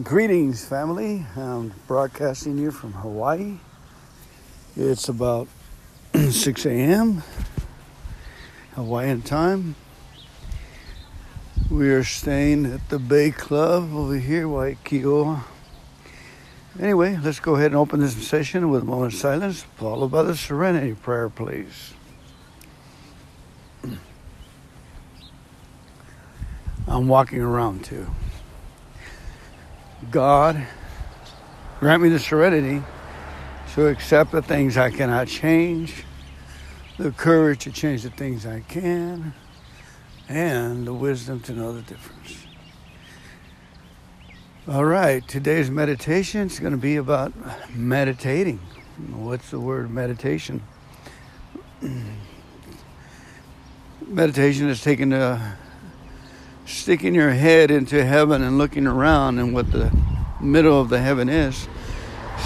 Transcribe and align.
Greetings, 0.00 0.64
family. 0.64 1.26
I'm 1.36 1.74
broadcasting 1.86 2.56
you 2.56 2.70
from 2.70 2.94
Hawaii. 2.94 3.58
It's 4.74 5.10
about 5.10 5.48
6 6.14 6.64
a.m. 6.64 7.22
Hawaiian 8.74 9.20
time. 9.20 9.74
We 11.70 11.90
are 11.90 12.04
staying 12.04 12.64
at 12.64 12.88
the 12.88 12.98
Bay 12.98 13.32
Club 13.32 13.94
over 13.94 14.14
here, 14.14 14.46
Waikio. 14.46 15.42
Anyway, 16.80 17.18
let's 17.22 17.40
go 17.40 17.56
ahead 17.56 17.72
and 17.72 17.76
open 17.76 18.00
this 18.00 18.16
session 18.26 18.70
with 18.70 18.84
a 18.84 18.86
moment 18.86 19.12
of 19.12 19.18
silence, 19.20 19.60
followed 19.76 20.10
by 20.10 20.22
the 20.22 20.34
Serenity 20.34 20.94
Prayer, 20.94 21.28
please. 21.28 21.92
I'm 26.88 27.08
walking 27.08 27.42
around 27.42 27.84
too. 27.84 28.06
God, 30.10 30.66
grant 31.78 32.02
me 32.02 32.08
the 32.08 32.18
serenity 32.18 32.82
to 33.74 33.86
accept 33.86 34.32
the 34.32 34.42
things 34.42 34.76
I 34.76 34.90
cannot 34.90 35.28
change, 35.28 36.04
the 36.98 37.12
courage 37.12 37.60
to 37.60 37.70
change 37.70 38.02
the 38.02 38.10
things 38.10 38.44
I 38.44 38.60
can, 38.60 39.32
and 40.28 40.86
the 40.86 40.92
wisdom 40.92 41.40
to 41.40 41.52
know 41.52 41.72
the 41.72 41.82
difference. 41.82 42.46
All 44.66 44.84
right, 44.84 45.26
today's 45.26 45.70
meditation 45.70 46.48
is 46.48 46.58
going 46.58 46.72
to 46.72 46.78
be 46.78 46.96
about 46.96 47.32
meditating. 47.74 48.58
What's 49.10 49.50
the 49.50 49.60
word 49.60 49.90
meditation? 49.90 50.62
meditation 54.06 54.68
is 54.68 54.82
taking 54.82 55.12
a 55.12 55.58
sticking 56.64 57.14
your 57.14 57.30
head 57.30 57.70
into 57.70 58.04
heaven 58.04 58.42
and 58.42 58.58
looking 58.58 58.86
around 58.86 59.38
and 59.38 59.52
what 59.52 59.70
the 59.72 59.92
middle 60.40 60.80
of 60.80 60.88
the 60.88 61.00
heaven 61.00 61.28
is 61.28 61.68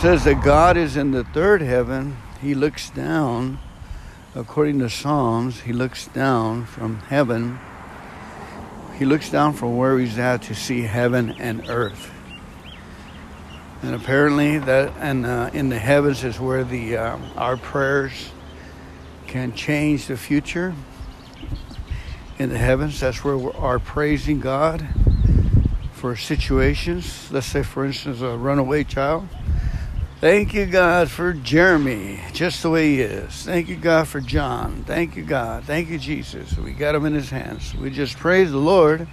says 0.01 0.25
that 0.25 0.43
God 0.43 0.77
is 0.77 0.97
in 0.97 1.11
the 1.11 1.25
third 1.25 1.63
heaven. 1.63 2.17
He 2.43 2.55
looks 2.55 2.91
down, 2.91 3.59
according 4.35 4.79
to 4.81 4.91
Psalms, 4.91 5.61
he 5.61 5.73
looks 5.73 6.07
down 6.09 6.67
from 6.67 6.99
heaven. 6.99 7.59
He 8.99 9.05
looks 9.05 9.31
down 9.31 9.55
from 9.55 9.77
where 9.77 9.99
he's 9.99 10.19
at 10.19 10.43
to 10.43 10.55
see 10.55 10.83
heaven 10.83 11.31
and 11.39 11.69
earth. 11.69 12.13
And 13.83 13.95
apparently, 13.95 14.59
that 14.59 14.93
and 14.99 15.27
uh, 15.27 15.51
in 15.53 15.69
the 15.69 15.79
heavens 15.79 16.25
is 16.25 16.41
where 16.41 16.65
the 16.65 16.97
uh, 16.97 17.19
our 17.37 17.57
prayers 17.57 18.31
can 19.27 19.53
change 19.55 20.07
the 20.07 20.17
future 20.17 20.75
in 22.39 22.51
the 22.51 22.59
heavens. 22.59 23.01
That's 23.01 23.25
where 23.25 23.37
we 23.37 23.51
are 23.53 23.79
praising 23.79 24.41
God 24.41 24.87
for 25.93 26.17
situations. 26.17 27.31
Let's 27.33 27.47
say, 27.47 27.63
for 27.63 27.85
instance, 27.85 28.21
a 28.21 28.37
runaway 28.37 28.85
child. 28.85 29.29
Thank 30.21 30.55
you, 30.55 30.67
God, 30.67 31.11
for 31.11 31.33
Jeremy, 31.35 32.21
just 32.33 32.63
the 32.63 32.71
way 32.71 32.97
he 32.97 33.01
is. 33.03 33.43
Thank 33.43 33.69
you, 33.69 33.77
God, 33.77 34.09
for 34.09 34.21
John. 34.21 34.83
Thank 34.87 35.15
you, 35.15 35.23
God. 35.23 35.65
Thank 35.65 35.91
you, 35.91 35.99
Jesus. 35.99 36.57
We 36.57 36.73
got 36.73 36.95
him 36.95 37.05
in 37.05 37.15
his 37.15 37.31
hands. 37.31 37.75
We 37.75 37.91
just 37.91 38.17
praise 38.17 38.51
the 38.51 38.59
Lord. 38.59 39.07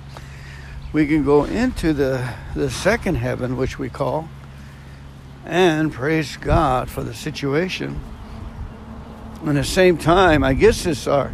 We 0.94 1.08
can 1.08 1.26
go 1.26 1.44
into 1.44 1.92
the, 1.92 2.34
the 2.56 2.70
second 2.70 3.16
heaven, 3.16 3.58
which 3.58 3.78
we 3.78 3.90
call, 3.90 4.30
and 5.46 5.92
praise 5.92 6.38
God 6.38 6.90
for 6.90 7.04
the 7.04 7.14
situation. 7.14 8.00
At 9.46 9.56
the 9.56 9.64
same 9.66 9.98
time, 9.98 10.42
I 10.42 10.54
guess 10.54 10.86
it's 10.86 11.06
our 11.06 11.34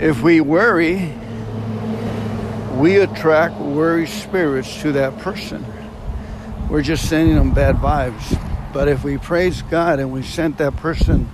if 0.00 0.22
we 0.22 0.40
worry, 0.40 1.12
we 2.76 2.96
attract 2.96 3.56
worry 3.56 4.06
spirits 4.06 4.80
to 4.80 4.92
that 4.92 5.18
person. 5.18 5.66
We're 6.70 6.80
just 6.80 7.06
sending 7.06 7.36
them 7.36 7.52
bad 7.52 7.76
vibes. 7.76 8.40
But 8.72 8.88
if 8.88 9.04
we 9.04 9.18
praise 9.18 9.60
God 9.60 9.98
and 9.98 10.10
we 10.10 10.22
send 10.22 10.56
that 10.56 10.76
person 10.76 11.28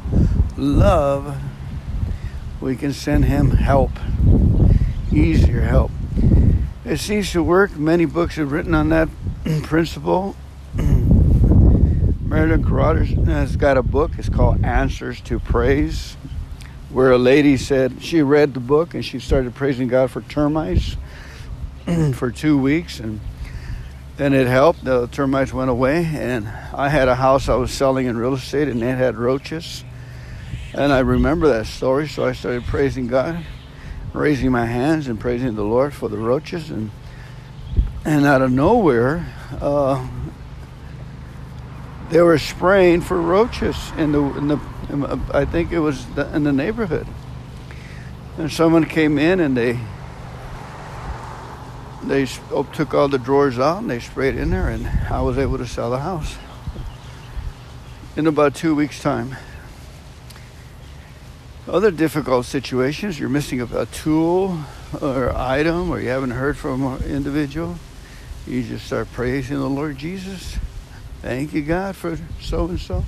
love, 0.56 1.40
we 2.60 2.74
can 2.74 2.92
send 2.92 3.26
him 3.26 3.52
help, 3.52 3.92
easier 5.12 5.60
help. 5.60 5.92
It 6.84 6.98
seems 6.98 7.30
to 7.32 7.44
work. 7.44 7.76
Many 7.76 8.04
books 8.04 8.34
have 8.34 8.50
written 8.50 8.74
on 8.74 8.88
that 8.88 9.08
principle. 9.62 10.34
Meredith 10.74 12.62
Carothers 12.62 13.26
has 13.26 13.54
got 13.54 13.76
a 13.76 13.82
book. 13.82 14.12
It's 14.18 14.28
called 14.28 14.64
Answers 14.64 15.20
to 15.22 15.38
Praise 15.38 16.16
where 16.96 17.12
a 17.12 17.18
lady 17.18 17.58
said 17.58 18.02
she 18.02 18.22
read 18.22 18.54
the 18.54 18.60
book 18.60 18.94
and 18.94 19.04
she 19.04 19.18
started 19.18 19.54
praising 19.54 19.86
God 19.86 20.10
for 20.10 20.22
termites 20.22 20.96
for 22.14 22.30
two 22.30 22.56
weeks 22.56 23.00
and 23.00 23.20
then 24.16 24.32
it 24.32 24.46
helped. 24.46 24.82
The 24.82 25.06
termites 25.08 25.52
went 25.52 25.68
away 25.68 26.06
and 26.06 26.48
I 26.48 26.88
had 26.88 27.08
a 27.08 27.14
house 27.14 27.50
I 27.50 27.56
was 27.56 27.70
selling 27.70 28.06
in 28.06 28.16
real 28.16 28.32
estate 28.32 28.68
and 28.68 28.82
it 28.82 28.96
had 28.96 29.16
roaches. 29.16 29.84
And 30.72 30.90
I 30.90 31.00
remember 31.00 31.48
that 31.48 31.66
story, 31.66 32.08
so 32.08 32.24
I 32.24 32.32
started 32.32 32.64
praising 32.64 33.08
God, 33.08 33.44
raising 34.14 34.50
my 34.50 34.64
hands 34.64 35.06
and 35.06 35.20
praising 35.20 35.54
the 35.54 35.64
Lord 35.64 35.92
for 35.92 36.08
the 36.08 36.16
roaches 36.16 36.70
and 36.70 36.90
and 38.06 38.24
out 38.24 38.40
of 38.40 38.50
nowhere, 38.50 39.26
uh, 39.60 40.08
they 42.08 42.22
were 42.22 42.38
spraying 42.38 43.02
for 43.02 43.20
roaches 43.20 43.76
in 43.98 44.12
the 44.12 44.22
in 44.38 44.48
the 44.48 44.58
Um, 44.90 45.02
uh, 45.04 45.18
I 45.32 45.44
think 45.44 45.72
it 45.72 45.80
was 45.80 46.06
in 46.32 46.44
the 46.44 46.52
neighborhood. 46.52 47.06
And 48.38 48.52
someone 48.52 48.84
came 48.84 49.18
in 49.18 49.40
and 49.40 49.56
they 49.56 49.78
they 52.06 52.26
oh, 52.52 52.62
took 52.72 52.94
all 52.94 53.08
the 53.08 53.18
drawers 53.18 53.58
out 53.58 53.78
and 53.78 53.90
they 53.90 53.98
sprayed 53.98 54.36
in 54.36 54.50
there, 54.50 54.68
and 54.68 54.86
I 55.10 55.20
was 55.22 55.38
able 55.38 55.58
to 55.58 55.66
sell 55.66 55.90
the 55.90 55.98
house 55.98 56.36
in 58.16 58.26
about 58.26 58.54
two 58.54 58.74
weeks' 58.74 59.00
time. 59.00 59.36
Other 61.68 61.90
difficult 61.90 62.46
situations, 62.46 63.18
you're 63.18 63.28
missing 63.28 63.60
a 63.60 63.86
tool 63.86 64.60
or 65.02 65.36
item, 65.36 65.90
or 65.90 66.00
you 66.00 66.08
haven't 66.08 66.30
heard 66.30 66.56
from 66.56 66.84
an 66.84 67.02
individual, 67.02 67.76
you 68.46 68.62
just 68.62 68.86
start 68.86 69.10
praising 69.12 69.56
the 69.56 69.68
Lord 69.68 69.98
Jesus. 69.98 70.58
Thank 71.22 71.52
you, 71.52 71.62
God, 71.62 71.96
for 71.96 72.16
so 72.40 72.66
and 72.66 72.78
so. 72.78 73.04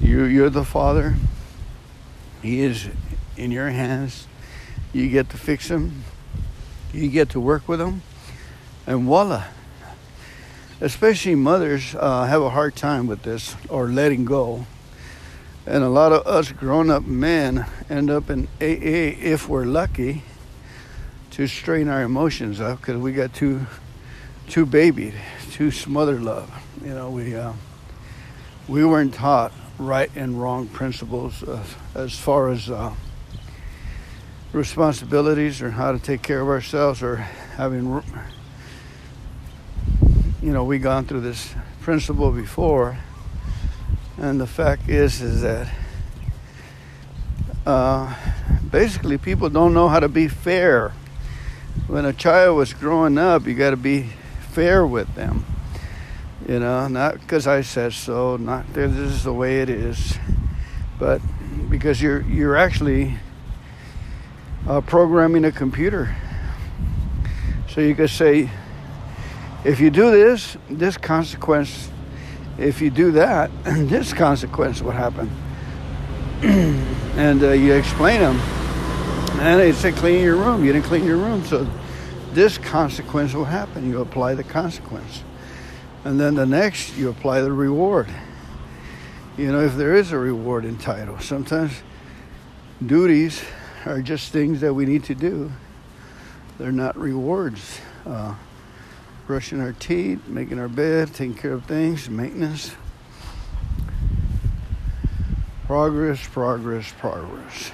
You, 0.00 0.24
you're 0.24 0.50
the 0.50 0.64
father. 0.64 1.16
He 2.42 2.60
is 2.60 2.88
in 3.36 3.50
your 3.50 3.68
hands. 3.68 4.26
You 4.92 5.08
get 5.08 5.28
to 5.30 5.36
fix 5.36 5.68
him. 5.68 6.04
You 6.92 7.08
get 7.08 7.30
to 7.30 7.40
work 7.40 7.68
with 7.68 7.80
him. 7.80 8.02
And 8.86 9.04
voila. 9.04 9.44
Especially 10.80 11.34
mothers 11.34 11.94
uh, 11.94 12.24
have 12.24 12.40
a 12.40 12.50
hard 12.50 12.74
time 12.74 13.06
with 13.06 13.22
this 13.22 13.54
or 13.68 13.88
letting 13.88 14.24
go. 14.24 14.66
And 15.66 15.84
a 15.84 15.90
lot 15.90 16.12
of 16.12 16.26
us 16.26 16.50
grown 16.50 16.90
up 16.90 17.04
men 17.04 17.66
end 17.90 18.08
up 18.10 18.30
in 18.30 18.46
AA 18.60 19.12
if 19.20 19.48
we're 19.48 19.66
lucky 19.66 20.24
to 21.32 21.46
strain 21.46 21.88
our 21.88 22.02
emotions 22.02 22.60
up 22.60 22.80
because 22.80 22.96
we 22.96 23.12
got 23.12 23.34
too 23.34 23.66
too 24.48 24.66
babied, 24.66 25.14
too 25.52 25.70
smothered 25.70 26.22
love. 26.22 26.50
You 26.82 26.94
know, 26.94 27.10
we 27.10 27.36
uh, 27.36 27.52
we 28.66 28.84
weren't 28.84 29.14
taught 29.14 29.52
right 29.80 30.10
and 30.14 30.40
wrong 30.40 30.66
principles 30.68 31.42
uh, 31.42 31.64
as 31.94 32.14
far 32.14 32.50
as 32.50 32.68
uh, 32.68 32.92
responsibilities 34.52 35.62
or 35.62 35.70
how 35.70 35.90
to 35.90 35.98
take 35.98 36.20
care 36.20 36.42
of 36.42 36.48
ourselves 36.48 37.02
or 37.02 37.16
having 37.16 38.02
you 40.42 40.52
know 40.52 40.64
we 40.64 40.78
gone 40.78 41.06
through 41.06 41.22
this 41.22 41.54
principle 41.80 42.30
before. 42.30 42.98
And 44.18 44.38
the 44.38 44.46
fact 44.46 44.86
is 44.90 45.22
is 45.22 45.40
that 45.40 45.72
uh, 47.64 48.14
basically 48.70 49.16
people 49.16 49.48
don't 49.48 49.72
know 49.72 49.88
how 49.88 50.00
to 50.00 50.08
be 50.08 50.28
fair. 50.28 50.92
When 51.86 52.04
a 52.04 52.12
child 52.12 52.58
was 52.58 52.74
growing 52.74 53.16
up 53.16 53.46
you 53.46 53.54
got 53.54 53.70
to 53.70 53.78
be 53.78 54.10
fair 54.52 54.86
with 54.86 55.14
them 55.14 55.46
you 56.50 56.58
know, 56.58 56.88
not 56.88 57.20
because 57.20 57.46
I 57.46 57.60
said 57.60 57.92
so, 57.92 58.36
not 58.36 58.72
this 58.72 58.90
is 58.90 59.22
the 59.22 59.32
way 59.32 59.60
it 59.60 59.70
is, 59.70 60.18
but 60.98 61.22
because 61.70 62.02
you're 62.02 62.22
you're 62.22 62.56
actually 62.56 63.14
uh, 64.66 64.80
programming 64.80 65.44
a 65.44 65.52
computer. 65.52 66.16
So 67.68 67.80
you 67.80 67.94
could 67.94 68.10
say, 68.10 68.50
if 69.64 69.78
you 69.78 69.90
do 69.90 70.10
this, 70.10 70.56
this 70.68 70.96
consequence. 70.96 71.88
If 72.58 72.82
you 72.82 72.90
do 72.90 73.12
that, 73.12 73.52
this 73.64 74.12
consequence 74.12 74.82
will 74.82 74.90
happen. 74.90 75.30
and 76.42 77.40
uh, 77.44 77.52
you 77.52 77.74
explain 77.74 78.18
them, 78.18 78.36
and 79.38 79.60
they 79.60 79.70
say 79.70 79.92
clean 79.92 80.20
your 80.20 80.34
room. 80.34 80.64
You 80.64 80.72
didn't 80.72 80.86
clean 80.86 81.04
your 81.04 81.16
room, 81.16 81.44
so 81.44 81.64
this 82.32 82.58
consequence 82.58 83.34
will 83.34 83.44
happen. 83.44 83.88
You 83.88 84.00
apply 84.00 84.34
the 84.34 84.42
consequence. 84.42 85.22
And 86.04 86.18
then 86.18 86.34
the 86.34 86.46
next, 86.46 86.96
you 86.96 87.10
apply 87.10 87.42
the 87.42 87.52
reward. 87.52 88.08
You 89.36 89.52
know, 89.52 89.60
if 89.60 89.76
there 89.76 89.94
is 89.94 90.12
a 90.12 90.18
reward 90.18 90.64
in 90.64 90.78
title, 90.78 91.18
sometimes 91.18 91.72
duties 92.84 93.42
are 93.84 94.00
just 94.00 94.32
things 94.32 94.60
that 94.60 94.72
we 94.72 94.86
need 94.86 95.04
to 95.04 95.14
do. 95.14 95.52
They're 96.58 96.72
not 96.72 96.96
rewards. 96.96 97.80
Uh, 98.06 98.34
brushing 99.26 99.60
our 99.60 99.72
teeth, 99.74 100.26
making 100.26 100.58
our 100.58 100.68
bed, 100.68 101.14
taking 101.14 101.34
care 101.34 101.52
of 101.52 101.64
things, 101.64 102.10
maintenance. 102.10 102.74
Progress, 105.66 106.26
progress, 106.26 106.92
progress. 106.98 107.70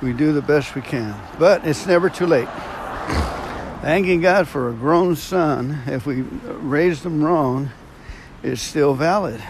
We 0.00 0.12
do 0.12 0.32
the 0.32 0.40
best 0.40 0.76
we 0.76 0.82
can, 0.82 1.20
but 1.38 1.66
it's 1.66 1.84
never 1.84 2.08
too 2.08 2.26
late. 2.26 2.48
Thanking 3.80 4.20
God 4.20 4.46
for 4.46 4.68
a 4.68 4.74
grown 4.74 5.16
son, 5.16 5.84
if 5.86 6.04
we 6.04 6.20
raised 6.20 7.02
them 7.02 7.24
wrong, 7.24 7.70
is 8.42 8.60
still 8.60 8.92
valid. 8.92 9.42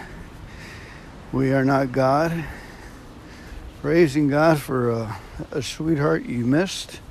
We 1.33 1.51
are 1.51 1.65
not 1.65 1.91
God. 1.91 2.45
Praising 3.81 4.29
God 4.29 4.61
for 4.61 4.89
a, 4.89 5.19
a 5.51 5.61
sweetheart 5.61 6.23
you 6.23 6.45
missed. 6.45 7.01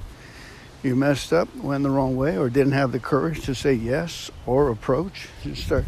You 0.83 0.97
messed 0.97 1.31
up, 1.35 1.55
went 1.57 1.83
the 1.83 1.91
wrong 1.91 2.17
way, 2.17 2.39
or 2.39 2.49
didn't 2.49 2.73
have 2.73 2.91
the 2.91 2.99
courage 2.99 3.45
to 3.45 3.55
say 3.55 3.75
yes 3.75 4.31
or 4.47 4.71
approach. 4.71 5.29
and 5.45 5.59
start 5.59 5.85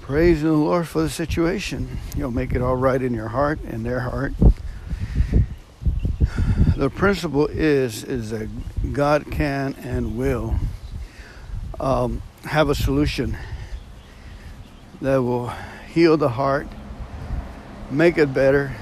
praising 0.00 0.48
the 0.48 0.54
Lord 0.54 0.88
for 0.88 1.02
the 1.02 1.10
situation. 1.10 1.98
You'll 2.16 2.30
make 2.30 2.54
it 2.54 2.62
all 2.62 2.76
right 2.76 3.02
in 3.02 3.12
your 3.12 3.28
heart 3.28 3.60
and 3.60 3.84
their 3.84 4.00
heart. 4.00 4.32
The 6.76 6.88
principle 6.88 7.46
is 7.46 8.04
is 8.04 8.30
that 8.30 8.48
God 8.92 9.30
can 9.30 9.74
and 9.82 10.16
will 10.16 10.54
um, 11.80 12.22
have 12.44 12.68
a 12.68 12.74
solution 12.74 13.36
that 15.00 15.16
will 15.16 15.48
heal 15.92 16.16
the 16.16 16.28
heart, 16.28 16.66
make 17.90 18.18
it 18.18 18.32
better, 18.32 18.74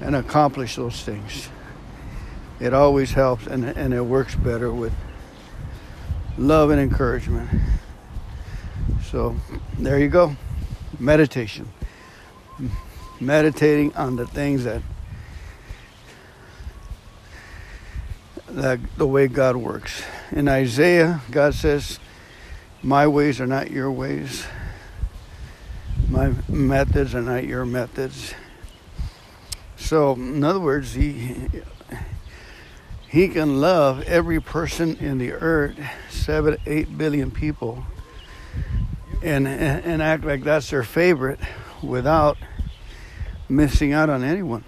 and 0.00 0.14
accomplish 0.16 0.76
those 0.76 1.02
things. 1.02 1.48
It 2.60 2.72
always 2.72 3.12
helps 3.12 3.46
and, 3.46 3.64
and 3.64 3.92
it 3.92 4.02
works 4.02 4.34
better 4.34 4.72
with 4.72 4.92
love 6.38 6.70
and 6.70 6.80
encouragement. 6.80 7.48
So 9.10 9.36
there 9.78 9.98
you 9.98 10.08
go. 10.08 10.36
Meditation. 10.98 11.68
Meditating 13.20 13.94
on 13.94 14.16
the 14.16 14.26
things 14.26 14.64
that 14.64 14.82
that 18.48 18.80
the 18.96 19.06
way 19.06 19.28
God 19.28 19.56
works. 19.56 20.02
In 20.32 20.48
Isaiah, 20.48 21.20
God 21.30 21.54
says, 21.54 21.98
"My 22.82 23.06
ways 23.06 23.40
are 23.40 23.46
not 23.46 23.70
your 23.70 23.90
ways. 23.90 24.46
My 26.08 26.32
methods 26.48 27.14
are 27.14 27.22
not 27.22 27.44
your 27.44 27.64
methods." 27.64 28.34
So, 29.76 30.14
in 30.14 30.42
other 30.42 30.60
words, 30.60 30.94
he 30.94 31.48
he 33.08 33.28
can 33.28 33.60
love 33.60 34.02
every 34.02 34.40
person 34.40 34.96
in 34.96 35.18
the 35.18 35.32
earth, 35.32 35.76
seven, 36.10 36.58
eight 36.66 36.98
billion 36.98 37.30
people, 37.30 37.84
and, 39.22 39.46
and 39.48 40.02
act 40.02 40.24
like 40.24 40.44
that's 40.44 40.70
their 40.70 40.82
favorite 40.82 41.40
without 41.82 42.36
missing 43.48 43.92
out 43.92 44.10
on 44.10 44.22
anyone. 44.24 44.64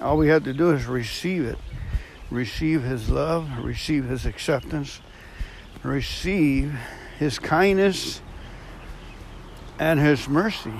All 0.00 0.16
we 0.16 0.28
have 0.28 0.44
to 0.44 0.52
do 0.52 0.70
is 0.70 0.86
receive 0.86 1.44
it, 1.44 1.58
receive 2.30 2.82
His 2.82 3.10
love, 3.10 3.64
receive 3.64 4.04
His 4.04 4.26
acceptance, 4.26 5.00
receive 5.82 6.74
His 7.18 7.38
kindness 7.38 8.20
and 9.78 9.98
His 9.98 10.28
mercy. 10.28 10.74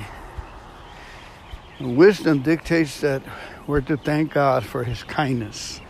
Wisdom 1.81 2.43
dictates 2.43 3.01
that 3.01 3.23
we're 3.67 3.81
to 3.83 3.97
thank 3.97 4.33
God 4.33 4.65
for 4.65 4.85
His 4.85 5.03
kindness 5.03 5.81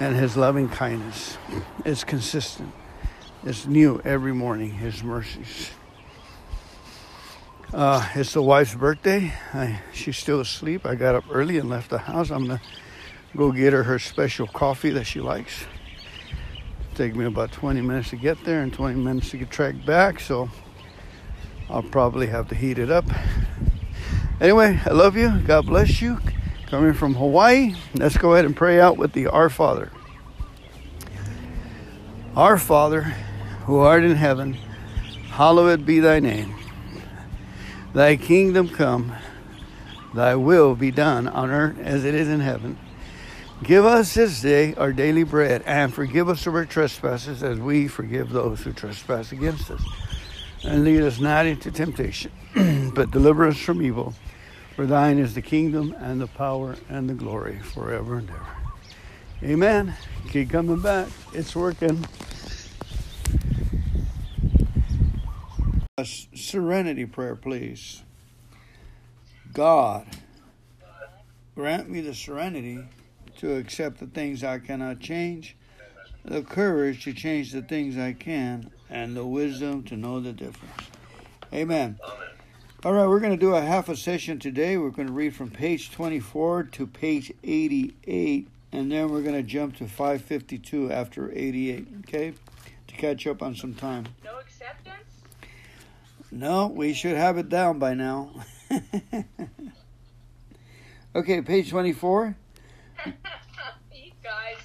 and 0.00 0.16
His 0.16 0.36
loving 0.36 0.68
kindness. 0.68 1.36
It's 1.84 2.04
consistent, 2.04 2.72
it's 3.44 3.66
new 3.66 4.00
every 4.04 4.32
morning, 4.32 4.70
His 4.70 5.02
mercies. 5.02 5.70
Uh, 7.72 8.08
it's 8.14 8.32
the 8.32 8.42
wife's 8.42 8.74
birthday. 8.74 9.30
I, 9.52 9.82
she's 9.92 10.16
still 10.16 10.40
asleep. 10.40 10.86
I 10.86 10.94
got 10.94 11.14
up 11.14 11.24
early 11.30 11.58
and 11.58 11.68
left 11.68 11.90
the 11.90 11.98
house. 11.98 12.30
I'm 12.30 12.46
going 12.46 12.58
to 12.58 12.64
go 13.36 13.52
get 13.52 13.72
her 13.72 13.82
her 13.84 13.98
special 13.98 14.46
coffee 14.46 14.90
that 14.90 15.04
she 15.04 15.20
likes. 15.20 15.64
Take 16.94 17.14
me 17.14 17.24
about 17.26 17.52
20 17.52 17.80
minutes 17.80 18.10
to 18.10 18.16
get 18.16 18.42
there 18.44 18.62
and 18.62 18.72
20 18.72 18.98
minutes 19.00 19.30
to 19.30 19.36
get 19.36 19.50
tracked 19.50 19.86
back, 19.86 20.18
so 20.18 20.50
I'll 21.70 21.82
probably 21.82 22.26
have 22.26 22.48
to 22.48 22.54
heat 22.54 22.78
it 22.78 22.90
up. 22.90 23.04
Anyway, 24.40 24.80
I 24.84 24.90
love 24.90 25.16
you. 25.16 25.38
God 25.46 25.66
bless 25.66 26.00
you. 26.00 26.18
Coming 26.66 26.92
from 26.92 27.14
Hawaii, 27.14 27.74
let's 27.94 28.16
go 28.16 28.34
ahead 28.34 28.44
and 28.44 28.54
pray 28.56 28.80
out 28.80 28.98
with 28.98 29.12
the 29.12 29.26
Our 29.26 29.48
Father. 29.48 29.90
Our 32.36 32.58
Father, 32.58 33.02
who 33.64 33.78
art 33.78 34.04
in 34.04 34.16
heaven, 34.16 34.54
hallowed 35.30 35.86
be 35.86 36.00
thy 36.00 36.20
name. 36.20 36.54
Thy 37.94 38.16
kingdom 38.16 38.68
come, 38.68 39.14
thy 40.14 40.36
will 40.36 40.74
be 40.74 40.90
done 40.90 41.26
on 41.26 41.50
earth 41.50 41.78
as 41.78 42.04
it 42.04 42.14
is 42.14 42.28
in 42.28 42.40
heaven. 42.40 42.78
Give 43.62 43.84
us 43.84 44.14
this 44.14 44.40
day 44.40 44.74
our 44.76 44.92
daily 44.92 45.24
bread, 45.24 45.62
and 45.66 45.92
forgive 45.92 46.28
us 46.28 46.46
of 46.46 46.54
our 46.54 46.64
trespasses 46.64 47.42
as 47.42 47.58
we 47.58 47.88
forgive 47.88 48.30
those 48.30 48.60
who 48.60 48.72
trespass 48.72 49.32
against 49.32 49.70
us. 49.70 49.82
And 50.62 50.84
lead 50.84 51.02
us 51.02 51.18
not 51.18 51.44
into 51.44 51.72
temptation, 51.72 52.30
but 52.94 53.10
deliver 53.10 53.48
us 53.48 53.58
from 53.58 53.82
evil. 53.82 54.14
For 54.76 54.86
thine 54.86 55.18
is 55.18 55.34
the 55.34 55.42
kingdom 55.42 55.92
and 55.98 56.20
the 56.20 56.28
power 56.28 56.76
and 56.88 57.10
the 57.10 57.14
glory 57.14 57.58
forever 57.58 58.18
and 58.18 58.30
ever. 58.30 58.46
Amen. 59.42 59.94
Keep 60.30 60.50
coming 60.50 60.80
back. 60.80 61.08
It's 61.32 61.56
working. 61.56 62.06
A 65.98 66.04
serenity 66.04 67.06
prayer, 67.06 67.34
please. 67.34 68.04
God, 69.52 70.06
grant 71.56 71.90
me 71.90 72.00
the 72.00 72.14
serenity 72.14 72.84
to 73.38 73.56
accept 73.56 73.98
the 73.98 74.06
things 74.06 74.44
I 74.44 74.58
cannot 74.58 75.00
change, 75.00 75.56
the 76.24 76.42
courage 76.42 77.04
to 77.04 77.12
change 77.12 77.52
the 77.52 77.62
things 77.62 77.96
I 77.96 78.12
can, 78.12 78.70
and 78.90 79.16
the 79.16 79.24
wisdom 79.24 79.84
to 79.84 79.96
know 79.96 80.20
the 80.20 80.32
difference. 80.32 80.82
Amen. 81.52 81.98
All 82.84 82.92
right, 82.92 83.06
we're 83.08 83.20
going 83.20 83.32
to 83.32 83.38
do 83.38 83.54
a 83.54 83.60
half 83.60 83.88
a 83.88 83.96
session 83.96 84.38
today. 84.38 84.76
We're 84.76 84.90
going 84.90 85.08
to 85.08 85.14
read 85.14 85.34
from 85.34 85.50
page 85.50 85.90
24 85.90 86.64
to 86.64 86.86
page 86.86 87.32
88, 87.42 88.48
and 88.72 88.92
then 88.92 89.10
we're 89.10 89.22
going 89.22 89.34
to 89.34 89.42
jump 89.42 89.76
to 89.78 89.86
552 89.86 90.92
after 90.92 91.32
88, 91.32 91.88
okay? 92.00 92.34
To 92.88 92.94
catch 92.94 93.26
up 93.26 93.42
on 93.42 93.54
some 93.56 93.74
time. 93.74 94.06
No 94.24 94.38
acceptance? 94.38 94.94
No, 96.30 96.66
we 96.66 96.92
should 96.92 97.16
have 97.16 97.38
it 97.38 97.48
down 97.48 97.78
by 97.78 97.94
now. 97.94 98.30
okay, 101.14 101.40
page 101.42 101.70
24. 101.70 102.36
You 103.06 104.12
guys, 104.22 104.56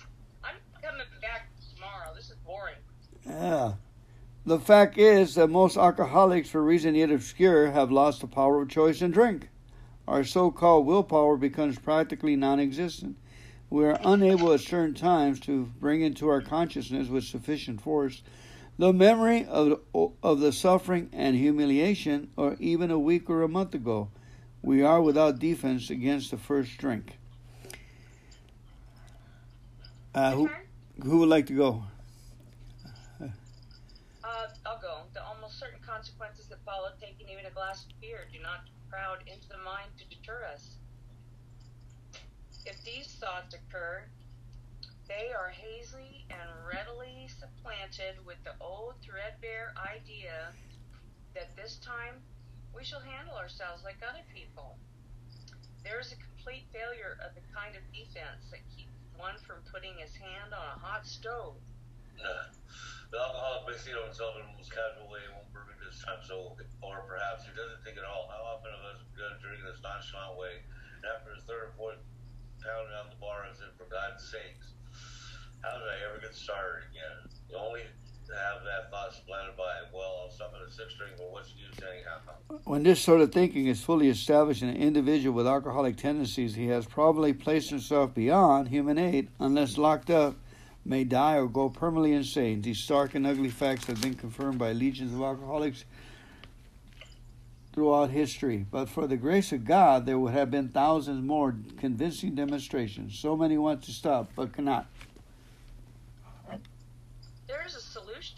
I'm 0.44 0.56
coming 0.82 1.06
back 1.22 1.50
tomorrow. 1.74 2.14
This 2.16 2.30
is 2.30 2.38
boring. 2.46 2.76
Yeah. 3.26 3.74
The 4.46 4.60
fact 4.60 4.98
is 4.98 5.36
that 5.36 5.48
most 5.48 5.78
alcoholics, 5.78 6.50
for 6.50 6.62
reasons 6.62 6.98
yet 6.98 7.12
obscure, 7.12 7.72
have 7.72 7.92
lost 7.92 8.22
the 8.22 8.28
power 8.28 8.62
of 8.62 8.70
choice 8.70 9.02
in 9.02 9.12
drink. 9.12 9.50
Our 10.08 10.24
so 10.24 10.52
called 10.52 10.86
willpower 10.86 11.38
becomes 11.38 11.80
practically 11.80 12.36
non 12.36 12.60
existent. 12.60 13.18
We 13.70 13.86
are 13.86 14.00
unable 14.04 14.52
at 14.54 14.60
certain 14.60 14.94
times 14.94 15.40
to 15.42 15.72
bring 15.80 16.02
into 16.02 16.28
our 16.28 16.42
consciousness 16.42 17.08
with 17.08 17.24
sufficient 17.24 17.82
force 17.82 18.22
the 18.78 18.92
memory 18.92 19.46
of, 19.46 19.80
of 20.24 20.40
the 20.40 20.52
suffering 20.52 21.10
and 21.14 21.36
humiliation, 21.36 22.32
or 22.36 22.56
even 22.60 22.90
a 22.90 23.00
week 23.00 23.30
or 23.30 23.44
a 23.44 23.48
month 23.48 23.76
ago. 23.76 24.10
We 24.62 24.82
are 24.82 25.02
without 25.02 25.40
defense 25.40 25.90
against 25.90 26.32
the 26.32 26.38
first 26.38 26.78
drink. 26.78 27.18
Uh, 30.16 30.32
who, 30.32 30.50
who 31.04 31.20
would 31.20 31.30
like 31.30 31.48
to 31.48 31.54
go? 31.54 31.84
Uh, 33.20 34.48
I'll 34.66 34.80
go. 34.80 35.02
The 35.14 35.24
almost 35.26 35.60
certain 35.60 35.80
consequences 35.86 36.48
that 36.48 36.60
follow 36.66 36.90
taking 37.02 37.28
even 37.30 37.46
a 37.46 37.50
glass 37.50 37.84
of 37.86 38.00
beer 38.00 38.28
do 38.32 38.40
not 38.42 38.70
crowd 38.90 39.20
into 39.26 39.50
the 39.50 39.58
mind 39.66 39.90
to 39.98 40.06
deter 40.06 40.46
us. 40.54 40.78
If 42.66 42.82
these 42.86 43.08
thoughts 43.20 43.56
occur, 43.56 44.04
they 45.10 45.34
are 45.34 45.50
hazily 45.50 46.26
and 46.30 46.48
readily 46.64 47.28
supplanted 47.28 48.16
with 48.26 48.38
the 48.46 48.54
old 48.62 48.94
threadbare 49.02 49.74
idea 49.82 50.54
that 51.34 51.56
this 51.58 51.82
time 51.84 52.22
we 52.72 52.86
shall 52.86 53.02
handle 53.02 53.36
ourselves 53.36 53.84
like 53.84 53.98
other 54.06 54.24
people. 54.34 54.78
There 55.84 56.00
is 56.00 56.14
a 56.14 56.20
complete 56.22 56.64
failure 56.72 57.18
of 57.20 57.36
the 57.36 57.44
kind 57.52 57.76
of 57.76 57.84
defense 57.92 58.48
that 58.54 58.62
keeps 58.72 58.93
one 59.18 59.38
from 59.46 59.62
putting 59.70 59.94
his 59.98 60.16
hand 60.16 60.54
on 60.54 60.66
a 60.74 60.78
hot 60.80 61.06
stove. 61.06 61.58
Uh, 62.18 62.50
the 63.12 63.18
alcoholic 63.18 63.70
may 63.70 63.78
see 63.78 63.92
it 63.94 64.00
on 64.00 64.10
himself 64.10 64.38
in 64.40 64.46
the 64.46 64.54
most 64.58 64.74
casual 64.74 65.10
way, 65.10 65.22
and 65.26 65.38
won't 65.38 65.50
bourbon 65.54 65.78
this 65.82 66.02
time 66.02 66.22
so, 66.26 66.58
or 66.82 67.06
perhaps 67.06 67.46
he 67.46 67.54
doesn't 67.54 67.82
think 67.86 67.98
at 67.98 68.06
all. 68.06 68.30
How 68.32 68.58
often 68.58 68.74
of 68.74 68.82
us 68.90 69.06
begun 69.14 69.38
drinking 69.38 69.70
this 69.70 69.82
nonchalant 69.86 70.38
way, 70.40 70.66
and 70.98 71.04
after 71.06 71.34
his 71.36 71.46
third 71.46 71.70
or 71.70 71.74
fourth 71.78 72.02
pound 72.64 72.90
down 72.90 73.12
the 73.14 73.20
bar, 73.20 73.46
and 73.46 73.54
said, 73.54 73.76
"For 73.78 73.86
God's 73.92 74.24
sakes, 74.24 74.74
how 75.62 75.78
did 75.78 75.90
I 75.90 75.98
ever 76.10 76.18
get 76.22 76.34
started 76.34 76.90
again?" 76.90 77.30
The 77.52 77.58
only 77.60 77.86
have 78.30 78.64
that 78.64 78.92
thought 78.92 79.14
supplanted 79.14 79.58
by, 79.58 79.72
well, 79.94 80.22
I'll 80.24 80.32
summon 80.32 80.62
a 80.66 80.72
sixth 80.72 80.98
drink, 80.98 81.14
or 81.20 81.32
what's 81.32 81.54
used 81.56 81.82
anyhow. 81.84 82.20
When 82.66 82.84
this 82.84 83.02
sort 83.02 83.22
of 83.22 83.32
thinking 83.32 83.68
is 83.68 83.84
fully 83.84 84.10
established 84.10 84.62
in 84.62 84.70
an 84.70 84.78
individual 84.78 85.36
with 85.36 85.48
alcoholic 85.48 85.98
tendencies, 85.98 86.56
he 86.56 86.68
has 86.68 86.86
probably 86.86 87.34
placed 87.34 87.70
himself 87.70 88.14
beyond 88.14 88.70
human 88.70 88.98
aid, 88.98 89.30
unless 89.40 89.78
locked 89.78 90.10
up, 90.10 90.36
may 90.86 91.04
die 91.04 91.38
or 91.38 91.48
go 91.48 91.70
permanently 91.70 92.14
insane. 92.14 92.62
These 92.62 92.80
stark 92.80 93.16
and 93.16 93.26
ugly 93.26 93.50
facts 93.50 93.86
have 93.86 94.02
been 94.02 94.16
confirmed 94.16 94.60
by 94.60 94.74
legions 94.74 95.14
of 95.14 95.22
alcoholics 95.22 95.86
throughout 97.74 98.12
history. 98.12 98.66
But 98.70 98.88
for 98.90 99.08
the 99.08 99.18
grace 99.18 99.52
of 99.52 99.66
God, 99.66 100.06
there 100.06 100.20
would 100.20 100.34
have 100.34 100.52
been 100.52 100.70
thousands 100.70 101.24
more 101.24 101.56
convincing 101.78 102.36
demonstrations. 102.36 103.18
So 103.18 103.36
many 103.36 103.58
want 103.58 103.84
to 103.84 103.92
stop, 103.92 104.32
but 104.36 104.54
cannot. 104.54 104.88
There 107.48 107.64
is 107.66 107.76
a 107.76 107.82
solution. 107.82 108.38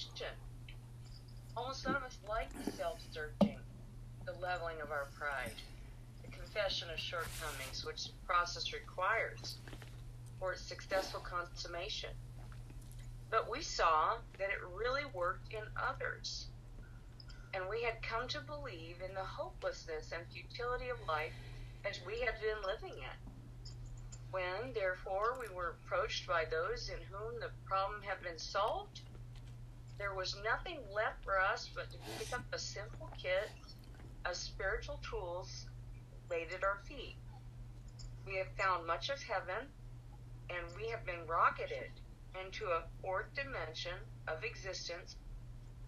Almost 1.58 1.86
none 1.86 1.96
of 1.96 2.04
us 2.04 2.18
like 2.28 2.50
the 2.66 2.72
self 2.72 3.00
searching, 3.12 3.58
the 4.26 4.34
leveling 4.46 4.80
of 4.80 4.92
our 4.92 5.08
pride, 5.18 5.58
the 6.22 6.30
confession 6.30 6.88
of 6.94 7.00
shortcomings, 7.00 7.84
which 7.84 8.06
the 8.06 8.14
process 8.28 8.74
requires 8.74 9.58
for 10.40 10.54
its 10.54 10.62
successful 10.62 11.20
consummation. 11.20 12.12
But 13.32 13.50
we 13.50 13.64
saw 13.64 14.18
that 14.38 14.50
it 14.50 14.78
really 14.78 15.06
worked 15.14 15.52
in 15.52 15.64
others. 15.76 16.46
And 17.56 17.64
we 17.70 17.82
had 17.82 18.04
come 18.04 18.28
to 18.28 18.40
believe 18.42 18.98
in 19.02 19.16
the 19.16 19.24
hopelessness 19.24 20.12
and 20.12 20.24
futility 20.32 20.90
of 20.90 21.08
life 21.08 21.34
as 21.84 22.00
we 22.06 22.20
had 22.20 22.36
been 22.40 22.62
living 22.68 23.00
it. 23.00 23.72
When, 24.30 24.74
therefore, 24.76 25.38
we 25.40 25.54
were 25.56 25.76
approached 25.82 26.28
by 26.28 26.46
those 26.46 26.90
in 26.90 27.02
whom 27.10 27.40
the 27.40 27.50
problem 27.66 28.02
had 28.04 28.22
been 28.22 28.38
solved, 28.38 29.02
there 29.98 30.14
was 30.14 30.38
nothing 30.44 30.78
left 30.94 31.24
for 31.24 31.40
us 31.40 31.70
but 31.74 31.90
to 31.92 31.98
pick 32.20 32.32
up 32.34 32.44
a 32.54 32.60
simple 32.60 33.10
kit 33.18 33.50
of 34.26 34.36
spiritual 34.36 35.00
tools 35.10 35.68
laid 36.30 36.48
at 36.54 36.64
our 36.64 36.80
feet. 36.86 37.16
We 38.26 38.38
have 38.38 38.48
found 38.58 38.88
much 38.88 39.10
of 39.10 39.22
heaven, 39.22 39.68
and 40.50 40.66
we 40.76 40.90
have 40.90 41.06
been 41.06 41.28
rocketed 41.28 41.92
into 42.44 42.66
a 42.66 42.84
fourth 43.02 43.28
dimension 43.36 43.98
of 44.28 44.44
existence 44.44 45.16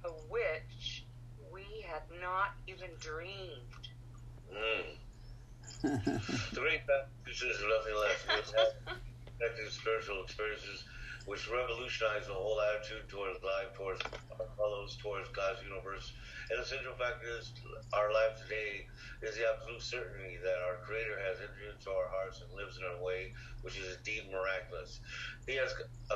of 0.06 0.14
which 0.30 1.06
we 1.52 1.66
had 1.88 2.04
not 2.22 2.52
even 2.68 2.90
dreamed. 3.00 3.88
Mm. 5.84 6.02
the 6.54 6.60
great 6.60 6.82
passage 6.88 7.44
is 7.44 7.60
nothing 7.60 7.96
less 8.00 8.24
than 8.56 8.96
connected 9.38 9.72
spiritual 9.72 10.24
experiences 10.24 10.86
which 11.28 11.50
revolutionize 11.52 12.26
the 12.26 12.34
whole 12.34 12.58
attitude 12.62 13.04
towards 13.10 13.44
life, 13.44 13.76
towards 13.76 14.00
our 14.40 14.48
fellows, 14.56 14.98
towards 15.04 15.28
God's 15.36 15.62
universe. 15.62 16.14
And 16.50 16.62
the 16.62 16.66
central 16.66 16.96
fact 16.96 17.24
is 17.26 17.54
our 17.94 18.14
life 18.14 18.40
today 18.42 18.88
is 19.22 19.36
the 19.36 19.44
absolute 19.52 19.82
certainty 19.82 20.38
that 20.44 20.58
our 20.64 20.78
Creator 20.86 21.20
has 21.28 21.38
entered 21.40 21.76
into 21.76 21.90
our 21.92 22.08
hearts 22.08 22.42
and 22.42 22.50
lives 22.56 22.78
in 22.78 22.84
our 22.86 23.04
way, 23.04 23.34
which 23.64 23.78
is 23.78 23.98
indeed 23.98 24.32
miraculous. 24.32 25.00
He 25.46 25.56
has 25.56 25.74
uh, 26.10 26.16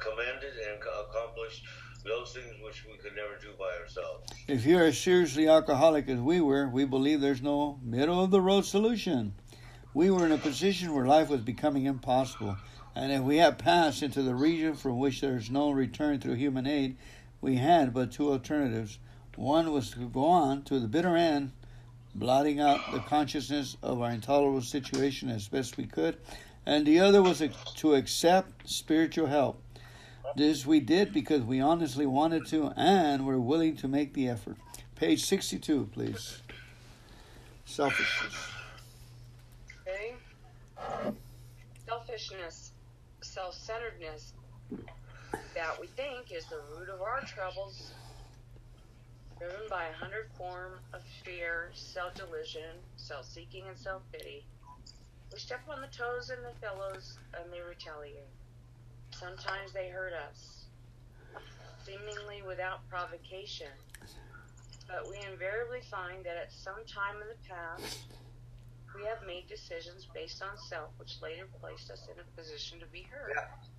commanded 0.00 0.54
and 0.56 0.80
accomplished 0.80 1.64
those 2.04 2.32
things 2.32 2.54
which 2.62 2.86
we 2.86 2.96
could 2.96 3.16
never 3.16 3.36
do 3.40 3.52
by 3.58 3.76
ourselves. 3.80 4.32
If 4.48 4.64
you're 4.64 4.84
as 4.84 4.98
seriously 4.98 5.48
alcoholic 5.48 6.08
as 6.08 6.20
we 6.20 6.40
were, 6.40 6.68
we 6.68 6.84
believe 6.84 7.20
there's 7.20 7.42
no 7.42 7.78
middle 7.82 8.22
of 8.22 8.30
the 8.30 8.40
road 8.40 8.64
solution. 8.64 9.34
We 9.92 10.10
were 10.10 10.24
in 10.24 10.32
a 10.32 10.38
position 10.38 10.94
where 10.94 11.06
life 11.06 11.28
was 11.28 11.40
becoming 11.40 11.86
impossible. 11.86 12.56
And 12.94 13.12
if 13.12 13.22
we 13.22 13.38
had 13.38 13.58
passed 13.58 14.02
into 14.02 14.22
the 14.22 14.34
region 14.34 14.74
from 14.74 14.98
which 14.98 15.20
there 15.20 15.36
is 15.36 15.50
no 15.50 15.70
return 15.70 16.20
through 16.20 16.34
human 16.34 16.66
aid, 16.66 16.96
we 17.40 17.56
had 17.56 17.92
but 17.92 18.12
two 18.12 18.30
alternatives. 18.30 18.98
One 19.36 19.72
was 19.72 19.90
to 19.90 20.08
go 20.08 20.24
on 20.24 20.62
to 20.64 20.80
the 20.80 20.88
bitter 20.88 21.16
end, 21.16 21.52
blotting 22.14 22.60
out 22.60 22.80
the 22.92 23.00
consciousness 23.00 23.76
of 23.82 24.00
our 24.00 24.10
intolerable 24.10 24.62
situation 24.62 25.28
as 25.28 25.48
best 25.48 25.76
we 25.76 25.84
could, 25.86 26.16
and 26.64 26.86
the 26.86 27.00
other 27.00 27.22
was 27.22 27.42
to 27.76 27.94
accept 27.94 28.68
spiritual 28.68 29.26
help. 29.26 29.62
This 30.34 30.66
we 30.66 30.80
did 30.80 31.12
because 31.12 31.42
we 31.42 31.60
honestly 31.60 32.06
wanted 32.06 32.46
to 32.46 32.72
and 32.76 33.24
were 33.24 33.40
willing 33.40 33.76
to 33.76 33.88
make 33.88 34.14
the 34.14 34.28
effort. 34.28 34.56
Page 34.96 35.24
62, 35.24 35.90
please. 35.92 36.40
Selfishness. 37.64 38.34
Selfishness 41.86 42.72
self 43.20 43.54
centeredness 43.54 44.32
that 45.54 45.78
we 45.80 45.86
think 45.88 46.32
is 46.32 46.46
the 46.46 46.60
root 46.74 46.88
of 46.88 47.02
our 47.02 47.20
troubles, 47.22 47.92
driven 49.38 49.68
by 49.68 49.84
a 49.86 49.92
hundred 49.92 50.28
form 50.36 50.80
of 50.92 51.02
fear, 51.24 51.70
self 51.74 52.14
delusion, 52.14 52.80
self 52.96 53.26
seeking, 53.26 53.64
and 53.68 53.76
self 53.76 54.02
pity. 54.12 54.44
We 55.32 55.38
step 55.38 55.60
on 55.68 55.80
the 55.80 55.88
toes 55.88 56.30
and 56.30 56.42
the 56.44 56.58
fellows 56.60 57.18
and 57.34 57.52
they 57.52 57.60
retaliate. 57.60 58.30
Sometimes 59.10 59.72
they 59.72 59.88
hurt 59.88 60.12
us, 60.12 60.66
seemingly 61.84 62.42
without 62.46 62.88
provocation. 62.88 63.72
But 64.88 65.08
we 65.10 65.18
invariably 65.30 65.80
find 65.90 66.24
that 66.24 66.36
at 66.36 66.52
some 66.52 66.84
time 66.86 67.16
in 67.20 67.28
the 67.28 67.48
past, 67.48 68.04
we 68.94 69.04
have 69.04 69.26
made 69.26 69.48
decisions 69.48 70.06
based 70.14 70.42
on 70.42 70.56
self, 70.68 70.90
which 70.96 71.20
later 71.20 71.48
placed 71.60 71.90
us 71.90 72.06
in 72.06 72.20
a 72.20 72.40
position 72.40 72.78
to 72.80 72.86
be 72.86 73.06
hurt. 73.10 73.32
Yeah. 73.34 73.75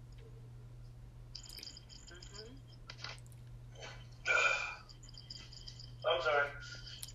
I'm 6.08 6.22
sorry. 6.22 6.48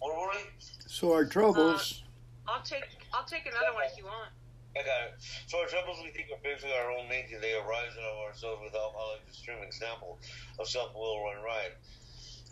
What 0.01 0.17
were 0.17 0.29
we? 0.35 0.41
So 0.87 1.13
our 1.13 1.25
troubles. 1.25 2.03
Uh, 2.47 2.53
I'll 2.53 2.63
take 2.63 2.85
I'll 3.13 3.25
take 3.25 3.47
another 3.47 3.73
one 3.75 3.85
if 3.91 3.97
you 3.97 4.05
want. 4.05 4.31
I 4.77 4.81
got 4.81 5.13
it. 5.13 5.21
So 5.47 5.61
our 5.61 5.67
troubles 5.67 5.99
we 6.03 6.11
think 6.11 6.29
are 6.33 6.41
basically 6.43 6.73
our 6.73 6.91
own 6.91 7.09
making. 7.09 7.41
They 7.41 7.55
arise 7.55 7.93
out 7.97 8.09
of 8.13 8.19
ourselves 8.29 8.61
with 8.65 8.75
alcoholic 8.75 9.21
extreme 9.29 9.63
example 9.63 10.19
of 10.59 10.69
self-will 10.69 11.25
run 11.25 11.45
riot. 11.45 11.77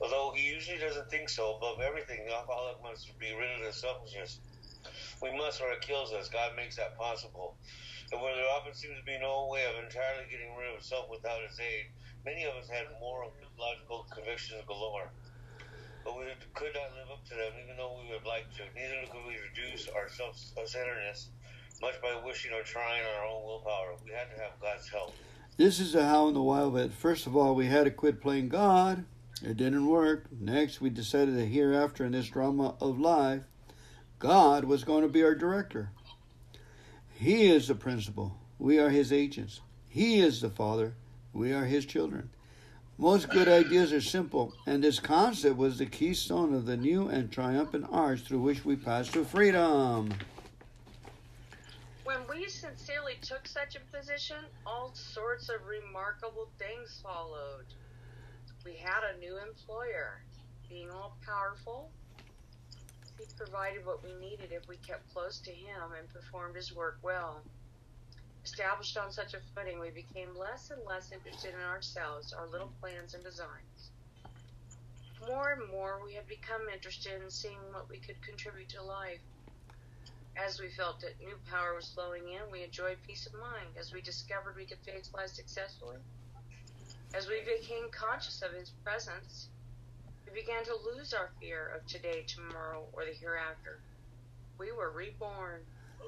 Although 0.00 0.32
he 0.36 0.48
usually 0.48 0.78
doesn't 0.78 1.10
think 1.10 1.28
so, 1.28 1.56
above 1.56 1.80
everything, 1.80 2.24
the 2.26 2.34
alcoholic 2.34 2.82
must 2.82 3.08
be 3.18 3.32
rid 3.32 3.60
of 3.60 3.66
the 3.66 3.72
selfishness 3.72 4.38
we 5.22 5.36
must 5.36 5.60
or 5.60 5.70
it 5.72 5.80
kills 5.82 6.12
us. 6.12 6.28
God 6.28 6.56
makes 6.56 6.76
that 6.76 6.96
possible. 6.96 7.56
And 8.12 8.20
where 8.20 8.34
there 8.34 8.48
often 8.56 8.74
seems 8.74 8.98
to 8.98 9.04
be 9.04 9.18
no 9.20 9.48
way 9.52 9.64
of 9.68 9.84
entirely 9.84 10.24
getting 10.30 10.56
rid 10.56 10.74
of 10.74 10.82
self 10.82 11.08
without 11.10 11.42
His 11.46 11.60
aid, 11.60 11.92
many 12.24 12.44
of 12.44 12.54
us 12.56 12.68
had 12.68 12.86
moral 12.98 13.32
logical 13.58 14.06
convictions 14.10 14.62
galore. 14.66 15.10
But 16.04 16.16
we 16.16 16.24
could 16.54 16.74
not 16.74 16.96
live 16.96 17.10
up 17.12 17.24
to 17.28 17.34
them, 17.34 17.52
even 17.64 17.76
though 17.76 17.98
we 18.02 18.10
would 18.12 18.26
like 18.26 18.46
to. 18.56 18.62
Neither 18.74 19.06
could 19.10 19.26
we 19.26 19.36
reduce 19.36 19.88
our 19.88 20.08
self-centeredness 20.08 21.28
much 21.82 22.00
by 22.02 22.20
wishing 22.24 22.52
or 22.52 22.62
trying 22.62 23.02
our 23.16 23.24
own 23.24 23.44
willpower. 23.44 23.94
We 24.04 24.12
had 24.12 24.34
to 24.34 24.42
have 24.42 24.52
God's 24.60 24.88
help. 24.88 25.14
This 25.56 25.80
is 25.80 25.94
a 25.94 26.04
how 26.04 26.28
in 26.28 26.34
the 26.34 26.42
wild 26.42 26.74
bit. 26.74 26.92
First 26.92 27.26
of 27.26 27.36
all, 27.36 27.54
we 27.54 27.66
had 27.66 27.84
to 27.84 27.90
quit 27.90 28.20
playing 28.20 28.48
God. 28.48 29.04
It 29.42 29.56
didn't 29.56 29.86
work. 29.86 30.26
Next, 30.30 30.80
we 30.80 30.90
decided 30.90 31.36
that 31.36 31.46
hereafter 31.46 32.04
in 32.04 32.12
this 32.12 32.28
drama 32.28 32.74
of 32.80 33.00
life, 33.00 33.44
God 34.18 34.64
was 34.64 34.84
going 34.84 35.02
to 35.02 35.08
be 35.08 35.22
our 35.22 35.34
director. 35.34 35.90
He 37.14 37.50
is 37.50 37.68
the 37.68 37.74
principal. 37.74 38.36
We 38.58 38.78
are 38.78 38.90
his 38.90 39.12
agents. 39.12 39.60
He 39.88 40.20
is 40.20 40.40
the 40.40 40.50
father. 40.50 40.94
We 41.32 41.52
are 41.52 41.64
his 41.64 41.86
children. 41.86 42.30
Most 43.00 43.30
good 43.30 43.48
ideas 43.48 43.94
are 43.94 44.00
simple, 44.02 44.52
and 44.66 44.84
this 44.84 45.00
concept 45.00 45.56
was 45.56 45.78
the 45.78 45.86
keystone 45.86 46.52
of 46.52 46.66
the 46.66 46.76
new 46.76 47.08
and 47.08 47.32
triumphant 47.32 47.86
arch 47.90 48.20
through 48.20 48.40
which 48.40 48.66
we 48.66 48.76
passed 48.76 49.14
to 49.14 49.24
freedom. 49.24 50.12
When 52.04 52.18
we 52.28 52.46
sincerely 52.50 53.14
took 53.22 53.48
such 53.48 53.74
a 53.74 53.96
position, 53.96 54.44
all 54.66 54.92
sorts 54.92 55.48
of 55.48 55.66
remarkable 55.66 56.50
things 56.58 57.00
followed. 57.02 57.64
We 58.66 58.74
had 58.74 59.00
a 59.14 59.18
new 59.18 59.38
employer, 59.38 60.20
being 60.68 60.90
all 60.90 61.16
powerful, 61.24 61.90
he 63.18 63.24
provided 63.34 63.86
what 63.86 64.02
we 64.02 64.12
needed 64.14 64.52
if 64.52 64.68
we 64.68 64.76
kept 64.76 65.10
close 65.14 65.38
to 65.40 65.50
Him 65.50 65.92
and 65.98 66.06
performed 66.12 66.56
His 66.56 66.74
work 66.74 66.98
well. 67.02 67.42
Established 68.44 68.96
on 68.96 69.12
such 69.12 69.34
a 69.34 69.40
footing, 69.54 69.78
we 69.78 69.90
became 69.90 70.34
less 70.36 70.70
and 70.70 70.80
less 70.86 71.12
interested 71.12 71.54
in 71.54 71.60
ourselves, 71.60 72.32
our 72.32 72.46
little 72.48 72.72
plans 72.80 73.14
and 73.14 73.22
designs. 73.22 73.90
More 75.26 75.52
and 75.52 75.70
more, 75.70 76.00
we 76.02 76.14
had 76.14 76.26
become 76.26 76.62
interested 76.72 77.20
in 77.22 77.30
seeing 77.30 77.60
what 77.72 77.90
we 77.90 77.98
could 77.98 78.20
contribute 78.22 78.70
to 78.70 78.82
life. 78.82 79.20
As 80.36 80.58
we 80.58 80.70
felt 80.70 81.00
that 81.00 81.20
new 81.20 81.36
power 81.50 81.74
was 81.74 81.92
flowing 81.92 82.28
in, 82.28 82.50
we 82.50 82.64
enjoyed 82.64 82.96
peace 83.06 83.26
of 83.26 83.34
mind 83.34 83.76
as 83.78 83.92
we 83.92 84.00
discovered 84.00 84.56
we 84.56 84.64
could 84.64 84.78
face 84.78 85.10
life 85.14 85.28
successfully. 85.28 85.98
As 87.12 87.28
we 87.28 87.40
became 87.44 87.90
conscious 87.90 88.40
of 88.40 88.52
His 88.52 88.70
presence, 88.82 89.48
we 90.24 90.40
began 90.40 90.64
to 90.64 90.76
lose 90.94 91.12
our 91.12 91.30
fear 91.40 91.72
of 91.76 91.86
today, 91.86 92.24
tomorrow, 92.26 92.86
or 92.92 93.04
the 93.04 93.12
hereafter. 93.12 93.80
We 94.58 94.72
were 94.72 94.90
reborn. 94.90 95.60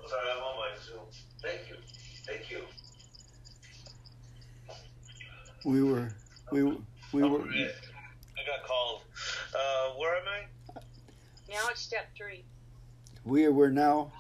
sorry, 0.09 0.31
I'm 0.35 0.43
on 0.43 0.57
my 0.57 0.71
Zoom. 0.81 1.05
Thank 1.43 1.69
you. 1.69 1.77
Thank 2.27 2.51
you. 2.51 2.63
We 5.65 5.83
were 5.83 6.15
we 6.51 6.63
We 7.13 7.23
were. 7.23 7.43
I 7.43 8.43
got 8.47 8.67
called. 8.67 9.03
Uh, 9.55 9.95
where 9.99 10.17
am 10.17 10.25
I? 10.27 10.81
Now 11.49 11.69
it's 11.71 11.81
step 11.81 12.09
three. 12.17 12.45
We 13.25 13.49
were 13.49 13.71
now. 13.71 14.13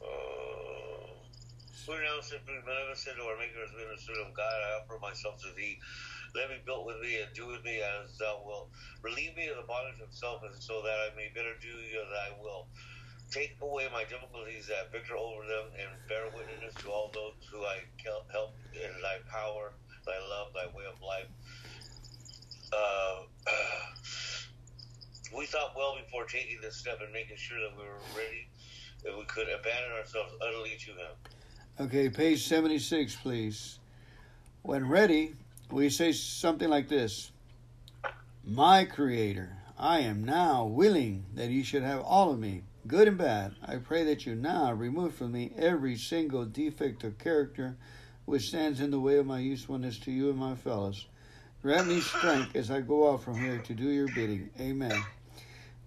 Uh, 0.00 0.06
we 1.88 1.94
now 1.94 2.20
simply 2.22 2.54
beneficent 2.64 3.18
or 3.20 3.36
maker 3.38 3.62
as 3.62 3.70
minister 3.76 4.12
of 4.26 4.34
God. 4.34 4.46
I 4.48 4.80
offer 4.80 4.98
myself 5.00 5.40
to 5.42 5.48
thee. 5.56 5.78
Let 6.34 6.48
me 6.48 6.56
build 6.64 6.86
with 6.86 7.02
thee 7.02 7.20
and 7.20 7.28
do 7.34 7.46
with 7.46 7.62
me 7.62 7.82
as 7.82 8.16
thou 8.16 8.42
wilt. 8.46 8.70
Relieve 9.02 9.36
me 9.36 9.48
of 9.48 9.56
the 9.56 9.68
bondage 9.68 10.00
of 10.00 10.14
self, 10.14 10.42
and 10.42 10.54
so 10.56 10.80
that 10.82 10.96
I 10.96 11.14
may 11.14 11.28
better 11.34 11.52
do 11.60 11.68
thy 11.68 12.32
will. 12.40 12.66
Take 13.32 13.56
away 13.62 13.88
my 13.90 14.04
difficulties, 14.04 14.68
that 14.68 14.92
victor 14.92 15.16
over 15.16 15.40
them, 15.46 15.72
and 15.80 15.88
bear 16.06 16.26
witness 16.36 16.74
to 16.82 16.90
all 16.90 17.10
those 17.14 17.32
who 17.50 17.64
I 17.64 17.80
help 18.30 18.52
in 18.74 18.90
thy 19.00 19.18
power, 19.30 19.72
thy 20.04 20.18
love, 20.28 20.52
thy 20.52 20.66
way 20.76 20.84
of 20.84 21.00
life. 21.00 21.28
Uh, 22.70 23.22
we 25.36 25.46
thought 25.46 25.72
well 25.74 25.96
before 25.96 26.26
taking 26.26 26.60
this 26.60 26.76
step 26.76 26.98
and 27.02 27.10
making 27.10 27.38
sure 27.38 27.58
that 27.58 27.74
we 27.74 27.84
were 27.84 28.00
ready, 28.14 28.48
that 29.02 29.16
we 29.16 29.24
could 29.24 29.48
abandon 29.48 29.92
ourselves 29.98 30.34
utterly 30.42 30.76
to 30.78 30.90
Him. 30.90 31.16
Okay, 31.80 32.10
page 32.10 32.46
76, 32.46 33.16
please. 33.16 33.78
When 34.60 34.88
ready, 34.90 35.34
we 35.70 35.88
say 35.88 36.12
something 36.12 36.68
like 36.68 36.88
this 36.88 37.32
My 38.44 38.84
Creator, 38.84 39.56
I 39.78 40.00
am 40.00 40.22
now 40.22 40.66
willing 40.66 41.24
that 41.34 41.48
you 41.48 41.64
should 41.64 41.82
have 41.82 42.02
all 42.02 42.30
of 42.30 42.38
me, 42.38 42.62
good 42.86 43.08
and 43.08 43.18
bad. 43.18 43.54
I 43.64 43.76
pray 43.76 44.04
that 44.04 44.26
you 44.26 44.34
now 44.34 44.72
remove 44.72 45.14
from 45.14 45.32
me 45.32 45.52
every 45.56 45.96
single 45.96 46.44
defect 46.44 47.04
of 47.04 47.18
character 47.18 47.76
which 48.24 48.48
stands 48.48 48.80
in 48.80 48.90
the 48.90 49.00
way 49.00 49.16
of 49.16 49.26
my 49.26 49.40
usefulness 49.40 49.98
to 50.00 50.12
you 50.12 50.30
and 50.30 50.38
my 50.38 50.54
fellows. 50.54 51.06
Grant 51.62 51.88
me 51.88 52.00
strength 52.00 52.56
as 52.56 52.70
I 52.70 52.80
go 52.80 53.12
out 53.12 53.22
from 53.22 53.38
here 53.38 53.58
to 53.58 53.74
do 53.74 53.88
your 53.88 54.08
bidding. 54.08 54.50
Amen. 54.60 55.00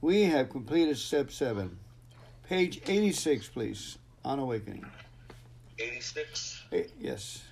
We 0.01 0.23
have 0.23 0.49
completed 0.49 0.97
step 0.97 1.31
seven. 1.31 1.77
Page 2.47 2.81
86, 2.85 3.47
please, 3.49 3.97
on 4.23 4.39
awakening. 4.39 4.85
86? 5.79 6.63
Eh, 6.71 6.83
yes. 6.99 7.43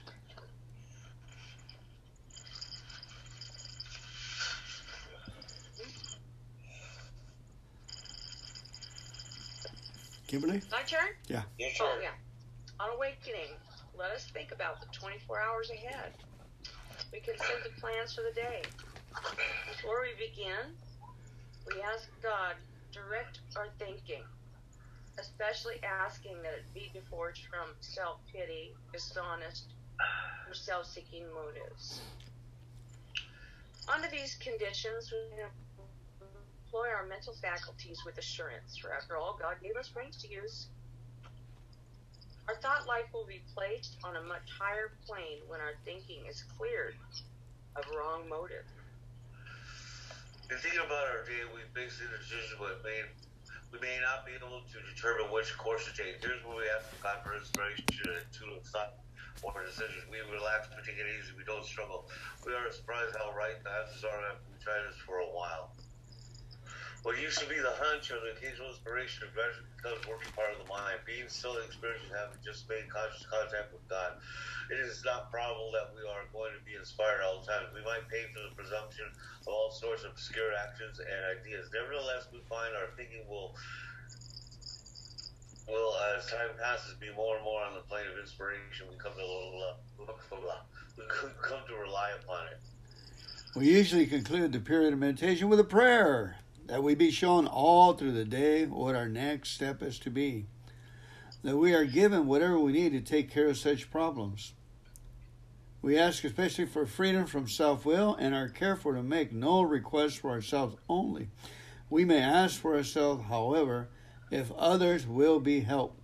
Kimberly? 10.33 10.63
My 10.71 10.81
turn? 10.81 11.13
Yeah. 11.27 11.43
Your 11.59 11.69
Oh, 11.81 11.99
yeah. 12.01 12.17
On 12.79 12.89
awakening, 12.97 13.53
let 13.95 14.09
us 14.09 14.25
think 14.33 14.51
about 14.51 14.81
the 14.81 14.87
24 14.91 15.39
hours 15.39 15.69
ahead. 15.69 16.09
We 17.11 17.19
can 17.19 17.35
consider 17.35 17.61
the 17.63 17.79
plans 17.79 18.15
for 18.15 18.23
the 18.27 18.33
day. 18.33 18.63
Before 19.69 20.01
we 20.01 20.17
begin, 20.17 20.73
we 21.69 21.83
ask 21.83 22.09
God 22.23 22.55
direct 22.91 23.41
our 23.55 23.67
thinking, 23.77 24.23
especially 25.19 25.75
asking 25.85 26.41
that 26.41 26.53
it 26.53 26.73
be 26.73 26.89
divorced 26.91 27.45
from 27.45 27.69
self 27.81 28.17
pity, 28.33 28.73
dishonest, 28.91 29.69
or 30.49 30.55
self 30.55 30.87
seeking 30.87 31.25
motives. 31.29 32.01
Under 33.87 34.09
these 34.09 34.33
conditions, 34.41 35.13
we 35.13 35.43
employ 36.74 36.89
our 36.89 37.06
mental 37.06 37.38
faculties 37.38 38.01
with 38.01 38.18
assurance, 38.18 38.77
for 38.82 38.89
after 38.89 39.15
all, 39.15 39.38
oh, 39.38 39.39
God 39.39 39.62
gave 39.62 39.77
us 39.77 39.89
brains 39.89 40.18
to 40.25 40.27
use. 40.27 40.74
Our 42.50 42.58
thought 42.65 42.89
life 42.89 43.06
will 43.13 43.30
be 43.30 43.46
placed 43.53 44.01
on 44.03 44.18
a 44.18 44.24
much 44.25 44.50
higher 44.50 44.98
plane 45.06 45.46
when 45.46 45.62
our 45.62 45.77
thinking 45.86 46.25
is 46.25 46.44
cleared 46.58 46.98
of 47.77 47.86
wrong 47.94 48.25
motive. 48.27 48.65
In 50.50 50.58
thinking 50.58 50.82
about 50.82 51.13
our 51.13 51.22
day, 51.30 51.46
we 51.53 51.62
base 51.77 52.01
the 52.01 52.10
decision 52.10 52.58
we 52.58 52.74
made. 52.82 53.05
We 53.70 53.77
may 53.77 54.01
not 54.01 54.25
be 54.25 54.33
able 54.33 54.66
to 54.66 54.77
determine 54.81 55.29
which 55.29 55.53
course 55.62 55.86
to 55.86 55.94
take. 55.94 56.25
Here's 56.25 56.42
where 56.42 56.57
we 56.57 56.66
ask 56.74 56.90
God 57.05 57.22
for 57.22 57.38
inspiration 57.38 57.86
to 57.86 58.46
thought 58.66 58.98
or 59.46 59.62
decisions. 59.62 60.09
We 60.09 60.25
relax, 60.25 60.74
we 60.74 60.81
take 60.81 60.98
it 60.98 61.05
easy, 61.05 61.38
we 61.38 61.46
don't 61.46 61.66
struggle. 61.66 62.09
We 62.42 62.57
are 62.57 62.66
surprised 62.74 63.14
how 63.14 63.29
right 63.38 63.62
the 63.62 63.70
answers 63.70 64.01
are 64.09 64.18
after 64.33 64.46
we 64.50 64.57
tried 64.57 64.90
this 64.90 64.98
for 65.05 65.22
a 65.22 65.29
while. 65.29 65.70
What 67.03 67.20
used 67.20 67.35
to 67.44 67.48
be 67.51 67.59
the 67.59 67.75
hunch 67.83 68.16
or 68.16 68.24
the 68.24 68.31
occasional 68.31 68.72
inspiration 68.72 69.27
eventually 69.27 69.68
becomes 69.75 70.07
working 70.07 70.31
part 70.39 70.55
of 70.55 70.63
the 70.63 70.70
mind. 70.72 71.03
Being 71.03 71.27
still 71.27 71.59
experiencing 71.59 72.16
having 72.16 72.39
just 72.39 72.63
made 72.72 72.87
conscious 72.87 73.27
contact 73.27 73.75
with 73.75 73.83
God. 73.92 74.24
It 74.72 74.79
is 74.79 75.03
not 75.03 75.27
probable 75.27 75.75
that 75.75 75.92
we 75.92 76.00
are 76.07 76.24
going 76.31 76.55
to 76.55 76.63
be 76.63 76.79
inspired 76.79 77.20
all 77.27 77.44
the 77.44 77.48
time. 77.51 77.68
We 77.75 77.83
might 77.83 78.07
pay 78.07 78.24
for 78.31 78.39
the 78.48 78.55
presumption 78.55 79.03
of 79.44 79.51
all 79.51 79.68
sorts 79.75 80.07
of 80.07 80.16
obscure 80.16 80.55
actions 80.55 81.03
and 81.03 81.20
ideas. 81.44 81.68
Nevertheless, 81.75 82.31
we 82.31 82.39
find 82.48 82.72
our 82.72 82.87
thinking 82.96 83.27
will 83.27 83.51
will 85.68 85.96
as 86.16 86.24
time 86.31 86.55
passes 86.55 86.96
be 87.03 87.11
more 87.11 87.35
and 87.35 87.44
more 87.44 87.68
on 87.68 87.75
the 87.75 87.83
plane 87.83 88.07
of 88.07 88.16
inspiration. 88.16 88.87
We 88.87 88.96
come 88.96 89.11
to 89.20 89.27
we 90.96 91.03
come 91.44 91.68
to 91.68 91.75
rely 91.75 92.16
upon 92.24 92.48
it. 92.48 92.63
We 93.59 93.68
usually 93.75 94.07
conclude 94.07 94.55
the 94.55 94.63
period 94.63 94.96
of 94.96 95.00
meditation 95.00 95.51
with 95.51 95.59
a 95.59 95.68
prayer 95.68 96.39
that 96.65 96.83
we 96.83 96.95
be 96.95 97.11
shown 97.11 97.47
all 97.47 97.93
through 97.93 98.13
the 98.13 98.25
day 98.25 98.65
what 98.65 98.95
our 98.95 99.09
next 99.09 99.51
step 99.51 99.81
is 99.83 99.99
to 99.99 100.09
be, 100.09 100.45
that 101.43 101.57
we 101.57 101.73
are 101.73 101.85
given 101.85 102.27
whatever 102.27 102.59
we 102.59 102.71
need 102.71 102.91
to 102.93 103.01
take 103.01 103.31
care 103.31 103.47
of 103.47 103.57
such 103.57 103.91
problems. 103.91 104.53
We 105.81 105.97
ask 105.97 106.23
especially 106.23 106.65
for 106.65 106.85
freedom 106.85 107.25
from 107.25 107.49
self 107.49 107.85
will 107.85 108.15
and 108.15 108.33
are 108.33 108.47
careful 108.47 108.93
to 108.93 109.03
make 109.03 109.33
no 109.33 109.61
requests 109.61 110.15
for 110.15 110.31
ourselves 110.31 110.77
only. 110.87 111.27
We 111.89 112.05
may 112.05 112.21
ask 112.21 112.59
for 112.59 112.75
ourselves, 112.75 113.25
however, 113.27 113.89
if 114.31 114.51
others 114.53 115.05
will 115.05 115.39
be 115.39 115.59
helped. 115.59 115.99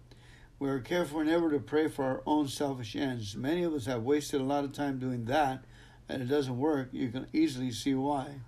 We 0.59 0.69
are 0.69 0.79
careful 0.79 1.23
never 1.23 1.49
to 1.49 1.59
pray 1.59 1.87
for 1.87 2.03
our 2.03 2.21
own 2.25 2.49
selfish 2.49 2.97
ends. 2.97 3.37
Many 3.37 3.63
of 3.63 3.73
us 3.73 3.85
have 3.85 4.03
wasted 4.03 4.41
a 4.41 4.43
lot 4.43 4.65
of 4.65 4.73
time 4.73 4.99
doing 4.99 5.23
that, 5.25 5.63
and 6.09 6.21
it 6.21 6.27
doesn't 6.27 6.59
work. 6.59 6.89
You 6.91 7.09
can 7.09 7.27
easily 7.31 7.71
see 7.71 7.95
why. 7.95 8.41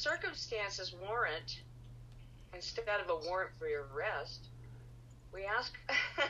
Circumstances 0.00 0.94
warrant, 0.94 1.60
instead 2.54 3.00
of 3.04 3.10
a 3.10 3.28
warrant 3.28 3.50
for 3.58 3.68
your 3.68 3.84
arrest, 3.94 4.46
we 5.30 5.44
ask 5.44 5.76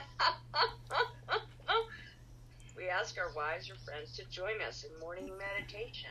we 2.77 2.89
ask 2.89 3.17
our 3.17 3.33
wives 3.33 3.71
or 3.71 3.77
friends 3.77 4.17
to 4.17 4.29
join 4.29 4.61
us 4.67 4.83
in 4.83 4.99
morning 4.99 5.31
meditation. 5.39 6.11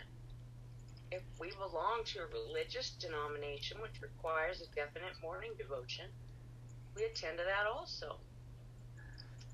If 1.11 1.21
we 1.37 1.51
belong 1.51 2.03
to 2.05 2.19
a 2.19 2.27
religious 2.27 2.91
denomination 2.91 3.81
which 3.81 4.01
requires 4.01 4.61
a 4.61 4.73
definite 4.73 5.21
morning 5.21 5.51
devotion, 5.57 6.05
we 6.95 7.03
attend 7.03 7.39
to 7.39 7.43
that 7.43 7.67
also. 7.67 8.21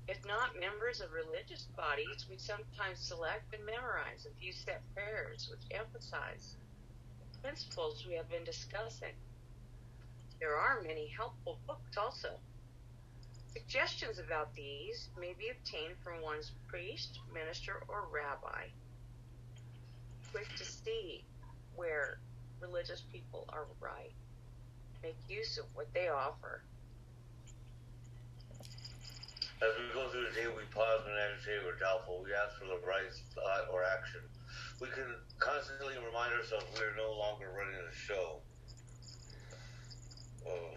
If 0.06 0.24
not 0.24 0.60
members 0.60 1.00
of 1.00 1.10
religious 1.10 1.64
bodies, 1.76 2.26
we 2.30 2.38
sometimes 2.38 3.00
select 3.00 3.52
and 3.52 3.66
memorize 3.66 4.26
a 4.26 4.38
few 4.38 4.52
set 4.52 4.82
prayers 4.94 5.50
which 5.50 5.76
emphasize 5.76 6.54
principles 7.46 8.04
we 8.08 8.14
have 8.14 8.28
been 8.28 8.42
discussing. 8.42 9.14
There 10.40 10.56
are 10.56 10.82
many 10.82 11.06
helpful 11.06 11.58
books 11.64 11.96
also. 11.96 12.30
Suggestions 13.52 14.18
about 14.18 14.52
these 14.56 15.08
may 15.18 15.32
be 15.38 15.54
obtained 15.54 15.94
from 16.02 16.22
one's 16.22 16.50
priest, 16.66 17.20
minister, 17.32 17.84
or 17.86 18.08
rabbi. 18.12 18.66
Quick 20.32 20.48
to 20.58 20.64
see 20.64 21.22
where 21.76 22.18
religious 22.60 23.04
people 23.12 23.44
are 23.50 23.66
right. 23.80 24.12
Make 25.04 25.16
use 25.28 25.56
of 25.56 25.66
what 25.74 25.86
they 25.94 26.08
offer. 26.08 26.62
As 29.62 29.70
we 29.78 29.94
go 29.94 30.08
through 30.10 30.26
the 30.26 30.34
day, 30.34 30.48
we 30.48 30.64
pause 30.74 31.00
when 31.06 31.14
agitated 31.14 31.62
or 31.62 31.78
doubtful. 31.78 32.24
We 32.24 32.34
ask 32.34 32.58
for 32.58 32.66
the 32.66 32.84
right 32.84 33.06
thought 33.36 33.72
or 33.72 33.84
action. 33.84 34.20
We 34.76 34.92
can 34.92 35.08
constantly 35.40 35.96
remind 35.96 36.36
ourselves 36.36 36.68
we 36.76 36.84
are 36.84 36.92
no 37.00 37.16
longer 37.16 37.48
running 37.48 37.80
the 37.80 37.96
show. 37.96 38.44
Um, 40.44 40.76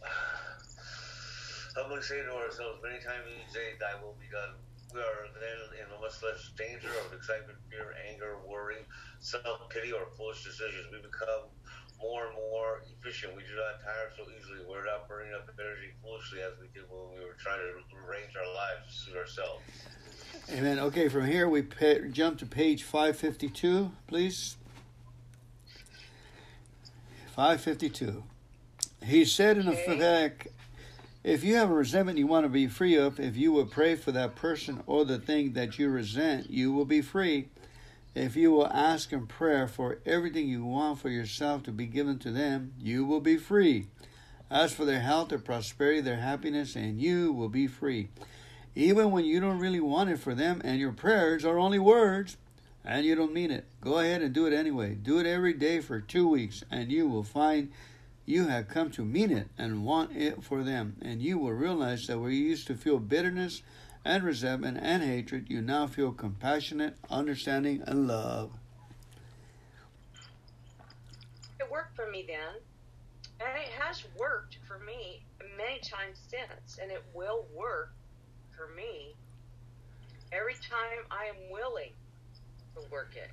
humbly 1.76 2.00
say 2.00 2.24
to 2.24 2.32
ourselves 2.32 2.80
many 2.80 3.04
times 3.04 3.28
each 3.28 3.52
day, 3.52 3.76
Thy 3.76 4.00
will 4.00 4.16
be 4.16 4.32
done. 4.32 4.56
We 4.96 5.04
are 5.04 5.28
then 5.36 5.76
in 5.76 5.92
much 6.00 6.24
less 6.24 6.56
danger 6.56 6.88
of 7.04 7.12
excitement, 7.12 7.60
fear, 7.68 7.92
anger, 8.08 8.40
worry, 8.48 8.80
self 9.20 9.68
pity, 9.68 9.92
or 9.92 10.08
foolish 10.16 10.40
decisions. 10.40 10.88
We 10.88 11.04
become 11.04 11.52
more 12.00 12.32
and 12.32 12.36
more 12.48 12.80
efficient. 12.96 13.36
We 13.36 13.44
do 13.44 13.60
not 13.60 13.84
tire 13.84 14.08
so 14.16 14.24
easily. 14.32 14.64
We're 14.64 14.88
not 14.88 15.04
burning 15.04 15.36
up 15.36 15.52
energy 15.52 15.92
foolishly 16.00 16.40
as 16.40 16.56
we 16.56 16.72
did 16.72 16.88
when 16.88 17.12
we 17.12 17.20
were 17.20 17.36
trying 17.36 17.60
to 17.60 17.76
arrange 17.92 18.32
our 18.40 18.48
lives 18.48 18.88
to 18.88 18.92
suit 19.04 19.16
ourselves. 19.20 19.68
Amen. 20.52 20.78
Okay, 20.78 21.08
from 21.08 21.26
here 21.26 21.48
we 21.48 21.62
pa- 21.62 22.06
jump 22.10 22.38
to 22.38 22.46
page 22.46 22.82
552, 22.82 23.90
please. 24.06 24.56
552. 27.34 28.22
He 29.02 29.24
said 29.24 29.58
in 29.58 29.68
effect, 29.68 30.48
If 31.24 31.42
you 31.42 31.56
have 31.56 31.70
a 31.70 31.74
resentment 31.74 32.18
you 32.18 32.26
want 32.26 32.44
to 32.44 32.50
be 32.50 32.68
free 32.68 32.96
of, 32.96 33.18
if 33.18 33.36
you 33.36 33.50
will 33.50 33.66
pray 33.66 33.96
for 33.96 34.12
that 34.12 34.36
person 34.36 34.82
or 34.86 35.04
the 35.04 35.18
thing 35.18 35.54
that 35.54 35.78
you 35.78 35.88
resent, 35.88 36.50
you 36.50 36.72
will 36.72 36.84
be 36.84 37.02
free. 37.02 37.48
If 38.14 38.36
you 38.36 38.52
will 38.52 38.68
ask 38.68 39.12
in 39.12 39.26
prayer 39.26 39.66
for 39.66 39.98
everything 40.06 40.46
you 40.46 40.64
want 40.64 41.00
for 41.00 41.08
yourself 41.08 41.64
to 41.64 41.72
be 41.72 41.86
given 41.86 42.18
to 42.20 42.30
them, 42.30 42.74
you 42.78 43.04
will 43.04 43.20
be 43.20 43.36
free. 43.36 43.86
Ask 44.50 44.76
for 44.76 44.84
their 44.84 45.00
health, 45.00 45.30
their 45.30 45.38
prosperity, 45.38 46.00
their 46.00 46.18
happiness, 46.18 46.76
and 46.76 47.00
you 47.00 47.32
will 47.32 47.48
be 47.48 47.66
free. 47.66 48.10
Even 48.76 49.10
when 49.12 49.24
you 49.24 49.40
don't 49.40 49.60
really 49.60 49.80
want 49.80 50.10
it 50.10 50.18
for 50.18 50.34
them 50.34 50.60
and 50.64 50.80
your 50.80 50.92
prayers 50.92 51.44
are 51.44 51.58
only 51.58 51.78
words 51.78 52.36
and 52.84 53.06
you 53.06 53.14
don't 53.14 53.32
mean 53.32 53.50
it, 53.50 53.66
go 53.80 53.98
ahead 53.98 54.20
and 54.20 54.34
do 54.34 54.46
it 54.46 54.52
anyway. 54.52 54.94
Do 54.94 55.18
it 55.18 55.26
every 55.26 55.54
day 55.54 55.80
for 55.80 56.00
two 56.00 56.28
weeks, 56.28 56.62
and 56.70 56.92
you 56.92 57.08
will 57.08 57.22
find 57.22 57.70
you 58.26 58.48
have 58.48 58.68
come 58.68 58.90
to 58.92 59.04
mean 59.04 59.30
it 59.30 59.48
and 59.56 59.84
want 59.84 60.16
it 60.16 60.42
for 60.42 60.62
them, 60.62 60.96
and 61.00 61.22
you 61.22 61.38
will 61.38 61.52
realize 61.52 62.06
that 62.06 62.18
where 62.18 62.30
you 62.30 62.44
used 62.44 62.66
to 62.66 62.74
feel 62.74 62.98
bitterness 62.98 63.62
and 64.04 64.22
resentment 64.22 64.78
and 64.80 65.02
hatred, 65.02 65.46
you 65.48 65.62
now 65.62 65.86
feel 65.86 66.12
compassionate, 66.12 66.96
understanding, 67.10 67.82
and 67.86 68.06
love. 68.06 68.52
It 71.58 71.70
worked 71.70 71.96
for 71.96 72.10
me 72.10 72.24
then, 72.26 72.60
and 73.40 73.58
it 73.58 73.70
has 73.78 74.04
worked 74.18 74.58
for 74.66 74.78
me 74.78 75.22
many 75.56 75.78
times 75.80 76.18
since, 76.28 76.78
and 76.82 76.90
it 76.90 77.02
will 77.14 77.46
work 77.54 77.92
for 78.56 78.74
me 78.74 79.14
every 80.32 80.54
time 80.54 81.04
I 81.10 81.26
am 81.26 81.50
willing 81.50 81.92
to 82.74 82.82
work 82.90 83.16
it. 83.16 83.30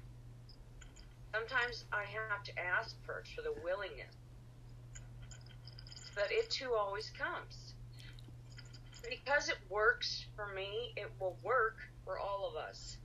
Sometimes 1.34 1.86
I 1.92 2.04
have 2.04 2.44
to 2.44 2.60
ask 2.60 2.96
first 3.06 3.34
for 3.34 3.42
the 3.42 3.54
willingness 3.64 4.16
but 6.16 6.32
it 6.32 6.50
too 6.50 6.74
always 6.78 7.10
comes. 7.12 7.74
Because 9.08 9.50
it 9.50 9.58
works 9.70 10.26
for 10.36 10.48
me, 10.54 10.94
it 10.96 11.10
will 11.20 11.38
work 11.44 11.78
for 12.06 12.20
all 12.20 12.48
of 12.50 12.56
us. 12.56 12.98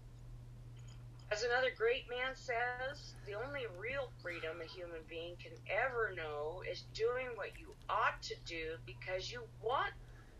As 1.32 1.42
another 1.42 1.70
great 1.76 2.04
man 2.08 2.34
says, 2.34 3.14
the 3.26 3.34
only 3.34 3.62
real 3.78 4.10
freedom 4.22 4.60
a 4.62 4.68
human 4.68 5.00
being 5.08 5.34
can 5.42 5.52
ever 5.66 6.12
know 6.14 6.62
is 6.70 6.84
doing 6.94 7.28
what 7.34 7.58
you 7.58 7.74
ought 7.88 8.20
to 8.22 8.34
do 8.44 8.76
because 8.86 9.32
you 9.32 9.42
want 9.62 9.92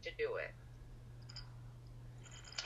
to 0.03 0.11
do 0.17 0.37
it. 0.37 0.53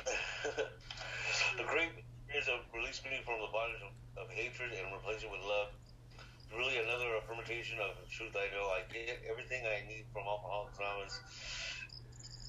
the 1.56 1.66
great 1.66 1.92
is 2.34 2.46
of 2.48 2.62
release 2.74 3.02
me 3.04 3.20
from 3.24 3.40
the 3.40 3.50
bondage 3.52 3.82
of, 3.82 3.92
of 4.22 4.30
hatred 4.30 4.70
and 4.72 4.86
replace 4.94 5.22
it 5.22 5.30
with 5.30 5.42
love 5.42 5.74
really 6.56 6.78
another 6.78 7.16
affirmation 7.16 7.78
of 7.78 7.94
the 8.02 8.08
truth 8.10 8.34
I 8.34 8.50
know. 8.54 8.66
I 8.66 8.82
get 8.92 9.22
everything 9.28 9.62
I 9.66 9.86
need 9.86 10.04
from 10.12 10.26
Alcoholics 10.26 10.78
Anonymous, 10.78 11.20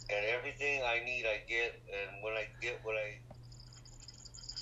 and 0.10 0.26
everything 0.26 0.82
I 0.84 1.04
need 1.06 1.26
I 1.26 1.42
get. 1.48 1.82
And 1.86 2.24
when 2.24 2.34
I 2.34 2.48
get 2.62 2.80
what 2.84 2.96
I 2.96 3.20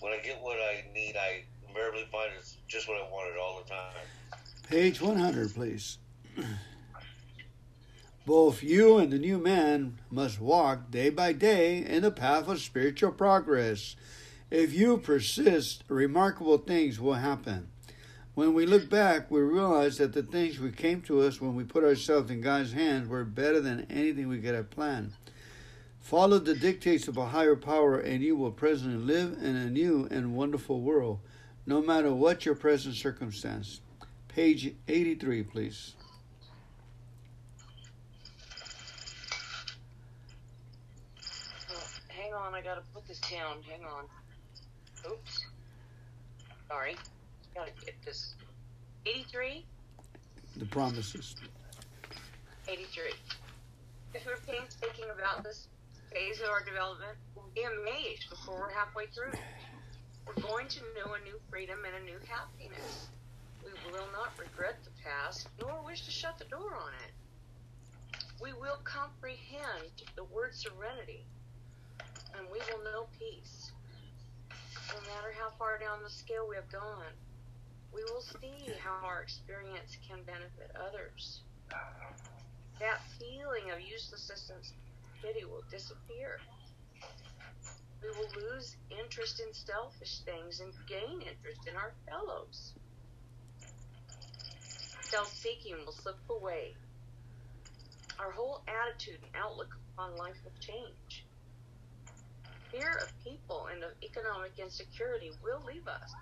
when 0.02 0.13
I 0.13 0.19
get 0.23 0.41
what 0.41 0.58
I 0.58 0.84
need, 0.93 1.15
I 1.15 1.43
invariably 1.67 2.08
find 2.12 2.32
it's 2.38 2.58
just 2.67 2.88
what 2.88 2.97
I 2.97 3.04
wanted 3.10 3.38
all 3.39 3.62
the 3.63 3.69
time. 3.69 4.39
Page 4.67 5.02
100, 5.02 5.54
please. 5.54 5.97
Both 8.30 8.62
you 8.62 9.00
and 9.00 9.12
the 9.12 9.18
new 9.18 9.39
man 9.39 9.98
must 10.12 10.39
walk 10.39 10.92
day 10.92 11.10
by 11.10 11.34
day 11.34 11.84
in 11.84 12.04
the 12.04 12.12
path 12.12 12.48
of 12.48 12.62
spiritual 12.62 13.12
progress. 13.12 13.96
If 14.52 14.72
you 14.72 15.00
persist, 15.00 15.84
remarkable 15.88 16.60
things 16.60 17.00
will 17.00 17.15
happen. 17.15 17.70
When 18.36 18.54
we 18.54 18.68
look 18.68 18.88
back, 18.88 19.32
we 19.32 19.39
realize 19.39 19.98
that 19.98 20.13
the 20.13 20.22
things 20.22 20.60
we 20.60 20.72
came 20.72 21.02
to 21.08 21.22
us 21.22 21.42
when 21.42 21.56
we 21.56 21.63
put 21.63 21.84
ourselves 21.84 22.30
in 22.30 22.42
God's 22.42 22.74
hands 22.74 23.08
were 23.08 23.24
better 23.24 23.62
than 23.62 23.88
anything 23.89 24.28
we 24.28 24.38
could 24.38 24.54
have 24.54 24.70
planned. 24.70 25.13
Follow 26.00 26.38
the 26.38 26.54
dictates 26.54 27.08
of 27.08 27.18
a 27.18 27.30
higher 27.30 27.56
power, 27.56 28.00
and 28.00 28.22
you 28.22 28.36
will 28.36 28.52
presently 28.52 29.04
live 29.04 29.39
in 29.42 29.56
a 29.56 29.72
new 29.72 30.08
and 30.12 30.36
wonderful 30.36 30.82
world, 30.82 31.20
no 31.65 31.82
matter 31.82 32.13
what 32.13 32.46
your 32.46 32.54
present 32.54 32.94
circumstance. 32.94 33.82
Page 34.28 34.76
83, 34.88 35.42
please. 35.42 35.96
hang 42.29 42.29
on, 42.39 42.56
I 42.56 42.62
gotta 42.62 42.84
put 42.93 43.08
this 43.08 43.19
down. 43.19 43.62
Hang 43.63 43.84
on. 43.84 44.06
Oops. 45.12 45.45
Sorry 46.67 46.95
gotta 47.60 47.71
get 47.86 47.95
this. 48.06 48.36
83? 49.06 49.65
The 50.58 50.65
promises. 50.65 51.36
83. 52.67 53.12
If 54.13 54.25
we're 54.25 54.38
painstaking 54.47 55.06
about 55.13 55.43
this 55.43 55.67
phase 56.12 56.39
of 56.41 56.49
our 56.49 56.63
development, 56.63 57.17
we'll 57.36 57.52
be 57.54 57.63
amazed 57.63 58.30
before 58.30 58.60
we're 58.60 58.71
halfway 58.71 59.08
through. 59.08 59.38
We're 60.25 60.41
going 60.41 60.67
to 60.67 60.80
know 60.95 61.13
a 61.13 61.23
new 61.23 61.39
freedom 61.49 61.80
and 61.86 61.95
a 62.02 62.06
new 62.06 62.19
happiness. 62.28 63.10
We 63.63 63.71
will 63.91 64.08
not 64.13 64.32
regret 64.39 64.78
the 64.84 64.91
past, 65.04 65.49
nor 65.60 65.82
wish 65.86 66.06
to 66.06 66.12
shut 66.12 66.38
the 66.39 66.45
door 66.45 66.75
on 66.75 66.93
it. 67.06 67.13
We 68.41 68.54
will 68.54 68.80
comprehend 68.84 69.91
the 70.15 70.23
word 70.23 70.56
serenity, 70.56 71.25
and 72.38 72.48
we 72.52 72.60
will 72.70 72.84
know 72.84 73.08
peace. 73.18 73.72
No 74.94 75.02
matter 75.02 75.34
how 75.38 75.50
far 75.58 75.78
down 75.78 76.04
the 76.04 76.10
scale 76.10 76.48
we 76.50 76.56
have 76.56 76.72
gone, 76.72 77.13
we 77.94 78.04
will 78.04 78.22
see 78.22 78.74
how 78.84 79.06
our 79.06 79.22
experience 79.22 79.98
can 80.08 80.20
benefit 80.24 80.72
others. 80.76 81.42
That 82.80 83.02
feeling 83.20 83.72
of 83.72 83.82
uselessness 83.82 84.52
and 84.54 84.63
pity 85.22 85.46
will 85.46 85.63
disappear. 85.70 86.39
We 88.02 88.10
will 88.10 88.30
lose 88.36 88.78
interest 88.89 89.42
in 89.42 89.54
selfish 89.54 90.20
things 90.20 90.62
and 90.62 90.72
gain 90.88 91.22
interest 91.22 91.68
in 91.68 91.76
our 91.76 91.94
fellows. 92.08 92.74
Self 95.02 95.28
seeking 95.34 95.76
will 95.86 95.92
slip 95.92 96.20
away. 96.30 96.76
Our 98.20 98.32
whole 98.32 98.62
attitude 98.68 99.20
and 99.24 99.32
outlook 99.36 99.76
on 99.98 100.15
life 100.15 100.36
will 100.44 100.54
change. 100.60 101.09
Fear 102.72 103.00
of 103.04 103.24
people 103.24 103.68
and 103.72 103.84
of 103.84 103.92
economic 104.04 104.54
insecurity 104.60 105.32
will 105.44 105.62
leave 105.66 105.88
us 105.88 106.14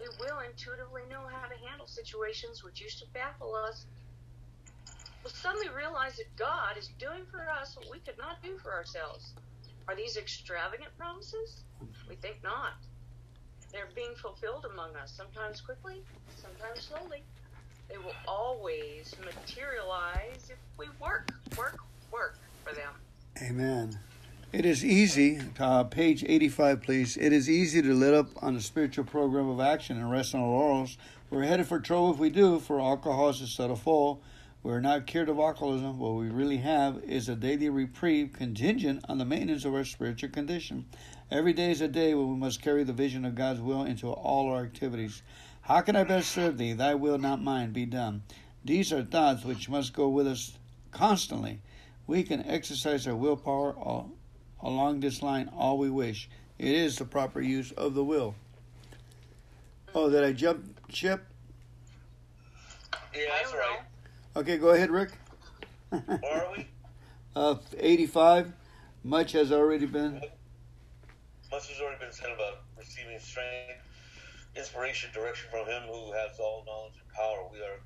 we 0.00 0.06
will 0.26 0.40
intuitively 0.40 1.02
know 1.10 1.22
how 1.30 1.46
to 1.46 1.56
handle 1.66 1.86
situations 1.86 2.64
which 2.64 2.80
used 2.80 2.98
to 2.98 3.06
baffle 3.12 3.54
us. 3.54 3.86
We'll 5.22 5.32
suddenly 5.32 5.68
realize 5.68 6.16
that 6.16 6.34
God 6.36 6.76
is 6.76 6.90
doing 6.98 7.24
for 7.30 7.48
us 7.48 7.76
what 7.76 7.90
we 7.90 7.98
could 8.00 8.18
not 8.18 8.42
do 8.42 8.58
for 8.58 8.72
ourselves. 8.72 9.32
Are 9.88 9.96
these 9.96 10.16
extravagant 10.16 10.90
promises? 10.98 11.62
We 12.08 12.16
think 12.16 12.42
not. 12.42 12.74
They're 13.72 13.88
being 13.94 14.14
fulfilled 14.20 14.66
among 14.70 14.96
us, 14.96 15.12
sometimes 15.12 15.60
quickly, 15.60 16.02
sometimes 16.36 16.82
slowly. 16.82 17.22
They 17.88 17.98
will 17.98 18.14
always 18.26 19.14
materialize 19.24 20.50
if 20.50 20.58
we 20.78 20.86
work, 21.00 21.30
work, 21.56 21.78
work 22.12 22.38
for 22.64 22.74
them. 22.74 22.92
Amen. 23.42 23.98
It 24.54 24.64
is 24.64 24.84
easy, 24.84 25.40
uh, 25.58 25.82
page 25.82 26.24
85, 26.24 26.80
please. 26.80 27.16
It 27.16 27.32
is 27.32 27.50
easy 27.50 27.82
to 27.82 27.92
let 27.92 28.14
up 28.14 28.28
on 28.40 28.54
the 28.54 28.60
spiritual 28.60 29.04
program 29.04 29.48
of 29.48 29.58
action 29.58 29.96
and 29.96 30.08
rest 30.08 30.32
on 30.32 30.42
our 30.42 30.46
laurels. 30.46 30.96
We're 31.28 31.42
headed 31.42 31.66
for 31.66 31.80
trouble 31.80 32.12
if 32.12 32.18
we 32.18 32.30
do, 32.30 32.60
for 32.60 32.80
alcohol 32.80 33.30
is 33.30 33.58
a 33.58 33.64
of 33.64 33.80
fall. 33.80 34.22
We're 34.62 34.78
not 34.78 35.08
cured 35.08 35.28
of 35.28 35.40
alcoholism. 35.40 35.98
What 35.98 36.14
we 36.14 36.28
really 36.28 36.58
have 36.58 37.02
is 37.02 37.28
a 37.28 37.34
daily 37.34 37.68
reprieve 37.68 38.32
contingent 38.32 39.04
on 39.08 39.18
the 39.18 39.24
maintenance 39.24 39.64
of 39.64 39.74
our 39.74 39.84
spiritual 39.84 40.30
condition. 40.30 40.84
Every 41.32 41.52
day 41.52 41.72
is 41.72 41.80
a 41.80 41.88
day 41.88 42.14
when 42.14 42.28
we 42.28 42.36
must 42.36 42.62
carry 42.62 42.84
the 42.84 42.92
vision 42.92 43.24
of 43.24 43.34
God's 43.34 43.60
will 43.60 43.82
into 43.82 44.08
all 44.08 44.52
our 44.52 44.62
activities. 44.62 45.22
How 45.62 45.80
can 45.80 45.96
I 45.96 46.04
best 46.04 46.30
serve 46.30 46.58
thee? 46.58 46.74
Thy 46.74 46.94
will, 46.94 47.18
not 47.18 47.42
mine, 47.42 47.72
be 47.72 47.86
done. 47.86 48.22
These 48.64 48.92
are 48.92 49.02
thoughts 49.02 49.44
which 49.44 49.68
must 49.68 49.94
go 49.94 50.08
with 50.08 50.28
us 50.28 50.56
constantly. 50.92 51.58
We 52.06 52.22
can 52.22 52.46
exercise 52.46 53.08
our 53.08 53.16
willpower 53.16 53.72
all 53.72 54.12
along 54.74 55.00
this 55.00 55.22
line 55.22 55.48
all 55.56 55.78
we 55.78 55.90
wish. 55.90 56.28
It 56.58 56.72
is 56.72 56.96
the 56.98 57.04
proper 57.04 57.40
use 57.40 57.72
of 57.72 57.94
the 57.94 58.04
will. 58.04 58.34
Oh, 59.94 60.10
did 60.10 60.24
I 60.24 60.32
jump 60.32 60.64
ship? 60.88 61.24
Yeah, 63.14 63.22
that's 63.30 63.52
right. 63.52 63.80
Okay, 64.36 64.58
go 64.58 64.70
ahead, 64.70 64.90
Rick. 64.90 65.12
Where 65.90 66.02
are 66.22 66.52
we? 66.56 66.66
Uh, 67.36 67.56
85. 67.76 68.52
Much 69.02 69.32
has 69.32 69.50
already 69.50 69.86
been. 69.86 70.20
Much 71.50 71.68
has 71.68 71.80
already 71.80 71.98
been 71.98 72.12
said 72.12 72.30
about 72.30 72.62
receiving 72.78 73.18
strength, 73.18 73.82
inspiration, 74.54 75.10
direction 75.12 75.48
from 75.50 75.66
Him 75.66 75.82
who 75.88 76.12
has 76.12 76.38
all 76.38 76.62
knowledge 76.64 76.94
and 76.94 77.12
power. 77.12 77.48
We 77.50 77.58
are, 77.58 77.80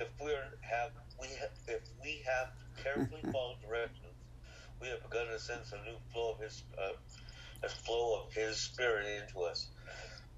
if 0.00 0.08
we 0.24 0.32
are, 0.32 0.56
have, 0.62 0.92
we 1.20 1.26
have, 1.38 1.50
if 1.68 1.82
we 2.02 2.24
have 2.24 2.48
carefully 2.82 3.20
followed 3.30 3.60
directions 3.60 4.03
we 4.80 4.88
have 4.88 5.02
begun 5.02 5.26
to 5.28 5.38
sense 5.38 5.72
a 5.72 5.76
new 5.88 5.96
flow 6.12 6.32
of 6.32 6.40
His, 6.40 6.64
uh, 6.78 6.92
a 7.62 7.68
flow 7.68 8.22
of 8.22 8.32
His 8.32 8.56
Spirit 8.56 9.06
into 9.22 9.40
us. 9.42 9.68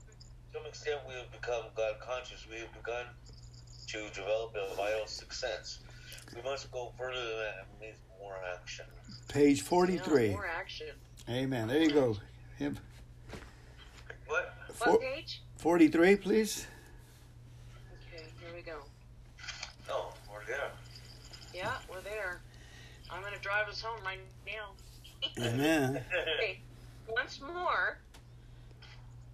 To 0.08 0.58
some 0.58 0.66
extent, 0.66 1.00
we 1.08 1.14
have 1.14 1.30
become 1.32 1.64
God 1.76 1.94
conscious. 2.00 2.46
We 2.50 2.60
have 2.60 2.72
begun 2.72 3.06
to 3.88 4.08
develop 4.14 4.54
a 4.56 4.74
vital 4.74 5.06
sixth 5.06 5.38
sense. 5.38 5.78
We 6.34 6.42
must 6.42 6.70
go 6.70 6.92
further 6.98 7.18
than 7.20 7.36
that. 7.38 7.66
It 7.74 7.80
means 7.80 7.96
more 8.20 8.36
action. 8.60 8.86
Page 9.28 9.58
Yeah, 9.58 9.64
43. 9.68 10.30
more 10.30 10.46
action. 10.46 10.88
Amen. 11.28 11.68
There 11.68 11.82
you 11.82 11.90
go. 11.92 12.16
Him- 12.58 12.78
What? 14.26 14.54
four- 14.72 14.92
What 14.94 15.00
page? 15.02 15.42
43, 15.58 16.16
please. 16.16 16.66
Okay, 18.12 18.24
here 18.40 18.54
we 18.54 18.62
go. 18.62 18.82
Oh, 19.88 20.12
we're 20.30 20.44
there. 20.46 20.70
Yeah, 21.54 21.78
we're 21.90 22.00
there. 22.02 22.40
I'm 23.16 23.22
gonna 23.22 23.38
drive 23.40 23.68
us 23.68 23.80
home 23.80 23.98
right 24.04 24.18
now. 24.46 25.44
Amen. 25.46 26.04
Okay, 26.36 26.60
once 27.08 27.40
more, 27.40 27.98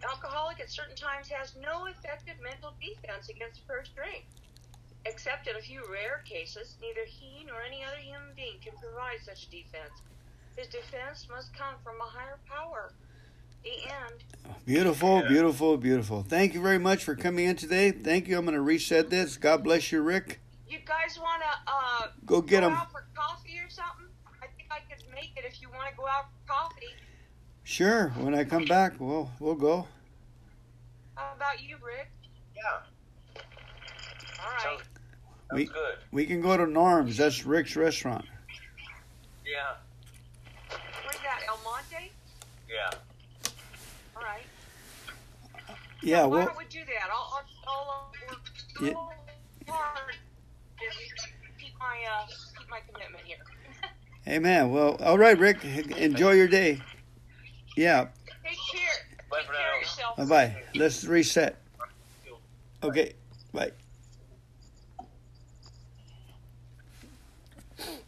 alcoholic 0.09 0.61
at 0.61 0.71
certain 0.71 0.95
times 0.97 1.29
has 1.29 1.55
no 1.61 1.87
effective 1.87 2.35
mental 2.43 2.73
defense 2.81 3.29
against 3.29 3.61
the 3.61 3.67
first 3.73 3.95
drink. 3.97 4.25
Except 5.05 5.49
in 5.49 5.57
a 5.57 5.61
few 5.61 5.83
rare 5.91 6.23
cases, 6.25 6.77
neither 6.81 7.05
he 7.07 7.45
nor 7.47 7.57
any 7.67 7.83
other 7.83 7.97
human 7.97 8.29
being 8.37 8.55
can 8.63 8.73
provide 8.81 9.19
such 9.25 9.47
a 9.47 9.51
defense. 9.51 9.91
His 10.57 10.69
defense 10.69 11.27
must 11.29 11.53
come 11.55 11.75
from 11.83 11.97
a 12.01 12.05
higher 12.05 12.39
power. 12.49 12.93
The 13.65 13.71
end. 13.85 14.23
Beautiful, 14.65 15.23
Yeah. 15.23 15.29
beautiful, 15.29 15.77
beautiful. 15.77 16.23
Thank 16.23 16.55
you 16.55 16.61
very 16.63 16.79
much 16.79 17.03
for 17.05 17.17
coming 17.17 17.47
in 17.47 17.57
today. 17.57 17.91
Thank 17.91 18.29
you. 18.29 18.39
I'm 18.39 18.45
going 18.45 18.55
to 18.55 18.61
reset 18.61 19.09
this. 19.11 19.37
God 19.37 19.65
bless 19.65 19.91
you, 19.91 20.03
Rick. 20.03 20.41
You 20.69 20.79
guys 20.85 21.19
want 21.19 21.43
to 21.43 21.73
uh, 21.73 22.07
Go 22.27 22.41
get 22.41 22.61
go 22.61 22.71
him. 22.71 22.77
for 22.93 23.05
coffee 23.15 23.59
or 23.59 23.71
something? 23.71 24.07
I 24.43 24.47
think 24.57 24.69
I 25.23 25.27
could 25.27 25.35
make 25.35 25.45
it 25.45 25.49
if 25.53 25.61
you 25.63 25.69
want 25.71 25.89
to 25.91 25.97
go 25.97 26.07
out 26.07 26.25
for 26.47 26.53
coffee. 26.53 26.87
Sure. 27.65 28.09
When 28.19 28.35
I 28.35 28.45
come 28.45 28.65
back, 28.65 28.95
we'll 28.99 29.31
we'll 29.39 29.55
go. 29.55 29.87
How 31.15 31.33
about 31.37 31.63
you, 31.63 31.77
Rick? 31.85 32.11
Yeah. 32.57 33.43
All 34.43 34.51
right. 34.51 34.63
Sounds, 34.63 34.83
We- 35.53 35.67
good. 35.67 35.95
We 36.11 36.27
can 36.27 36.41
go 36.41 36.57
to 36.57 36.67
Norm's. 36.67 37.17
That's 37.17 37.45
Rick's 37.45 37.77
restaurant. 37.77 38.25
Yeah. 39.47 39.75
Where's 41.05 41.17
that, 41.19 41.43
El 41.47 41.59
Monte? 41.63 42.11
Yeah. 42.69 42.91
All 44.17 44.23
right. 44.23 44.43
Yeah. 46.03 46.23
Why 46.25 46.37
Well. 46.39 46.47
don't 46.47 46.59
we 46.59 46.65
do 46.65 46.81
that? 46.81 47.11
I'll, 47.13 47.43
I'll, 47.67 47.75
I'll 47.75 47.91
uh, 47.91 48.33
work 48.33 48.41
Yeah. 48.81 49.73
hard 49.73 50.17
keep 51.59 51.79
my 51.79 51.99
uh, 52.11 52.27
keep 52.59 52.69
my 52.69 52.81
commitment 52.93 53.25
here. 53.25 53.37
Amen. 54.27 54.71
Well. 54.71 54.97
All 55.01 55.19
right, 55.19 55.39
Rick. 55.39 55.65
Enjoy 55.65 56.33
your 56.33 56.49
day. 56.49 56.81
Yeah. 57.77 58.09
Take 58.45 58.59
care. 58.73 60.17
Bye 60.17 60.25
bye. 60.25 60.63
Let's 60.75 61.05
reset. 61.05 61.57
Okay. 62.83 63.15
Bye. 63.53 63.73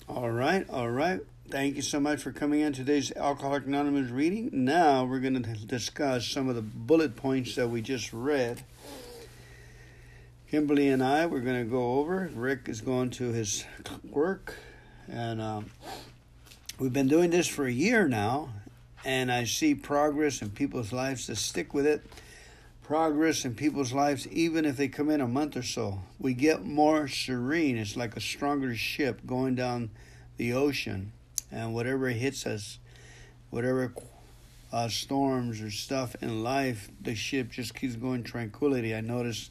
All 0.08 0.30
right. 0.30 0.68
All 0.70 0.90
right. 0.90 1.20
Thank 1.50 1.76
you 1.76 1.82
so 1.82 2.00
much 2.00 2.22
for 2.22 2.32
coming 2.32 2.60
in 2.60 2.72
today's 2.72 3.12
Alcoholic 3.12 3.66
Anonymous 3.66 4.10
reading. 4.10 4.50
Now 4.52 5.04
we're 5.04 5.20
going 5.20 5.42
to 5.42 5.52
discuss 5.66 6.28
some 6.28 6.48
of 6.48 6.56
the 6.56 6.62
bullet 6.62 7.16
points 7.16 7.54
that 7.56 7.68
we 7.68 7.80
just 7.82 8.12
read. 8.12 8.64
Kimberly 10.50 10.88
and 10.88 11.02
I, 11.02 11.26
we're 11.26 11.40
going 11.40 11.62
to 11.62 11.70
go 11.70 11.98
over. 11.98 12.30
Rick 12.34 12.68
is 12.68 12.80
going 12.80 13.10
to 13.10 13.32
his 13.32 13.64
work, 14.08 14.56
and 15.10 15.40
um, 15.40 15.70
we've 16.78 16.92
been 16.92 17.08
doing 17.08 17.30
this 17.30 17.46
for 17.46 17.66
a 17.66 17.72
year 17.72 18.08
now, 18.08 18.50
and 19.04 19.30
I 19.30 19.44
see 19.44 19.74
progress 19.74 20.42
in 20.42 20.50
people's 20.50 20.92
lives 20.92 21.26
to 21.26 21.36
stick 21.36 21.74
with 21.74 21.86
it 21.86 22.04
progress 22.84 23.46
in 23.46 23.54
people's 23.54 23.92
lives, 23.92 24.28
even 24.28 24.64
if 24.64 24.76
they 24.76 24.88
come 24.88 25.10
in 25.10 25.20
a 25.20 25.26
month 25.26 25.56
or 25.56 25.62
so. 25.62 26.00
We 26.20 26.34
get 26.34 26.64
more 26.64 27.08
serene. 27.08 27.78
It's 27.78 27.96
like 27.96 28.14
a 28.14 28.20
stronger 28.20 28.76
ship 28.76 29.22
going 29.26 29.54
down 29.54 29.90
the 30.36 30.52
ocean, 30.52 31.12
and 31.50 31.74
whatever 31.74 32.08
hits 32.08 32.46
us, 32.46 32.78
whatever 33.50 33.92
uh, 34.72 34.88
storms 34.88 35.60
or 35.62 35.70
stuff 35.70 36.14
in 36.20 36.42
life, 36.42 36.90
the 37.00 37.14
ship 37.14 37.50
just 37.50 37.74
keeps 37.74 37.96
going 37.96 38.22
tranquility. 38.22 38.94
I 38.94 39.00
notice 39.00 39.50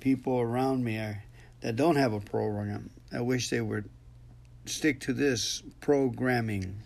people 0.00 0.40
around 0.40 0.82
me 0.84 0.96
are, 0.98 1.22
that 1.60 1.76
don't 1.76 1.96
have 1.96 2.12
a 2.12 2.20
program. 2.20 2.90
I 3.12 3.20
wish 3.20 3.50
they 3.50 3.60
would 3.60 3.88
stick 4.66 5.00
to 5.00 5.12
this 5.12 5.62
programming. 5.80 6.76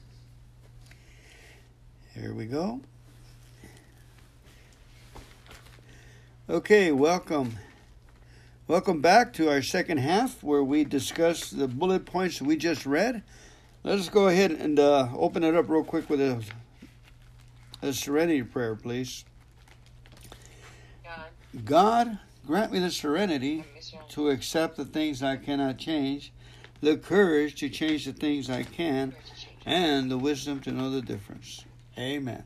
Here 2.14 2.34
we 2.34 2.46
go. 2.46 2.80
Okay, 6.50 6.92
welcome. 6.92 7.58
Welcome 8.66 9.00
back 9.00 9.32
to 9.34 9.48
our 9.48 9.62
second 9.62 9.98
half 9.98 10.42
where 10.42 10.64
we 10.64 10.84
discuss 10.84 11.50
the 11.50 11.68
bullet 11.68 12.04
points 12.04 12.42
we 12.42 12.56
just 12.56 12.84
read. 12.84 13.22
Let's 13.84 14.08
go 14.08 14.28
ahead 14.28 14.50
and 14.50 14.78
uh, 14.78 15.08
open 15.16 15.44
it 15.44 15.54
up 15.54 15.68
real 15.68 15.84
quick 15.84 16.10
with 16.10 16.20
a, 16.20 16.42
a 17.80 17.92
serenity 17.92 18.42
prayer, 18.42 18.74
please. 18.74 19.24
God, 21.04 21.64
God, 21.64 22.18
grant 22.46 22.72
me 22.72 22.80
the 22.80 22.90
serenity 22.90 23.60
I 23.60 23.74
miss 23.76 23.92
you. 23.92 24.00
to 24.08 24.30
accept 24.30 24.76
the 24.76 24.84
things 24.84 25.22
I 25.22 25.36
cannot 25.36 25.78
change, 25.78 26.32
the 26.80 26.96
courage 26.96 27.56
to 27.60 27.68
change 27.68 28.04
the 28.04 28.12
things 28.12 28.50
I 28.50 28.62
can, 28.62 29.14
and 29.66 30.10
the 30.10 30.18
wisdom 30.18 30.60
to 30.60 30.72
know 30.72 30.90
the 30.90 31.02
difference. 31.02 31.64
Amen. 31.98 32.44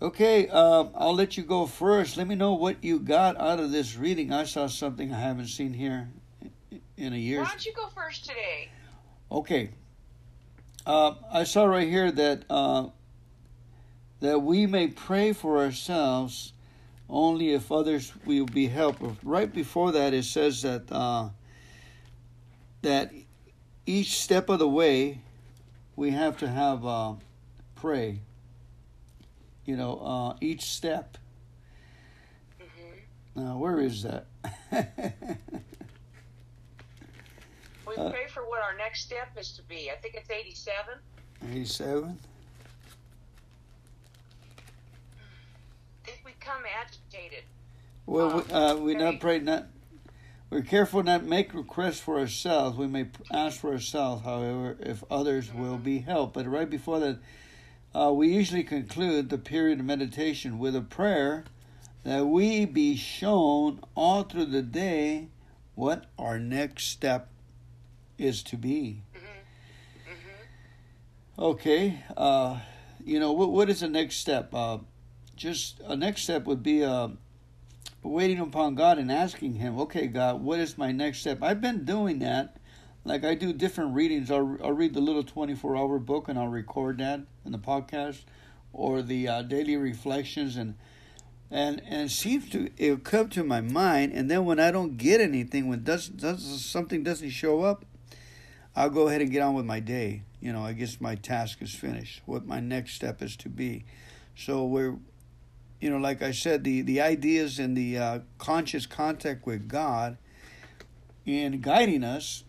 Okay, 0.00 0.48
uh, 0.48 0.84
I'll 0.94 1.14
let 1.14 1.36
you 1.36 1.42
go 1.42 1.66
first. 1.66 2.16
Let 2.16 2.28
me 2.28 2.36
know 2.36 2.54
what 2.54 2.84
you 2.84 3.00
got 3.00 3.40
out 3.40 3.58
of 3.58 3.72
this 3.72 3.96
reading. 3.96 4.32
I 4.32 4.44
saw 4.44 4.68
something 4.68 5.12
I 5.12 5.18
haven't 5.18 5.48
seen 5.48 5.72
here 5.72 6.08
in 6.96 7.12
a 7.12 7.16
year. 7.16 7.40
Why 7.40 7.48
don't 7.48 7.66
you 7.66 7.72
go 7.72 7.88
first 7.88 8.24
today? 8.24 8.70
Okay. 9.30 9.70
Uh, 10.86 11.14
I 11.32 11.44
saw 11.44 11.64
right 11.64 11.88
here 11.88 12.12
that 12.12 12.44
uh, 12.48 12.88
that 14.20 14.40
we 14.40 14.66
may 14.66 14.88
pray 14.88 15.32
for 15.32 15.58
ourselves 15.58 16.52
only 17.08 17.52
if 17.52 17.72
others 17.72 18.12
will 18.24 18.46
be 18.46 18.68
helped. 18.68 19.02
Right 19.22 19.52
before 19.52 19.92
that, 19.92 20.14
it 20.14 20.24
says 20.24 20.62
that 20.62 20.90
uh, 20.92 21.30
that 22.82 23.12
each 23.86 24.20
step 24.20 24.48
of 24.48 24.58
the 24.58 24.68
way 24.68 25.20
we 25.96 26.10
have 26.10 26.36
to 26.38 26.48
have 26.48 26.84
uh, 26.86 27.14
pray. 27.74 28.20
You 29.64 29.76
know, 29.76 29.98
uh, 29.98 30.36
each 30.40 30.62
step. 30.62 31.18
hmm 32.58 33.40
Now, 33.40 33.58
where 33.58 33.80
is 33.80 34.02
that? 34.04 34.26
We 37.88 37.94
pray 37.94 38.26
for 38.28 38.42
what 38.48 38.62
our 38.62 38.76
next 38.76 39.02
step 39.02 39.28
is 39.38 39.52
to 39.52 39.62
be. 39.62 39.90
I 39.90 39.96
think 39.96 40.14
it's 40.14 40.30
87. 40.30 40.94
87. 41.50 42.18
If 46.06 46.24
we 46.24 46.32
come 46.38 46.62
agitated, 46.80 47.44
Well, 48.06 48.44
we, 48.46 48.52
uh, 48.52 48.76
we 48.76 48.94
not 48.94 49.20
pray 49.20 49.38
not. 49.38 49.66
We're 50.50 50.62
careful 50.62 51.02
not 51.02 51.24
make 51.24 51.52
requests 51.52 52.00
for 52.00 52.18
ourselves. 52.18 52.76
We 52.76 52.86
may 52.86 53.08
ask 53.30 53.60
for 53.60 53.72
ourselves, 53.72 54.24
however, 54.24 54.78
if 54.80 55.04
others 55.10 55.52
will 55.52 55.76
be 55.76 55.98
helped. 55.98 56.32
But 56.32 56.46
right 56.46 56.70
before 56.70 57.00
that, 57.00 57.18
uh, 57.94 58.12
we 58.14 58.28
usually 58.28 58.64
conclude 58.64 59.28
the 59.28 59.36
period 59.36 59.80
of 59.80 59.84
meditation 59.84 60.58
with 60.58 60.74
a 60.74 60.80
prayer 60.80 61.44
that 62.04 62.26
we 62.26 62.64
be 62.64 62.96
shown 62.96 63.80
all 63.94 64.22
through 64.22 64.46
the 64.46 64.62
day 64.62 65.28
what 65.74 66.06
our 66.18 66.38
next 66.38 66.86
step 66.86 67.28
is 68.16 68.42
to 68.44 68.56
be. 68.56 69.02
Okay, 71.38 72.00
uh, 72.16 72.58
you 73.04 73.20
know 73.20 73.32
what? 73.32 73.52
What 73.52 73.70
is 73.70 73.80
the 73.80 73.88
next 73.88 74.16
step? 74.16 74.52
Uh, 74.52 74.78
just 75.36 75.78
a 75.84 75.94
next 75.94 76.22
step 76.22 76.46
would 76.46 76.64
be 76.64 76.82
uh, 76.82 77.08
waiting 78.02 78.40
upon 78.40 78.74
God 78.74 78.98
and 78.98 79.10
asking 79.10 79.54
Him. 79.54 79.78
Okay, 79.80 80.06
God, 80.06 80.42
what 80.42 80.60
is 80.60 80.78
my 80.78 80.92
next 80.92 81.20
step? 81.20 81.42
I've 81.42 81.60
been 81.60 81.84
doing 81.84 82.18
that. 82.20 82.56
Like 83.04 83.24
I 83.24 83.34
do 83.34 83.52
different 83.52 83.94
readings. 83.94 84.30
I'll, 84.30 84.58
I'll 84.62 84.72
read 84.72 84.94
the 84.94 85.00
little 85.00 85.22
twenty-four 85.22 85.76
hour 85.76 85.98
book 85.98 86.28
and 86.28 86.38
I'll 86.38 86.48
record 86.48 86.98
that 86.98 87.20
in 87.44 87.52
the 87.52 87.58
podcast, 87.58 88.24
or 88.72 89.02
the 89.02 89.28
uh, 89.28 89.42
daily 89.42 89.76
reflections 89.76 90.56
and. 90.56 90.74
And 91.50 91.80
and 91.86 92.10
it 92.10 92.12
seems 92.12 92.50
to 92.50 92.68
it'll 92.76 92.98
come 92.98 93.30
to 93.30 93.42
my 93.42 93.62
mind, 93.62 94.12
and 94.12 94.30
then 94.30 94.44
when 94.44 94.60
I 94.60 94.70
don't 94.70 94.98
get 94.98 95.18
anything, 95.22 95.66
when 95.66 95.82
does 95.82 96.06
does 96.06 96.62
something 96.62 97.02
doesn't 97.02 97.30
show 97.30 97.62
up, 97.62 97.86
I'll 98.76 98.90
go 98.90 99.08
ahead 99.08 99.22
and 99.22 99.30
get 99.30 99.40
on 99.40 99.54
with 99.54 99.64
my 99.64 99.80
day. 99.80 100.24
You 100.42 100.52
know, 100.52 100.62
I 100.62 100.74
guess 100.74 101.00
my 101.00 101.14
task 101.14 101.62
is 101.62 101.74
finished. 101.74 102.20
What 102.26 102.44
my 102.44 102.60
next 102.60 102.96
step 102.96 103.22
is 103.22 103.34
to 103.36 103.48
be. 103.48 103.86
So 104.36 104.66
we're, 104.66 104.98
you 105.80 105.90
know, 105.90 105.98
like 105.98 106.22
I 106.22 106.32
said, 106.32 106.64
the 106.64 106.82
the 106.82 107.00
ideas 107.00 107.58
and 107.58 107.76
the 107.76 107.98
uh, 107.98 108.18
conscious 108.38 108.86
contact 108.86 109.46
with 109.46 109.68
God, 109.68 110.16
in 111.24 111.60
guiding 111.60 112.04
us. 112.04 112.44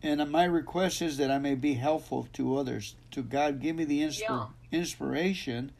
And 0.00 0.30
my 0.30 0.44
request 0.44 1.02
is 1.02 1.16
that 1.16 1.30
I 1.30 1.38
may 1.38 1.56
be 1.56 1.74
helpful 1.74 2.28
to 2.34 2.56
others. 2.56 2.94
To 3.10 3.22
God, 3.22 3.60
give 3.60 3.74
me 3.74 3.84
the 3.84 4.00
inspir- 4.02 4.48
inspiration. 4.70 5.72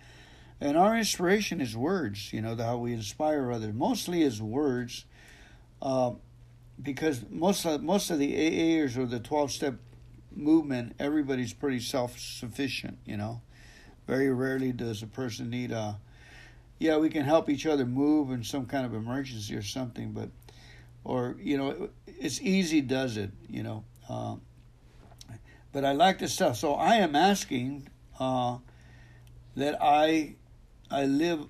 And 0.60 0.76
our 0.76 0.96
inspiration 0.96 1.60
is 1.60 1.76
words. 1.76 2.32
You 2.32 2.42
know, 2.42 2.56
how 2.56 2.78
we 2.78 2.92
inspire 2.92 3.52
others. 3.52 3.74
Mostly 3.74 4.22
is 4.22 4.42
words. 4.42 5.04
Uh, 5.80 6.12
because 6.82 7.22
most 7.30 7.64
of 7.64 7.82
most 7.82 8.10
of 8.10 8.18
the 8.18 8.32
AAers 8.34 8.96
or 8.96 9.06
the 9.06 9.20
twelve 9.20 9.52
step 9.52 9.76
movement, 10.34 10.94
everybody's 10.98 11.52
pretty 11.52 11.78
self 11.80 12.18
sufficient. 12.18 12.98
You 13.04 13.16
know, 13.16 13.42
very 14.08 14.32
rarely 14.32 14.72
does 14.72 15.02
a 15.02 15.06
person 15.06 15.50
need 15.50 15.70
a. 15.70 16.00
Yeah, 16.78 16.98
we 16.98 17.08
can 17.08 17.24
help 17.24 17.50
each 17.50 17.66
other 17.66 17.84
move 17.84 18.30
in 18.30 18.44
some 18.44 18.66
kind 18.66 18.86
of 18.86 18.94
emergency 18.94 19.54
or 19.56 19.62
something, 19.62 20.12
but 20.12 20.30
or 21.04 21.36
you 21.40 21.56
know, 21.56 21.88
it's 22.06 22.40
easy 22.40 22.80
does 22.80 23.16
it. 23.16 23.30
You 23.48 23.62
know, 23.62 23.84
uh, 24.08 24.36
but 25.72 25.84
I 25.84 25.92
like 25.92 26.18
this 26.18 26.34
stuff. 26.34 26.56
So 26.56 26.74
I 26.74 26.96
am 26.96 27.16
asking 27.16 27.88
uh, 28.20 28.58
that 29.56 29.76
I 29.80 30.36
I 30.90 31.04
live 31.04 31.46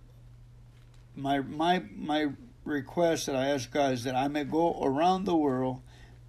my 1.14 1.40
my 1.40 1.82
my 1.94 2.28
request 2.64 3.26
that 3.26 3.36
I 3.36 3.48
ask 3.48 3.70
God 3.70 3.92
is 3.92 4.04
that 4.04 4.14
I 4.14 4.28
may 4.28 4.44
go 4.44 4.80
around 4.82 5.24
the 5.24 5.36
world, 5.36 5.80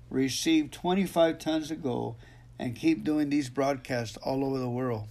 receive 0.10 0.72
25 0.72 1.38
tons 1.38 1.72
of 1.72 1.84
gold, 1.84 2.16
and 2.58 2.76
keep 2.76 3.04
doing 3.04 3.30
these 3.30 3.50
broadcasts 3.50 4.18
all 4.18 4.44
over 4.44 4.58
the 4.58 4.70
world. 4.70 5.08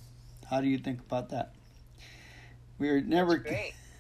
How 0.51 0.61
do 0.61 0.68
you 0.68 0.79
think 0.79 1.01
about 1.01 1.29
that? 1.31 1.53
We're 2.78 3.00
never. 3.00 3.44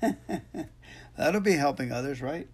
That'll 1.16 1.40
be 1.40 1.52
helping 1.52 1.90
others, 1.90 2.22
right? 2.22 2.48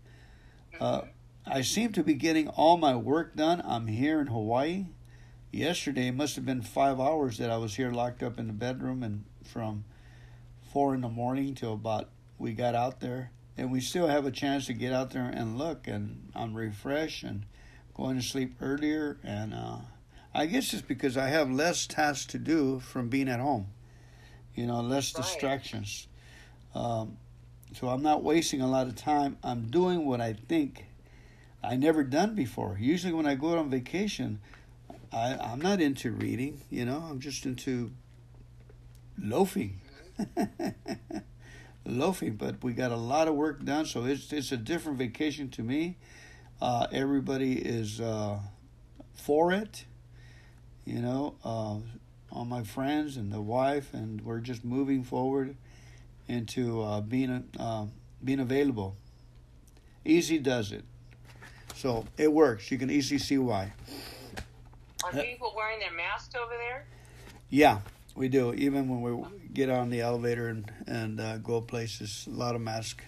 Uh, 0.81 1.03
I 1.47 1.61
seem 1.61 1.93
to 1.93 2.03
be 2.03 2.15
getting 2.15 2.49
all 2.49 2.79
my 2.79 2.97
work 2.97 3.37
done. 3.37 3.63
I'm 3.65 3.87
here 3.87 4.21
in 4.21 4.29
Hawaii. 4.29 4.87
Yesterday 5.53 6.09
it 6.09 6.17
must 6.17 6.37
have 6.37 6.47
been 6.47 6.63
five 6.63 6.99
hours 6.99 7.39
that 7.39 7.51
I 7.51 7.59
was 7.59 7.77
here 7.77 7.93
locked 7.93 8.23
up 8.23 8.39
in 8.39 8.47
the 8.47 8.53
bedroom, 8.53 9.03
and 9.03 9.25
from 9.45 9.85
four 10.73 10.95
in 10.95 11.03
the 11.03 11.09
morning 11.09 11.55
till 11.55 11.75
about 11.75 12.09
we 12.39 12.53
got 12.53 12.75
out 12.75 13.01
there, 13.01 13.31
and 13.57 13.71
we 13.71 13.81
still 13.81 14.09
have 14.09 14.27
a 14.27 14.31
chance 14.31 14.67
to 14.67 14.73
get 14.73 14.93
out 14.93 15.11
there 15.11 15.29
and 15.29 15.59
look. 15.59 15.87
And 15.87 16.33
I'm 16.35 16.55
refreshed 16.55 17.23
and 17.23 17.45
going 17.95 18.17
to 18.17 18.23
sleep 18.23 18.57
earlier, 18.61 19.19
and 19.23 19.55
uh, 19.55 19.79
I 20.35 20.47
guess 20.47 20.73
it's 20.73 20.83
because 20.83 21.17
I 21.17 21.29
have 21.29 21.51
less 21.51 21.87
tasks 21.87 22.27
to 22.27 22.39
do 22.39 22.81
from 22.81 23.09
being 23.09 23.29
at 23.29 23.41
home. 23.41 23.69
You 24.55 24.67
know, 24.67 24.81
less 24.81 25.15
right. 25.15 25.23
distractions. 25.23 26.09
Um, 26.75 27.17
so 27.73 27.89
I'm 27.89 28.03
not 28.03 28.23
wasting 28.23 28.61
a 28.61 28.69
lot 28.69 28.87
of 28.87 28.95
time. 28.95 29.37
I'm 29.43 29.69
doing 29.69 30.07
what 30.07 30.21
I 30.21 30.33
think 30.33 30.87
I 31.63 31.77
never 31.77 32.05
done 32.05 32.35
before. 32.35 32.77
Usually 32.81 33.13
when 33.13 33.27
I 33.27 33.35
go 33.35 33.59
on 33.59 33.71
vacation, 33.71 34.41
I, 35.13 35.37
I'm 35.37 35.61
not 35.61 35.81
into 35.81 36.11
reading. 36.11 36.61
You 36.71 36.85
know, 36.85 37.05
I'm 37.09 37.21
just 37.21 37.47
into 37.47 37.93
loafing. 39.19 39.81
loafing, 41.87 42.37
but 42.37 42.63
we 42.63 42.73
got 42.73 42.93
a 42.93 42.97
lot 42.97 43.29
of 43.29 43.35
work 43.35 43.65
done, 43.65 43.87
so 43.87 44.05
it's 44.05 44.33
it's 44.33 44.53
a 44.53 44.57
different 44.57 44.99
vacation 44.99 45.49
to 45.51 45.63
me. 45.63 45.97
Uh, 46.61 46.87
everybody 46.93 47.55
is 47.55 48.01
uh, 48.01 48.39
for 49.15 49.53
it, 49.53 49.85
you 50.85 51.01
know, 51.01 51.35
uh, 51.45 51.79
all 52.31 52.45
my 52.45 52.63
friends 52.63 53.17
and 53.17 53.33
the 53.33 53.41
wife, 53.41 53.93
and 53.93 54.21
we're 54.21 54.41
just 54.41 54.65
moving 54.65 55.03
forward 55.03 55.57
into 56.29 56.83
uh, 56.83 57.01
being 57.01 57.45
uh, 57.59 57.87
being 58.23 58.41
available. 58.41 58.97
Easy 60.05 60.39
does 60.39 60.73
it, 60.73 60.85
so 61.75 62.05
it 62.17 62.33
works. 62.33 62.71
You 62.71 62.79
can 62.79 62.91
easily 62.91 63.19
see 63.19 63.39
why. 63.39 63.73
Are 65.05 65.13
people 65.13 65.53
wearing 65.57 65.81
their 65.81 65.93
masks 65.93 66.35
over 66.35 66.55
there? 66.57 66.87
Yeah, 67.51 67.81
we 68.15 68.29
do. 68.29 68.55
Even 68.55 68.89
when 68.89 69.03
we 69.03 69.29
get 69.53 69.71
on 69.71 69.91
the 69.91 70.01
elevator 70.01 70.49
and 70.49 70.71
and 70.87 71.21
uh, 71.21 71.39
go 71.39 71.61
places, 71.61 72.27
a 72.27 72.35
lot 72.35 72.55
of 72.55 72.61
masks. 72.61 73.05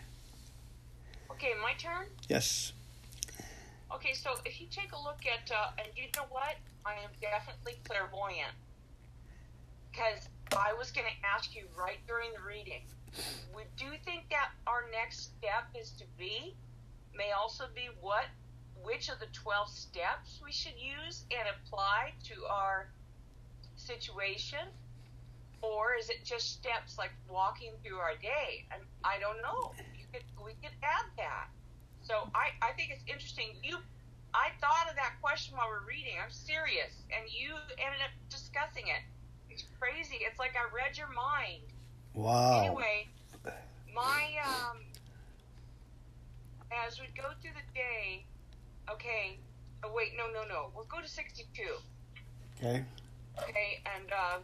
Okay, 1.31 1.53
my 1.63 1.75
turn. 1.75 2.07
Yes. 2.29 2.73
Okay, 3.95 4.15
so 4.15 4.35
if 4.45 4.61
you 4.61 4.67
take 4.71 4.93
a 4.93 5.01
look 5.01 5.21
at, 5.27 5.51
uh, 5.51 5.71
and 5.79 5.89
you 5.97 6.05
know 6.17 6.25
what, 6.29 6.57
I 6.85 6.95
am 6.95 7.11
definitely 7.21 7.79
clairvoyant 7.85 8.53
because 9.91 10.29
I 10.53 10.73
was 10.79 10.91
going 10.91 11.07
to 11.07 11.27
ask 11.27 11.55
you 11.55 11.65
right 11.77 11.99
during 12.07 12.31
the 12.33 12.43
reading. 12.47 12.83
Would 13.55 13.67
do 13.77 13.87
you 13.87 13.99
think 14.05 14.29
that 14.31 14.51
our 14.67 14.85
next 14.93 15.37
step 15.37 15.65
is 15.75 15.91
to 15.93 16.05
be 16.19 16.55
may 17.15 17.33
also 17.33 17.65
be 17.75 17.89
what 18.01 18.27
which 18.83 19.09
of 19.09 19.19
the 19.19 19.27
12 19.33 19.69
steps 19.69 20.39
we 20.45 20.53
should 20.53 20.77
use 20.79 21.25
and 21.31 21.49
apply 21.49 22.13
to 22.25 22.45
our 22.45 22.89
situation 23.77 24.69
or 25.63 25.95
is 25.99 26.11
it 26.11 26.25
just 26.25 26.53
steps 26.53 26.99
like 26.99 27.11
walking 27.29 27.73
through 27.83 27.99
our 27.99 28.15
day? 28.21 28.65
And 28.71 28.83
I 29.05 29.19
don't 29.19 29.41
know. 29.43 29.73
You 29.99 30.07
could 30.13 30.25
we 30.45 30.53
could 30.63 30.77
add 30.83 31.09
that. 31.17 31.49
So 32.03 32.29
I, 32.35 32.55
I 32.63 32.73
think 32.73 32.93
it's 32.93 33.03
interesting. 33.07 33.57
You 33.63 33.79
I 34.35 34.53
thought 34.61 34.87
of 34.91 34.97
that 34.97 35.17
question 35.23 35.57
while 35.57 35.69
we're 35.69 35.89
reading. 35.89 36.15
I'm 36.23 36.31
serious. 36.31 36.93
And 37.11 37.25
you 37.33 37.57
ended 37.81 38.05
up 38.05 38.13
discussing 38.29 38.87
it. 38.87 39.03
It's 39.57 39.65
crazy. 39.81 40.19
It's 40.21 40.39
like 40.39 40.53
I 40.55 40.69
read 40.75 40.99
your 40.99 41.09
mind. 41.09 41.63
Wow. 42.13 42.61
Anyway, 42.61 43.09
my 43.95 44.25
um 44.45 44.77
as 46.71 47.01
we 47.01 47.07
go 47.17 47.31
through 47.41 47.53
the 47.55 47.65
day, 47.75 48.27
okay. 48.91 49.39
Oh 49.83 49.91
wait, 49.95 50.13
no, 50.15 50.27
no, 50.27 50.47
no. 50.47 50.69
We'll 50.75 50.85
go 50.85 51.01
to 51.01 51.09
sixty-two. 51.09 51.77
Okay. 52.59 52.85
Okay, 53.43 53.81
and 53.97 54.13
uh, 54.13 54.39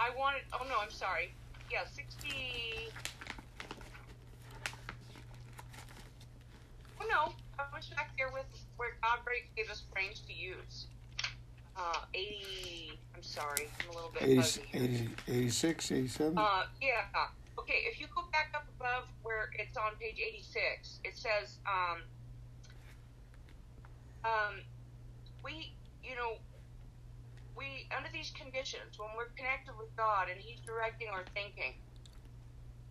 I 0.00 0.10
wanted. 0.18 0.42
Oh 0.52 0.66
no, 0.68 0.74
I'm 0.82 0.90
sorry. 0.90 1.30
Yeah, 1.70 1.84
sixty. 1.86 2.88
Oh 7.00 7.06
no, 7.08 7.34
I 7.56 7.62
was 7.72 7.86
back 7.94 8.10
there 8.18 8.32
with 8.32 8.46
where 8.78 8.96
God 9.00 9.20
gave 9.54 9.70
us 9.70 9.84
brains 9.94 10.22
to 10.26 10.32
use. 10.32 10.88
Uh, 11.78 12.00
80. 12.12 12.98
I'm 13.14 13.22
sorry, 13.22 13.68
I'm 13.80 13.90
a 13.90 13.94
little 13.94 14.10
bit 14.12 14.22
80, 14.22 14.62
80, 14.74 15.08
86, 15.28 15.92
87? 15.92 16.38
Uh, 16.38 16.62
yeah. 16.82 17.06
Okay, 17.58 17.82
if 17.90 18.00
you 18.00 18.06
go 18.14 18.22
back 18.32 18.52
up 18.54 18.66
above 18.78 19.04
where 19.22 19.50
it's 19.58 19.76
on 19.76 19.92
page 20.00 20.20
86, 20.20 21.00
it 21.04 21.16
says, 21.16 21.58
um, 21.66 22.02
um, 24.24 24.54
we, 25.44 25.72
you 26.02 26.14
know, 26.16 26.38
we, 27.56 27.86
under 27.96 28.08
these 28.12 28.30
conditions, 28.30 28.98
when 28.98 29.08
we're 29.16 29.30
connected 29.36 29.72
with 29.78 29.94
God 29.96 30.28
and 30.30 30.40
He's 30.40 30.60
directing 30.60 31.08
our 31.08 31.24
thinking, 31.34 31.74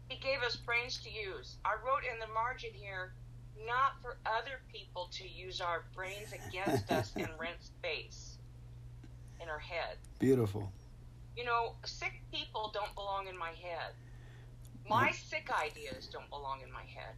He 0.10 0.18
gave 0.20 0.44
us 0.44 0.56
brains 0.56 0.98
to 1.04 1.10
use. 1.10 1.56
I 1.64 1.76
wrote 1.86 2.04
in 2.04 2.20
the 2.20 2.34
margin 2.34 2.72
here, 2.74 3.14
not 3.66 3.94
for 4.02 4.18
other 4.26 4.60
people 4.72 5.10
to 5.14 5.28
use 5.28 5.62
our 5.62 5.86
brains 5.96 6.32
against 6.32 6.92
us 6.92 7.12
and 7.16 7.30
rent 7.40 7.64
space 7.64 8.27
in 9.42 9.50
our 9.50 9.60
head. 9.60 9.98
Beautiful. 10.20 10.72
You 11.36 11.46
know, 11.46 11.76
sick 11.86 12.22
people 12.32 12.72
don't 12.74 12.94
belong 12.96 13.28
in 13.28 13.38
my 13.38 13.50
head. 13.50 13.94
My 14.90 15.12
sick 15.12 15.50
ideas 15.52 16.08
don't 16.12 16.30
belong 16.30 16.62
in 16.66 16.72
my 16.72 16.84
head. 16.84 17.16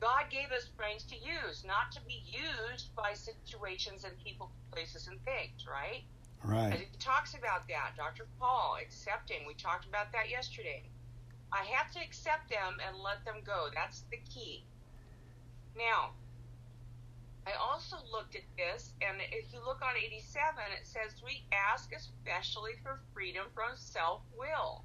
God 0.00 0.24
gave 0.30 0.52
us 0.52 0.68
brains 0.76 1.04
to 1.04 1.16
use, 1.16 1.64
not 1.66 1.90
to 1.92 2.00
be 2.06 2.22
used 2.26 2.94
by 2.94 3.12
situations 3.14 4.04
and 4.04 4.12
people, 4.22 4.50
places, 4.70 5.08
and 5.08 5.18
things, 5.24 5.66
right? 5.68 6.04
Right. 6.44 6.72
And 6.72 6.80
he 6.80 6.86
talks 6.98 7.34
about 7.34 7.66
that, 7.68 7.96
Dr. 7.96 8.26
Paul, 8.38 8.76
accepting. 8.80 9.38
We 9.46 9.54
talked 9.54 9.86
about 9.86 10.12
that 10.12 10.30
yesterday. 10.30 10.84
I 11.52 11.64
have 11.64 11.90
to 11.92 12.00
accept 12.00 12.50
them 12.50 12.76
and 12.86 13.02
let 13.02 13.24
them 13.24 13.42
go. 13.44 13.68
That's 13.74 14.02
the 14.10 14.18
key. 14.28 14.64
Now, 15.76 16.10
I 17.46 17.52
also 17.62 17.96
looked 18.10 18.34
at 18.34 18.42
this, 18.56 18.92
and 19.00 19.18
if 19.30 19.52
you 19.52 19.60
look 19.64 19.80
on 19.80 19.94
87, 19.96 20.18
it 20.78 20.86
says 20.86 21.22
we 21.24 21.44
ask 21.54 21.92
especially 21.94 22.72
for 22.82 22.98
freedom 23.14 23.46
from 23.54 23.76
self 23.76 24.22
will. 24.36 24.82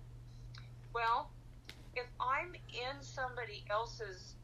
Well, 0.94 1.32
if 1.96 2.06
I'm 2.20 2.54
in 2.70 3.02
somebody 3.02 3.66
else's 3.70 4.36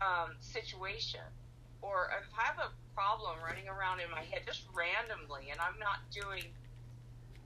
um, 0.00 0.36
situation, 0.40 1.24
or 1.80 2.10
if 2.20 2.28
I 2.38 2.44
have 2.44 2.58
a 2.58 2.70
problem 2.94 3.36
running 3.44 3.68
around 3.68 4.00
in 4.00 4.10
my 4.10 4.22
head 4.22 4.42
just 4.46 4.62
randomly 4.72 5.48
and 5.50 5.60
I'm 5.60 5.78
not 5.78 6.00
doing 6.10 6.44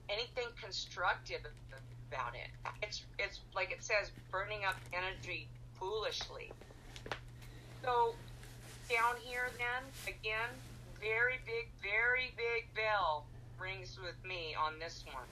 anything 0.09 0.47
constructive 0.61 1.41
about 2.09 2.35
it. 2.35 2.49
It's 2.81 3.03
it's 3.19 3.39
like 3.55 3.71
it 3.71 3.83
says 3.83 4.11
burning 4.31 4.65
up 4.67 4.75
energy 4.93 5.47
foolishly. 5.79 6.51
So 7.83 8.15
down 8.91 9.15
here 9.23 9.47
then 9.57 9.87
again, 10.03 10.51
very 10.99 11.39
big, 11.45 11.71
very 11.81 12.33
big 12.35 12.67
bell 12.75 13.25
rings 13.59 13.97
with 14.03 14.19
me 14.27 14.53
on 14.59 14.77
this 14.79 15.05
one. 15.07 15.31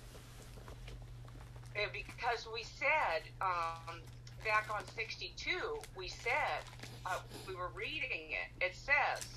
Uh, 1.75 1.87
because 1.91 2.47
we 2.53 2.63
said 2.63 3.27
um, 3.41 3.99
back 4.45 4.67
on 4.73 4.81
62, 4.95 5.51
we 5.97 6.07
said, 6.07 6.63
uh, 7.05 7.19
we 7.47 7.53
were 7.53 7.69
reading 7.75 8.31
it, 8.31 8.63
it 8.63 8.75
says, 8.75 9.27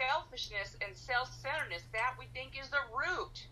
selfishness 0.00 0.76
and 0.86 0.96
self 0.96 1.30
centeredness, 1.42 1.82
that 1.92 2.14
we 2.18 2.24
think 2.32 2.56
is 2.60 2.70
the 2.70 2.84
root. 2.88 3.44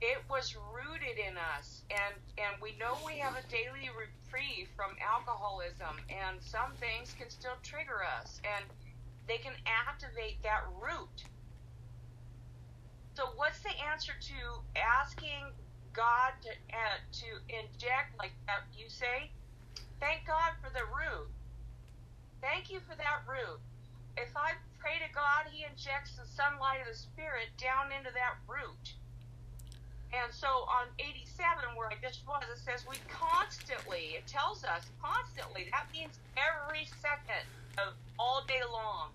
It 0.00 0.22
was 0.30 0.54
rooted 0.54 1.18
in 1.18 1.34
us, 1.58 1.82
and 1.90 2.14
and 2.38 2.62
we 2.62 2.76
know 2.78 2.94
we 3.04 3.18
have 3.18 3.34
a 3.34 3.42
daily 3.50 3.90
reprieve 3.90 4.68
from 4.76 4.94
alcoholism, 5.02 5.98
and 6.08 6.40
some 6.40 6.72
things 6.78 7.14
can 7.18 7.30
still 7.30 7.58
trigger 7.62 8.04
us, 8.04 8.40
and 8.46 8.64
they 9.26 9.38
can 9.38 9.54
activate 9.66 10.42
that 10.42 10.62
root. 10.80 11.26
So, 13.14 13.34
what's 13.34 13.58
the 13.66 13.74
answer 13.90 14.14
to 14.14 14.40
asking 14.78 15.50
God 15.92 16.30
to 16.42 16.50
uh, 16.70 16.98
to 17.02 17.28
inject 17.50 18.14
like 18.18 18.38
that? 18.46 18.70
You 18.78 18.88
say, 18.88 19.32
thank 19.98 20.22
God 20.26 20.54
for 20.62 20.70
the 20.70 20.86
root. 20.86 21.26
Thank 22.40 22.70
you 22.70 22.78
for 22.86 22.94
that 22.94 23.26
root. 23.26 23.58
If 24.16 24.30
I 24.36 24.54
pray 24.78 25.02
to 25.02 25.10
God, 25.12 25.50
He 25.50 25.66
injects 25.66 26.14
the 26.14 26.26
sunlight 26.26 26.86
of 26.86 26.86
the 26.86 26.98
Spirit 26.98 27.50
down 27.58 27.90
into 27.90 28.14
that 28.14 28.38
root. 28.46 28.94
And 30.12 30.32
so 30.32 30.64
on 30.64 30.88
87, 30.98 31.76
where 31.76 31.88
I 31.92 31.96
just 32.00 32.24
was, 32.26 32.42
it 32.48 32.58
says 32.64 32.88
we 32.88 32.96
constantly, 33.12 34.16
it 34.16 34.26
tells 34.26 34.64
us 34.64 34.88
constantly, 35.02 35.68
that 35.70 35.84
means 35.92 36.16
every 36.32 36.88
second 37.00 37.44
of 37.76 37.92
all 38.18 38.42
day 38.48 38.64
long, 38.64 39.12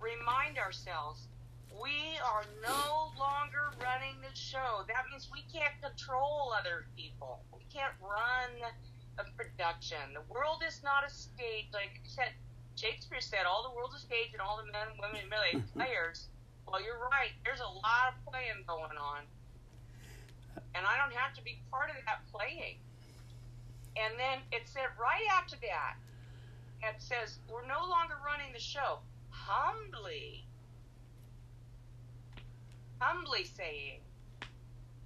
remind 0.00 0.56
ourselves 0.56 1.28
we 1.76 2.16
are 2.24 2.42
no 2.64 3.12
longer 3.20 3.70
running 3.78 4.16
the 4.24 4.32
show. 4.32 4.82
That 4.88 5.06
means 5.12 5.28
we 5.30 5.44
can't 5.52 5.76
control 5.84 6.56
other 6.56 6.88
people. 6.96 7.44
We 7.52 7.62
can't 7.68 7.94
run 8.00 8.50
a 9.20 9.24
production. 9.36 10.16
The 10.16 10.24
world 10.32 10.64
is 10.66 10.80
not 10.82 11.04
a 11.04 11.10
stage, 11.12 11.68
like 11.76 12.00
said, 12.08 12.32
Shakespeare 12.74 13.20
said, 13.20 13.44
all 13.46 13.62
the 13.62 13.74
world's 13.76 13.94
a 13.94 14.02
stage 14.02 14.32
and 14.32 14.40
all 14.40 14.56
the 14.56 14.70
men, 14.72 14.88
women, 14.96 15.22
and 15.28 15.62
players. 15.74 16.32
Well, 16.66 16.80
you're 16.82 16.98
right. 17.12 17.36
There's 17.44 17.60
a 17.60 17.68
lot 17.68 18.10
of 18.10 18.14
playing 18.24 18.64
going 18.66 18.96
on 18.96 19.28
and 20.74 20.86
I 20.86 20.96
don't 20.98 21.14
have 21.14 21.34
to 21.34 21.42
be 21.42 21.60
part 21.70 21.90
of 21.90 21.96
that 22.06 22.26
playing. 22.32 22.78
And 23.96 24.14
then 24.18 24.38
it 24.52 24.68
said 24.68 24.86
right 25.00 25.26
after 25.34 25.56
that, 25.62 25.96
it 26.82 27.02
says, 27.02 27.38
We're 27.50 27.66
no 27.66 27.82
longer 27.88 28.14
running 28.24 28.52
the 28.52 28.60
show. 28.60 29.00
Humbly, 29.30 30.46
humbly 33.00 33.44
saying, 33.44 34.00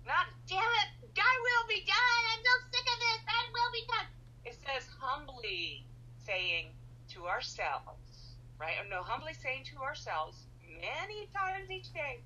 Not, 0.07 0.27
damn 0.47 0.61
it, 0.61 0.89
thy 1.15 1.35
will 1.43 1.67
be 1.69 1.85
done. 1.87 2.23
I'm 2.33 2.43
so 2.45 2.55
sick 2.73 2.87
of 2.87 2.99
this. 3.01 3.21
Thy 3.25 3.43
will 3.53 3.73
be 3.73 3.85
done. 3.89 4.09
It 4.45 4.57
says, 4.67 4.89
humbly 4.99 5.87
saying 6.27 6.75
to 7.11 7.27
ourselves, 7.27 8.37
right? 8.59 8.75
No, 8.91 9.03
humbly 9.03 9.35
saying 9.35 9.65
to 9.73 9.83
ourselves 9.83 10.47
many 10.81 11.29
times 11.35 11.71
each 11.71 11.93
day, 11.93 12.21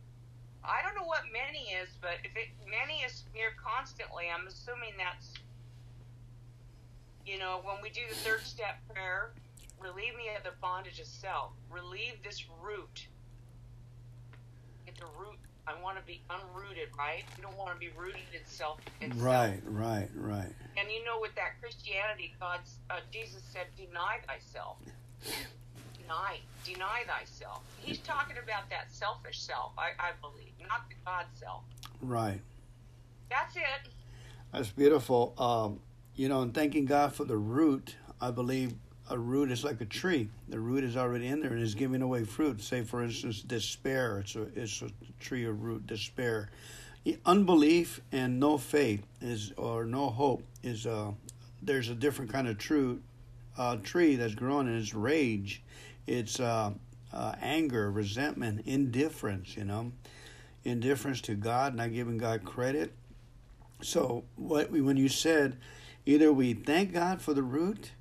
I 0.66 0.82
don't 0.82 0.94
know 0.94 1.06
what 1.06 1.22
many 1.32 1.70
is, 1.70 1.88
but 2.00 2.18
if 2.24 2.36
it 2.36 2.48
many 2.68 3.00
is 3.02 3.24
near 3.34 3.54
constantly, 3.56 4.26
I'm 4.32 4.46
assuming 4.46 4.92
that's 4.98 5.34
you 7.24 7.38
know 7.38 7.60
when 7.62 7.76
we 7.82 7.90
do 7.90 8.02
the 8.08 8.14
third 8.16 8.42
step 8.42 8.76
prayer, 8.92 9.30
relieve 9.80 10.16
me 10.16 10.30
of 10.36 10.44
the 10.44 10.56
bondage 10.60 11.00
of 11.00 11.06
self, 11.06 11.52
relieve 11.70 12.22
this 12.24 12.44
root. 12.62 13.06
Get 14.84 14.96
the 14.96 15.06
root. 15.18 15.38
I 15.66 15.74
want 15.82 15.98
to 15.98 16.04
be 16.04 16.22
unrooted, 16.30 16.96
right? 16.96 17.24
You 17.36 17.42
don't 17.42 17.56
want 17.58 17.72
to 17.74 17.78
be 17.78 17.90
rooted 17.96 18.22
in 18.32 18.40
self. 18.44 18.78
In 19.00 19.10
right, 19.20 19.60
self. 19.62 19.74
right, 19.74 20.08
right. 20.14 20.52
And 20.76 20.90
you 20.90 21.04
know, 21.04 21.18
with 21.20 21.34
that 21.34 21.60
Christianity, 21.60 22.34
God's 22.38 22.78
uh, 22.90 23.00
Jesus 23.10 23.42
said, 23.52 23.66
"Deny 23.76 24.18
thyself." 24.26 24.78
Deny 26.06 26.38
deny 26.64 27.02
thyself. 27.06 27.62
He's 27.80 27.98
talking 27.98 28.36
about 28.42 28.68
that 28.70 28.90
selfish 28.90 29.40
self, 29.40 29.72
I, 29.78 29.90
I 29.98 30.10
believe, 30.20 30.52
not 30.68 30.88
the 30.88 30.96
God 31.04 31.26
self. 31.38 31.62
Right. 32.00 32.40
That's 33.30 33.56
it. 33.56 33.90
That's 34.52 34.70
beautiful. 34.70 35.34
Um, 35.38 35.80
you 36.14 36.28
know, 36.28 36.42
and 36.42 36.54
thanking 36.54 36.86
God 36.86 37.12
for 37.12 37.24
the 37.24 37.36
root, 37.36 37.96
I 38.20 38.30
believe 38.30 38.74
a 39.10 39.18
root 39.18 39.50
is 39.50 39.64
like 39.64 39.80
a 39.80 39.84
tree. 39.84 40.28
The 40.48 40.58
root 40.58 40.82
is 40.82 40.96
already 40.96 41.26
in 41.28 41.40
there 41.40 41.52
and 41.52 41.62
is 41.62 41.74
giving 41.74 42.02
away 42.02 42.24
fruit. 42.24 42.60
Say, 42.62 42.82
for 42.82 43.02
instance, 43.02 43.42
despair. 43.42 44.20
It's 44.20 44.34
a 44.34 44.42
it's 44.54 44.82
a 44.82 44.90
tree 45.20 45.44
of 45.44 45.62
root. 45.62 45.86
Despair, 45.86 46.50
unbelief, 47.24 48.00
and 48.12 48.40
no 48.40 48.58
faith 48.58 49.06
is 49.20 49.52
or 49.56 49.84
no 49.84 50.08
hope 50.08 50.42
is. 50.62 50.86
Uh, 50.86 51.12
there's 51.62 51.88
a 51.88 51.94
different 51.94 52.32
kind 52.32 52.48
of 52.48 52.58
true 52.58 53.00
uh, 53.56 53.76
tree 53.76 54.16
that's 54.16 54.34
growing, 54.34 54.68
and 54.68 54.76
it's 54.80 54.94
rage 54.94 55.62
it's 56.06 56.40
uh, 56.40 56.72
uh, 57.12 57.34
anger, 57.40 57.90
resentment, 57.90 58.66
indifference, 58.66 59.56
you 59.56 59.64
know, 59.64 59.92
indifference 60.64 61.20
to 61.22 61.34
God, 61.34 61.74
not 61.74 61.92
giving 61.92 62.18
God 62.18 62.44
credit. 62.44 62.94
So, 63.82 64.24
what 64.36 64.70
we, 64.70 64.80
when 64.80 64.96
you 64.96 65.08
said, 65.08 65.58
either 66.04 66.32
we 66.32 66.54
thank 66.54 66.92
God 66.92 67.20
for 67.20 67.34
the 67.34 67.42
root, 67.42 67.92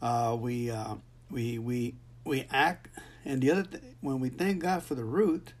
uh, 0.00 0.36
we 0.38 0.70
uh, 0.70 0.96
we 1.30 1.58
we 1.58 1.94
we 2.24 2.46
act, 2.50 2.88
and 3.24 3.40
the 3.40 3.50
other 3.50 3.62
th- 3.62 3.82
when 4.00 4.20
we 4.20 4.28
thank 4.28 4.60
God 4.60 4.82
for 4.82 4.94
the 4.94 5.04
root, 5.04 5.52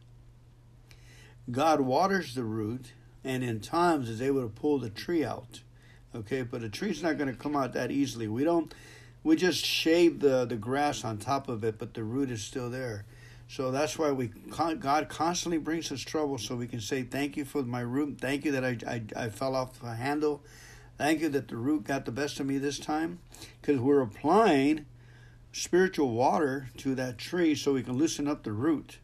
God 1.50 1.80
waters 1.80 2.34
the 2.34 2.44
root, 2.44 2.92
and 3.24 3.44
in 3.44 3.60
times 3.60 4.08
is 4.08 4.20
able 4.20 4.42
to 4.42 4.48
pull 4.48 4.78
the 4.78 4.90
tree 4.90 5.24
out. 5.24 5.60
Okay, 6.14 6.42
but 6.42 6.62
a 6.62 6.68
tree's 6.68 7.02
not 7.02 7.16
going 7.16 7.30
to 7.30 7.38
come 7.38 7.56
out 7.56 7.72
that 7.72 7.90
easily. 7.90 8.28
We 8.28 8.44
don't 8.44 8.74
we 9.24 9.36
just 9.36 9.64
shave 9.64 10.20
the, 10.20 10.44
the 10.44 10.56
grass 10.56 11.04
on 11.04 11.18
top 11.18 11.48
of 11.48 11.62
it, 11.64 11.78
but 11.78 11.94
the 11.94 12.02
root 12.02 12.30
is 12.30 12.42
still 12.42 12.70
there. 12.70 13.04
So 13.48 13.70
that's 13.70 13.98
why 13.98 14.12
we 14.12 14.28
God 14.28 15.08
constantly 15.10 15.58
brings 15.58 15.92
us 15.92 16.00
trouble, 16.00 16.38
so 16.38 16.56
we 16.56 16.66
can 16.66 16.80
say 16.80 17.02
thank 17.02 17.36
you 17.36 17.44
for 17.44 17.62
my 17.62 17.80
root. 17.80 18.18
Thank 18.18 18.44
you 18.44 18.52
that 18.52 18.64
I 18.64 18.78
I, 18.86 19.24
I 19.24 19.28
fell 19.28 19.54
off 19.54 19.78
the 19.78 19.94
handle. 19.94 20.42
Thank 20.96 21.20
you 21.20 21.28
that 21.30 21.48
the 21.48 21.56
root 21.56 21.84
got 21.84 22.04
the 22.04 22.12
best 22.12 22.40
of 22.40 22.46
me 22.46 22.58
this 22.58 22.78
time, 22.78 23.18
because 23.60 23.80
we're 23.80 24.00
applying 24.00 24.86
spiritual 25.52 26.12
water 26.12 26.68
to 26.78 26.94
that 26.94 27.18
tree 27.18 27.54
so 27.54 27.74
we 27.74 27.82
can 27.82 27.98
loosen 27.98 28.26
up 28.26 28.42
the 28.42 28.52
root. 28.52 28.98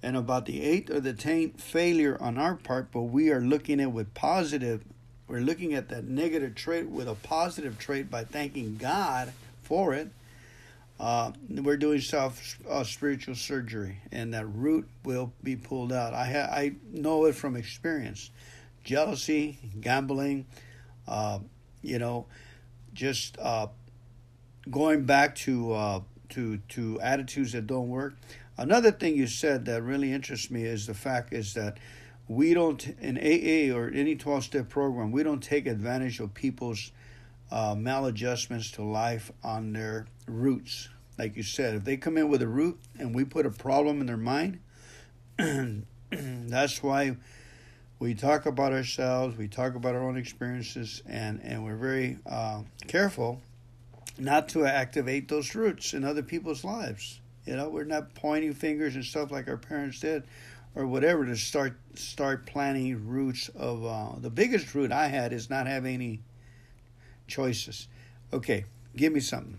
And 0.00 0.16
about 0.16 0.46
the 0.46 0.62
eighth 0.62 0.90
or 0.90 1.00
the 1.00 1.12
tenth 1.12 1.60
failure 1.60 2.16
on 2.20 2.38
our 2.38 2.54
part, 2.54 2.92
but 2.92 3.02
we 3.02 3.30
are 3.30 3.40
looking 3.40 3.80
at 3.80 3.92
with 3.92 4.14
positive. 4.14 4.84
We're 5.26 5.40
looking 5.40 5.74
at 5.74 5.88
that 5.88 6.04
negative 6.04 6.54
trait 6.54 6.88
with 6.88 7.08
a 7.08 7.14
positive 7.14 7.78
trait 7.78 8.10
by 8.10 8.24
thanking 8.24 8.76
God 8.76 9.32
for 9.72 9.94
it. 9.94 10.10
Uh, 11.00 11.32
we're 11.48 11.78
doing 11.78 11.98
self 11.98 12.58
uh, 12.68 12.84
spiritual 12.84 13.34
surgery, 13.34 13.96
and 14.12 14.34
that 14.34 14.44
root 14.44 14.86
will 15.02 15.32
be 15.42 15.56
pulled 15.56 15.94
out. 15.94 16.12
I 16.12 16.26
ha- 16.26 16.50
I 16.52 16.74
know 16.92 17.24
it 17.24 17.34
from 17.34 17.56
experience. 17.56 18.30
Jealousy, 18.84 19.58
gambling, 19.80 20.44
uh, 21.08 21.38
you 21.80 21.98
know, 21.98 22.26
just 22.92 23.38
uh, 23.38 23.68
going 24.70 25.06
back 25.06 25.36
to 25.36 25.72
uh, 25.72 26.00
to 26.28 26.58
to 26.68 27.00
attitudes 27.00 27.52
that 27.52 27.66
don't 27.66 27.88
work. 27.88 28.14
Another 28.58 28.92
thing 28.92 29.16
you 29.16 29.26
said 29.26 29.64
that 29.64 29.82
really 29.82 30.12
interests 30.12 30.50
me 30.50 30.64
is 30.64 30.86
the 30.86 30.92
fact 30.92 31.32
is 31.32 31.54
that 31.54 31.78
we 32.28 32.52
don't 32.52 32.94
in 33.00 33.16
AA 33.16 33.74
or 33.74 33.88
any 33.88 34.16
twelve 34.16 34.44
step 34.44 34.68
program 34.68 35.12
we 35.12 35.22
don't 35.22 35.42
take 35.42 35.66
advantage 35.66 36.20
of 36.20 36.34
people's 36.34 36.92
uh, 37.52 37.74
maladjustments 37.74 38.72
to 38.72 38.82
life 38.82 39.30
on 39.44 39.74
their 39.74 40.06
roots. 40.26 40.88
Like 41.18 41.36
you 41.36 41.42
said, 41.42 41.74
if 41.74 41.84
they 41.84 41.98
come 41.98 42.16
in 42.16 42.30
with 42.30 42.40
a 42.40 42.48
root 42.48 42.80
and 42.98 43.14
we 43.14 43.24
put 43.24 43.44
a 43.44 43.50
problem 43.50 44.00
in 44.00 44.06
their 44.06 44.16
mind, 44.16 44.60
that's 46.10 46.82
why 46.82 47.16
we 47.98 48.14
talk 48.14 48.46
about 48.46 48.72
ourselves, 48.72 49.36
we 49.36 49.48
talk 49.48 49.74
about 49.74 49.94
our 49.94 50.02
own 50.02 50.16
experiences, 50.16 51.02
and, 51.06 51.40
and 51.42 51.62
we're 51.62 51.76
very 51.76 52.16
uh, 52.24 52.62
careful 52.88 53.42
not 54.18 54.48
to 54.48 54.64
activate 54.64 55.28
those 55.28 55.54
roots 55.54 55.92
in 55.92 56.04
other 56.04 56.22
people's 56.22 56.64
lives. 56.64 57.20
You 57.44 57.56
know, 57.56 57.68
we're 57.68 57.84
not 57.84 58.14
pointing 58.14 58.54
fingers 58.54 58.94
and 58.94 59.04
stuff 59.04 59.30
like 59.30 59.46
our 59.48 59.58
parents 59.58 60.00
did, 60.00 60.22
or 60.74 60.86
whatever 60.86 61.26
to 61.26 61.36
start 61.36 61.74
start 61.94 62.46
planting 62.46 63.06
roots 63.06 63.50
of. 63.50 63.84
Uh, 63.84 64.12
the 64.18 64.30
biggest 64.30 64.74
root 64.74 64.90
I 64.90 65.08
had 65.08 65.34
is 65.34 65.50
not 65.50 65.66
having 65.66 65.94
any 65.94 66.20
choices. 67.32 67.88
Okay, 68.32 68.64
give 68.94 69.12
me 69.12 69.20
something. 69.20 69.56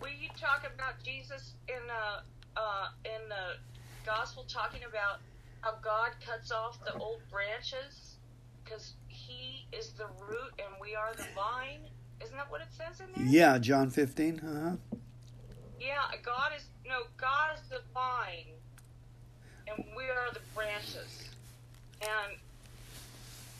Will 0.00 0.08
you 0.08 0.28
talk 0.40 0.62
about 0.72 0.94
Jesus 1.04 1.54
in 1.68 1.82
uh, 1.90 2.20
uh, 2.56 2.86
in 3.04 3.28
the 3.28 3.58
gospel, 4.06 4.44
talking 4.48 4.82
about 4.88 5.18
how 5.62 5.72
God 5.82 6.10
cuts 6.24 6.52
off 6.52 6.78
the 6.84 6.94
old 6.94 7.20
branches 7.30 8.16
because 8.62 8.94
He 9.08 9.66
is 9.76 9.90
the 9.92 10.06
root 10.28 10.52
and 10.58 10.68
we 10.80 10.94
are 10.94 11.12
the 11.16 11.26
vine? 11.34 11.80
Isn't 12.22 12.36
that 12.36 12.50
what 12.50 12.60
it 12.60 12.68
says 12.70 13.00
in 13.00 13.06
there? 13.14 13.26
Yeah, 13.26 13.58
John 13.58 13.90
fifteen. 13.90 14.40
Uh 14.40 14.70
huh. 14.70 14.98
Yeah, 15.80 16.16
God 16.24 16.52
is 16.56 16.66
no 16.86 17.02
God 17.16 17.50
is 17.56 17.62
the 17.68 17.80
vine, 17.92 18.54
and 19.66 19.84
we 19.96 20.04
are 20.04 20.32
the 20.32 20.40
branches. 20.54 21.30
And 22.00 22.38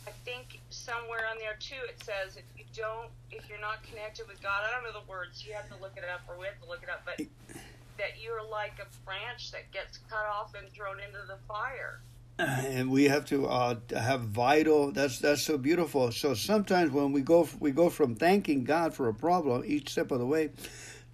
I 0.07 0.11
think 0.25 0.61
somewhere 0.87 1.27
on 1.29 1.37
there 1.39 1.59
too 1.59 1.83
it 1.89 1.99
says 1.99 2.37
if 2.37 2.47
you 2.57 2.65
don't, 2.75 3.11
if 3.31 3.49
you're 3.49 3.61
not 3.61 3.83
connected 3.83 4.29
with 4.29 4.41
God, 4.41 4.63
I 4.63 4.71
don't 4.71 4.85
know 4.85 5.01
the 5.01 5.11
words. 5.11 5.45
You 5.45 5.55
have 5.55 5.69
to 5.69 5.77
look 5.83 5.97
it 5.97 6.05
up, 6.07 6.23
or 6.29 6.39
we 6.39 6.47
have 6.47 6.61
to 6.63 6.69
look 6.69 6.83
it 6.83 6.89
up. 6.89 7.03
But 7.05 7.27
that 7.99 8.23
you're 8.23 8.47
like 8.49 8.79
a 8.79 8.87
branch 9.05 9.51
that 9.53 9.73
gets 9.73 9.99
cut 10.09 10.27
off 10.27 10.55
and 10.55 10.71
thrown 10.71 11.01
into 11.01 11.19
the 11.27 11.39
fire. 11.49 12.01
and 12.39 12.91
we 12.91 13.05
have 13.05 13.25
to 13.25 13.47
uh, 13.47 13.77
have 13.91 14.21
vital. 14.23 14.93
That's 14.93 15.19
that's 15.19 15.43
so 15.43 15.59
beautiful. 15.59 16.13
So 16.13 16.35
sometimes 16.35 16.93
when 16.93 17.13
we 17.13 17.23
go 17.23 17.49
we 17.59 17.73
go 17.73 17.91
from 17.91 18.15
thanking 18.15 18.65
God 18.65 18.95
for 18.95 19.09
a 19.09 19.15
problem 19.15 19.65
each 19.67 19.91
step 19.91 20.11
of 20.13 20.21
the 20.21 20.27
way 20.27 20.51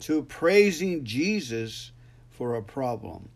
to 0.01 0.23
praising 0.25 1.05
Jesus 1.05 1.93
for 2.31 2.57
a 2.57 2.63
problem. 2.63 3.29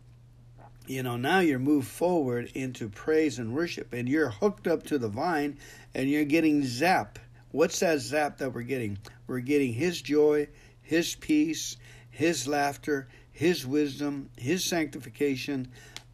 You 0.88 1.02
know, 1.02 1.16
now 1.16 1.40
you're 1.40 1.58
moved 1.58 1.88
forward 1.88 2.50
into 2.54 2.88
praise 2.88 3.40
and 3.40 3.52
worship, 3.52 3.92
and 3.92 4.08
you're 4.08 4.30
hooked 4.30 4.68
up 4.68 4.84
to 4.84 4.98
the 4.98 5.08
vine, 5.08 5.58
and 5.96 6.08
you're 6.08 6.24
getting 6.24 6.64
zap. 6.64 7.18
What's 7.50 7.80
that 7.80 7.98
zap 7.98 8.38
that 8.38 8.54
we're 8.54 8.62
getting? 8.62 8.98
We're 9.26 9.40
getting 9.40 9.72
His 9.72 10.00
joy, 10.00 10.46
His 10.82 11.16
peace, 11.16 11.76
His 12.10 12.46
laughter, 12.46 13.08
His 13.32 13.66
wisdom, 13.66 14.30
His 14.36 14.62
sanctification 14.62 15.66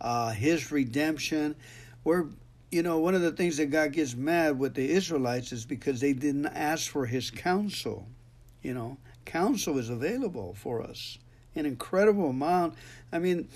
uh, 0.02 0.30
his 0.30 0.70
redemption. 0.70 1.54
We're, 2.04 2.26
you 2.70 2.82
know, 2.82 2.98
one 2.98 3.14
of 3.14 3.22
the 3.22 3.32
things 3.32 3.56
that 3.56 3.66
God 3.66 3.92
gets 3.92 4.14
mad 4.14 4.58
with 4.58 4.74
the 4.74 4.90
Israelites 4.90 5.52
is 5.52 5.64
because 5.64 6.00
they 6.00 6.12
didn't 6.12 6.46
ask 6.46 6.90
for 6.90 7.06
his 7.06 7.30
counsel. 7.30 8.08
You 8.62 8.74
know, 8.74 8.98
counsel 9.24 9.78
is 9.78 9.88
available 9.88 10.54
for 10.54 10.82
us, 10.82 11.18
an 11.54 11.64
incredible 11.64 12.30
amount. 12.30 12.74
I 13.12 13.18
mean, 13.18 13.48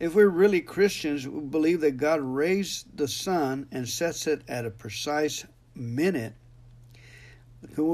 if 0.00 0.14
we're 0.14 0.28
really 0.28 0.60
Christians, 0.60 1.28
we 1.28 1.40
believe 1.40 1.82
that 1.82 1.98
God 1.98 2.20
raised 2.20 2.96
the 2.96 3.08
sun 3.08 3.68
and 3.70 3.88
sets 3.88 4.26
it 4.26 4.42
at 4.48 4.64
a 4.64 4.70
precise 4.70 5.44
minute 5.82 6.34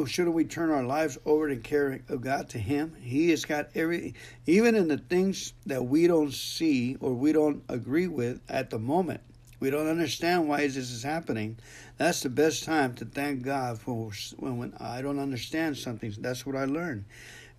Shouldn't 0.07 0.35
we 0.35 0.45
turn 0.45 0.71
our 0.71 0.83
lives 0.83 1.19
over 1.27 1.49
to 1.49 1.57
care 1.57 2.01
of 2.09 2.23
God 2.23 2.49
to 2.51 2.59
Him? 2.59 2.97
He 3.01 3.31
has 3.31 3.45
got 3.45 3.69
every, 3.75 4.15
even 4.47 4.75
in 4.75 4.89
the 4.89 4.97
things 4.97 5.53
that 5.67 5.85
we 5.85 6.07
don't 6.07 6.33
see 6.33 6.97
or 7.01 7.13
we 7.13 7.33
don't 7.33 7.63
agree 7.69 8.09
with 8.09 8.41
at 8.49 8.71
the 8.71 8.79
moment. 8.79 9.21
We 9.61 9.71
don't 9.71 9.89
understand 9.89 10.49
why 10.49 10.63
this 10.63 10.77
is 10.77 11.03
happening. 11.03 11.59
That's 11.99 12.23
the 12.23 12.31
best 12.31 12.65
time 12.65 12.95
to 12.95 13.05
thank 13.05 13.43
God 13.43 13.79
for 13.79 14.11
when, 14.37 14.57
when 14.57 14.75
I 14.81 15.03
don't 15.03 15.19
understand 15.19 15.77
something. 15.77 16.15
That's 16.19 16.47
what 16.47 16.57
I 16.57 16.65
learned. 16.65 17.05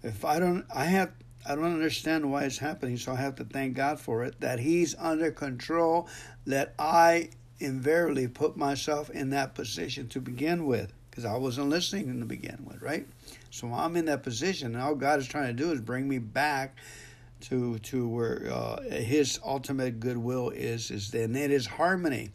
If 0.01 0.25
I 0.25 0.39
don't, 0.39 0.65
I 0.73 0.86
have, 0.86 1.11
I 1.45 1.55
don't 1.55 1.65
understand 1.65 2.32
why 2.32 2.45
it's 2.45 2.57
happening, 2.57 2.97
so 2.97 3.11
I 3.11 3.17
have 3.17 3.36
to 3.36 3.43
thank 3.43 3.75
God 3.75 3.99
for 3.99 4.23
it. 4.23 4.39
That 4.39 4.59
He's 4.59 4.95
under 4.97 5.32
control. 5.32 6.07
That 6.45 6.73
I 6.80 7.30
invariably 7.60 8.28
put 8.28 8.57
myself 8.57 9.10
in 9.10 9.32
that 9.32 9.53
position 9.53 10.07
to 10.10 10.22
begin 10.22 10.66
with 10.66 10.93
because 11.10 11.26
I 11.26 11.38
wasn't 11.38 11.70
listening 11.70 12.07
in 12.07 12.20
the 12.20 12.26
begin 12.26 12.66
with, 12.66 12.82
right? 12.82 13.05
So 13.51 13.74
I'm 13.74 13.95
in 13.95 14.05
that 14.05 14.24
position, 14.24 14.74
and 14.74 14.82
all 14.82 14.95
God 14.95 15.20
is 15.20 15.28
trying 15.28 15.47
to 15.47 15.53
do 15.53 15.72
is 15.72 15.82
bring 15.82 16.07
me 16.07 16.20
back 16.20 16.78
to 17.41 17.80
to 17.80 18.07
where 18.07 18.47
uh, 18.51 18.82
His 18.84 19.39
ultimate 19.45 19.99
goodwill 19.99 20.49
is. 20.49 20.91
Is 20.91 21.12
then 21.12 21.36
it 21.36 21.51
is 21.51 21.66
harmony. 21.66 22.32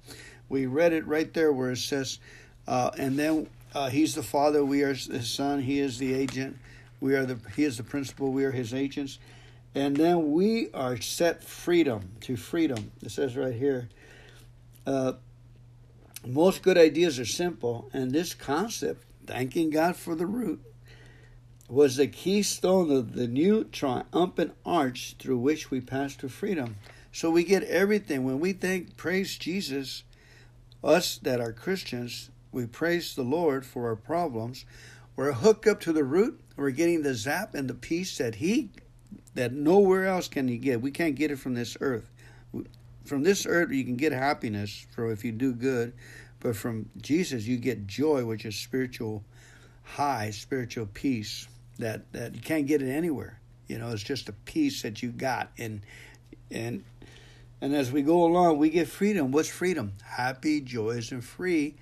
We 0.49 0.67
read 0.67 0.93
it 0.93 1.07
right 1.07 1.33
there 1.33 1.53
where 1.53 1.71
it 1.71 1.79
says, 1.79 2.19
uh, 2.67 2.91
and 2.99 3.19
then 3.19 3.49
uh, 3.75 3.89
He's 3.89 4.15
the 4.15 4.23
Father, 4.23 4.65
we 4.65 4.83
are 4.83 4.93
His 4.93 5.31
Son, 5.31 5.63
He 5.63 5.81
is 5.81 5.99
the 5.99 6.13
agent, 6.13 6.59
we 7.01 7.15
are 7.15 7.25
the 7.25 7.39
He 7.57 7.65
is 7.65 7.77
the 7.77 7.85
principal, 7.85 8.33
we 8.33 8.45
are 8.45 8.53
His 8.53 8.75
agents, 8.75 9.19
and 9.75 9.97
then 9.97 10.33
we 10.33 10.71
are 10.73 11.01
set 11.01 11.43
freedom 11.43 12.11
to 12.23 12.37
freedom. 12.37 12.91
It 13.03 13.11
says 13.11 13.37
right 13.37 13.55
here. 13.55 13.89
Uh, 14.87 15.15
most 16.27 16.63
good 16.63 16.79
ideas 16.79 17.19
are 17.19 17.25
simple, 17.25 17.91
and 17.93 18.11
this 18.11 18.35
concept, 18.35 19.05
thanking 19.27 19.71
God 19.71 19.97
for 19.97 20.15
the 20.15 20.27
root, 20.27 20.63
was 21.69 21.97
the 21.97 22.07
keystone 22.07 22.91
of 22.91 23.15
the 23.15 23.27
new 23.27 23.65
triumphant 23.65 24.55
arch 24.65 25.17
through 25.19 25.39
which 25.39 25.71
we 25.71 25.81
pass 25.81 26.15
to 26.17 26.29
freedom. 26.29 26.77
So 27.13 27.31
we 27.31 27.45
get 27.45 27.63
everything. 27.65 28.25
When 28.25 28.41
we 28.41 28.53
thank, 28.53 28.97
praise 28.97 29.37
Jesus, 29.37 30.03
us 30.83 31.19
that 31.19 31.41
are 31.41 31.53
Christians, 31.53 32.31
we 32.53 32.67
praise 32.67 33.15
the 33.15 33.23
Lord 33.23 33.65
for 33.65 33.89
our 33.89 33.97
problems. 33.97 34.65
We're 35.17 35.33
hooked 35.33 35.67
up 35.67 35.81
to 35.81 35.93
the 35.93 36.05
root. 36.05 36.41
We're 36.57 36.71
getting 36.71 37.03
the 37.03 37.15
zap 37.15 37.55
and 37.55 37.69
the 37.69 37.75
peace 37.75 38.19
that 38.19 38.37
He, 38.37 38.71
that 39.35 39.53
nowhere 39.53 40.07
else 40.07 40.29
can 40.29 40.49
you 40.49 40.59
get. 40.59 40.81
We 40.81 40.91
can't 40.91 41.17
get 41.17 41.31
it 41.31 41.39
from 41.39 41.55
this 41.55 41.77
earth 41.81 42.11
from 43.05 43.23
this 43.23 43.47
earth 43.47 43.71
you 43.71 43.85
can 43.85 43.97
get 43.97 44.13
happiness 44.13 44.87
for 44.95 45.11
if 45.11 45.25
you 45.25 45.33
do 45.33 45.53
good, 45.53 45.93
but 46.41 46.57
from 46.57 46.89
Jesus 47.01 47.47
you 47.47 47.57
get 47.57 47.87
joy, 47.87 48.25
which 48.25 48.45
is 48.45 48.57
spiritual 48.57 49.25
high, 49.83 50.31
spiritual 50.31 50.87
peace 50.87 51.47
that 51.79 52.11
that 52.13 52.35
you 52.35 52.41
can't 52.41 52.67
get 52.67 52.83
it 52.83 52.91
anywhere. 52.91 53.39
You 53.69 53.79
know, 53.79 53.91
it's 53.91 54.03
just 54.03 54.29
a 54.29 54.33
peace 54.33 54.83
that 54.83 55.03
you 55.03 55.11
got, 55.11 55.51
and 55.59 55.81
and 56.51 56.85
and 57.61 57.75
as 57.75 57.91
we 57.91 58.03
go 58.03 58.25
along, 58.25 58.59
we 58.59 58.71
get 58.71 58.89
freedom. 58.89 59.33
What's 59.33 59.49
freedom? 59.49 59.93
Happy, 60.03 60.61
joyous, 60.61 61.13
and 61.13 61.25
free. 61.25 61.77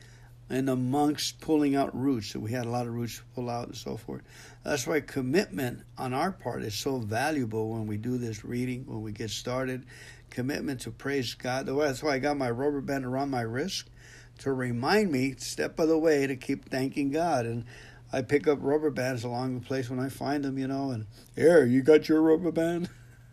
And 0.53 0.69
the 0.69 0.77
monks 0.77 1.33
pulling 1.33 1.75
out 1.77 1.99
roots, 1.99 2.29
so 2.29 2.39
we 2.39 2.53
had 2.53 2.67
a 2.67 2.69
lot 2.69 2.87
of 2.87 2.93
roots 2.93 3.17
to 3.17 3.23
pull 3.35 3.49
out 3.49 3.69
and 3.69 3.77
so 3.77 3.97
forth. 3.97 4.21
That's 4.63 4.87
why 4.87 5.01
commitment 5.01 5.81
on 5.97 6.13
our 6.13 6.31
part 6.31 6.63
is 6.63 6.75
so 6.75 6.99
valuable 6.99 7.71
when 7.71 7.87
we 7.87 7.97
do 7.97 8.19
this 8.19 8.45
reading, 8.45 8.85
when 8.87 9.01
we 9.01 9.13
get 9.13 9.31
started, 9.31 9.87
commitment 10.29 10.81
to 10.83 10.91
praise 10.91 11.33
God. 11.33 11.65
That's 11.65 12.03
why 12.03 12.17
I 12.17 12.19
got 12.19 12.37
my 12.37 12.51
rubber 12.51 12.83
band 12.83 13.07
around 13.07 13.31
my 13.31 13.41
wrist 13.41 13.89
to 14.41 14.53
remind 14.53 15.11
me, 15.11 15.37
step 15.39 15.79
of 15.79 15.89
the 15.89 15.97
way, 15.97 16.27
to 16.27 16.37
keep 16.37 16.69
thanking 16.69 17.11
God. 17.11 17.47
And 17.47 17.65
I 18.13 18.21
pick 18.21 18.47
up 18.47 18.59
rubber 18.61 18.91
bands 18.91 19.25
along 19.25 19.55
the 19.55 19.65
place 19.65 19.89
when 19.89 20.01
I 20.01 20.11
find 20.11 20.45
them, 20.45 20.59
you 20.59 20.69
know, 20.69 20.91
and 20.91 21.07
here, 21.35 21.65
you 21.65 21.81
got 21.81 22.11
your 22.11 22.21
rubber 22.21 22.53
band? 22.53 22.91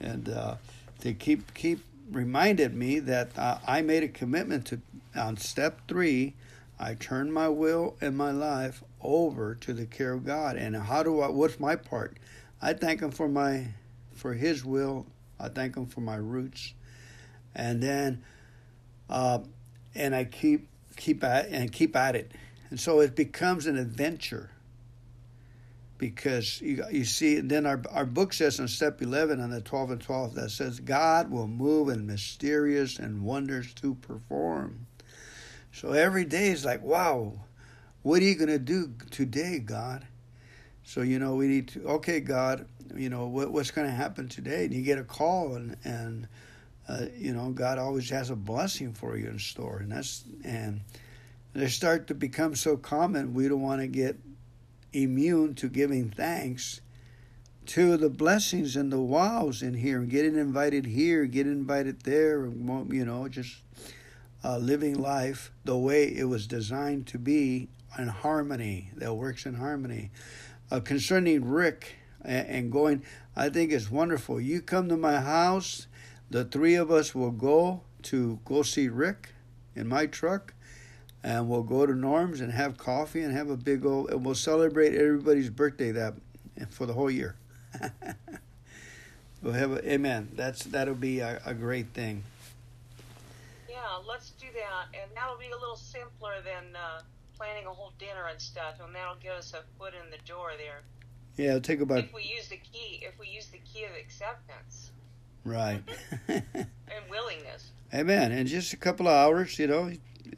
and 0.00 0.30
uh, 0.30 0.54
they 1.00 1.12
keep 1.12 1.52
keep 1.52 1.84
reminded 2.10 2.74
me 2.74 2.98
that 3.00 3.38
uh, 3.38 3.58
I 3.66 3.82
made 3.82 4.02
a 4.02 4.08
commitment 4.08 4.66
to 4.66 4.80
on 5.16 5.36
step 5.36 5.80
three. 5.88 6.34
I 6.78 6.94
turn 6.94 7.32
my 7.32 7.48
will 7.48 7.96
and 8.00 8.16
my 8.16 8.30
life 8.30 8.84
over 9.00 9.54
to 9.56 9.72
the 9.72 9.84
care 9.84 10.12
of 10.12 10.24
God. 10.24 10.56
And 10.56 10.76
how 10.76 11.02
do 11.02 11.20
I? 11.20 11.28
What's 11.28 11.58
my 11.58 11.76
part? 11.76 12.18
I 12.62 12.72
thank 12.72 13.00
Him 13.00 13.10
for 13.10 13.28
my 13.28 13.68
for 14.14 14.34
His 14.34 14.64
will. 14.64 15.06
I 15.40 15.48
thank 15.48 15.76
Him 15.76 15.86
for 15.86 16.00
my 16.00 16.16
roots, 16.16 16.74
and 17.54 17.82
then, 17.82 18.22
uh, 19.08 19.40
and 19.94 20.14
I 20.14 20.24
keep 20.24 20.68
keep 20.96 21.22
at 21.22 21.48
and 21.48 21.72
keep 21.72 21.94
at 21.96 22.16
it, 22.16 22.32
and 22.70 22.78
so 22.78 23.00
it 23.00 23.14
becomes 23.14 23.66
an 23.66 23.76
adventure. 23.76 24.50
Because 25.98 26.60
you, 26.60 26.84
you 26.90 27.04
see, 27.04 27.40
then 27.40 27.66
our 27.66 27.82
our 27.90 28.06
book 28.06 28.32
says 28.32 28.60
in 28.60 28.68
step 28.68 29.02
eleven 29.02 29.40
on 29.40 29.50
the 29.50 29.60
twelve 29.60 29.90
and 29.90 30.00
twelve 30.00 30.34
that 30.36 30.50
says 30.50 30.78
God 30.80 31.30
will 31.30 31.48
move 31.48 31.88
in 31.88 32.06
mysterious 32.06 32.98
and 32.98 33.22
wonders 33.22 33.74
to 33.74 33.94
perform. 33.96 34.86
So 35.72 35.92
every 35.92 36.24
day 36.24 36.48
is 36.48 36.64
like, 36.64 36.82
wow, 36.82 37.32
what 38.02 38.22
are 38.22 38.24
you 38.24 38.36
going 38.36 38.48
to 38.48 38.58
do 38.58 38.94
today, 39.10 39.58
God? 39.58 40.06
So 40.84 41.02
you 41.02 41.18
know, 41.18 41.34
we 41.34 41.48
need 41.48 41.68
to. 41.68 41.82
Okay, 41.88 42.20
God, 42.20 42.66
you 42.94 43.10
know 43.10 43.26
what, 43.26 43.52
what's 43.52 43.70
going 43.70 43.86
to 43.86 43.92
happen 43.92 44.28
today 44.28 44.64
and 44.64 44.74
you 44.74 44.82
get 44.82 44.98
a 44.98 45.04
call 45.04 45.54
and 45.54 45.76
and 45.84 46.28
uh, 46.88 47.06
you 47.16 47.32
know 47.32 47.50
god 47.50 47.78
always 47.78 48.08
has 48.10 48.30
a 48.30 48.36
blessing 48.36 48.92
for 48.92 49.16
you 49.16 49.28
in 49.28 49.38
store 49.38 49.78
and 49.78 49.92
that's 49.92 50.24
and 50.44 50.80
they 51.54 51.68
start 51.68 52.06
to 52.06 52.14
become 52.14 52.54
so 52.54 52.76
common 52.76 53.34
we 53.34 53.48
don't 53.48 53.60
want 53.62 53.80
to 53.80 53.86
get 53.86 54.16
immune 54.92 55.54
to 55.54 55.68
giving 55.68 56.10
thanks 56.10 56.80
to 57.66 57.96
the 57.96 58.08
blessings 58.08 58.76
and 58.76 58.90
the 58.90 59.00
wows 59.00 59.62
in 59.62 59.74
here 59.74 59.98
and 59.98 60.08
getting 60.08 60.36
invited 60.36 60.86
here 60.86 61.26
getting 61.26 61.52
invited 61.52 62.00
there 62.02 62.44
and 62.44 62.92
you 62.92 63.04
know 63.04 63.28
just 63.28 63.58
uh, 64.44 64.56
living 64.56 64.94
life 64.94 65.50
the 65.64 65.76
way 65.76 66.04
it 66.04 66.24
was 66.24 66.46
designed 66.46 67.06
to 67.06 67.18
be 67.18 67.68
in 67.98 68.08
harmony 68.08 68.90
that 68.96 69.14
works 69.14 69.44
in 69.44 69.54
harmony 69.54 70.10
uh, 70.70 70.80
concerning 70.80 71.44
rick 71.44 71.96
and 72.24 72.70
going. 72.70 73.02
I 73.36 73.48
think 73.48 73.72
it's 73.72 73.90
wonderful. 73.90 74.40
You 74.40 74.60
come 74.60 74.88
to 74.88 74.96
my 74.96 75.20
house, 75.20 75.86
the 76.30 76.44
three 76.44 76.74
of 76.74 76.90
us 76.90 77.14
will 77.14 77.30
go 77.30 77.82
to 78.04 78.40
go 78.44 78.62
see 78.62 78.88
Rick 78.88 79.32
in 79.74 79.88
my 79.88 80.06
truck, 80.06 80.54
and 81.24 81.48
we'll 81.48 81.62
go 81.62 81.86
to 81.86 81.94
Norm's 81.94 82.40
and 82.40 82.52
have 82.52 82.76
coffee 82.76 83.22
and 83.22 83.32
have 83.34 83.50
a 83.50 83.56
big 83.56 83.84
old. 83.84 84.10
And 84.10 84.24
we'll 84.24 84.34
celebrate 84.34 84.94
everybody's 84.94 85.50
birthday 85.50 85.90
that 85.92 86.14
for 86.70 86.86
the 86.86 86.92
whole 86.92 87.10
year. 87.10 87.36
we'll 89.42 89.52
have 89.52 89.72
a, 89.72 89.92
amen. 89.92 90.30
That's 90.34 90.64
that'll 90.64 90.94
be 90.94 91.20
a, 91.20 91.40
a 91.44 91.54
great 91.54 91.88
thing. 91.88 92.22
Yeah, 93.68 93.76
let's 94.06 94.30
do 94.30 94.46
that, 94.54 95.00
and 95.00 95.10
that'll 95.14 95.38
be 95.38 95.50
a 95.50 95.58
little 95.58 95.76
simpler 95.76 96.34
than 96.44 96.74
uh, 96.74 97.02
planning 97.36 97.66
a 97.66 97.70
whole 97.70 97.92
dinner 97.98 98.26
and 98.30 98.40
stuff, 98.40 98.74
and 98.84 98.94
that'll 98.94 99.16
get 99.16 99.32
us 99.32 99.54
a 99.54 99.62
foot 99.78 99.94
in 99.94 100.10
the 100.10 100.18
door 100.26 100.52
there. 100.56 100.82
Yeah, 101.36 101.50
it'll 101.50 101.60
take 101.60 101.80
about. 101.80 101.98
If 101.98 102.12
we 102.12 102.22
use 102.22 102.48
the 102.48 102.56
key, 102.56 103.02
if 103.02 103.18
we 103.18 103.28
use 103.28 103.46
the 103.46 103.58
key 103.58 103.84
of 103.84 103.92
acceptance. 103.92 104.90
Right. 105.44 105.82
and 106.28 106.44
willingness. 107.08 107.70
Amen. 107.94 108.32
In 108.32 108.46
just 108.46 108.72
a 108.72 108.76
couple 108.76 109.08
of 109.08 109.14
hours, 109.14 109.58
you 109.58 109.66
know, 109.66 109.90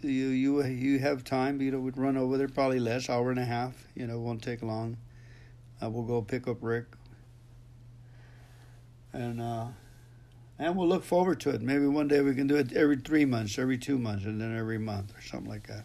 you 0.02 0.28
you 0.28 0.64
you 0.64 0.98
have 0.98 1.24
time. 1.24 1.60
You 1.60 1.72
know, 1.72 1.80
we'd 1.80 1.96
run 1.96 2.16
over 2.16 2.36
there 2.36 2.48
probably 2.48 2.80
less, 2.80 3.08
hour 3.10 3.30
and 3.30 3.38
a 3.38 3.44
half. 3.44 3.86
You 3.94 4.06
know, 4.06 4.18
won't 4.18 4.42
take 4.42 4.62
long. 4.62 4.96
Uh, 5.82 5.90
we'll 5.90 6.04
go 6.04 6.22
pick 6.22 6.46
up 6.46 6.58
Rick. 6.60 6.86
And 9.12 9.40
uh, 9.40 9.66
and 10.58 10.76
we'll 10.76 10.88
look 10.88 11.04
forward 11.04 11.40
to 11.40 11.50
it. 11.50 11.62
Maybe 11.62 11.86
one 11.86 12.08
day 12.08 12.20
we 12.20 12.34
can 12.34 12.46
do 12.46 12.56
it 12.56 12.72
every 12.72 12.96
three 12.96 13.24
months, 13.24 13.58
every 13.58 13.78
two 13.78 13.98
months, 13.98 14.24
and 14.24 14.40
then 14.40 14.56
every 14.56 14.78
month 14.78 15.16
or 15.16 15.22
something 15.22 15.50
like 15.50 15.66
that. 15.66 15.84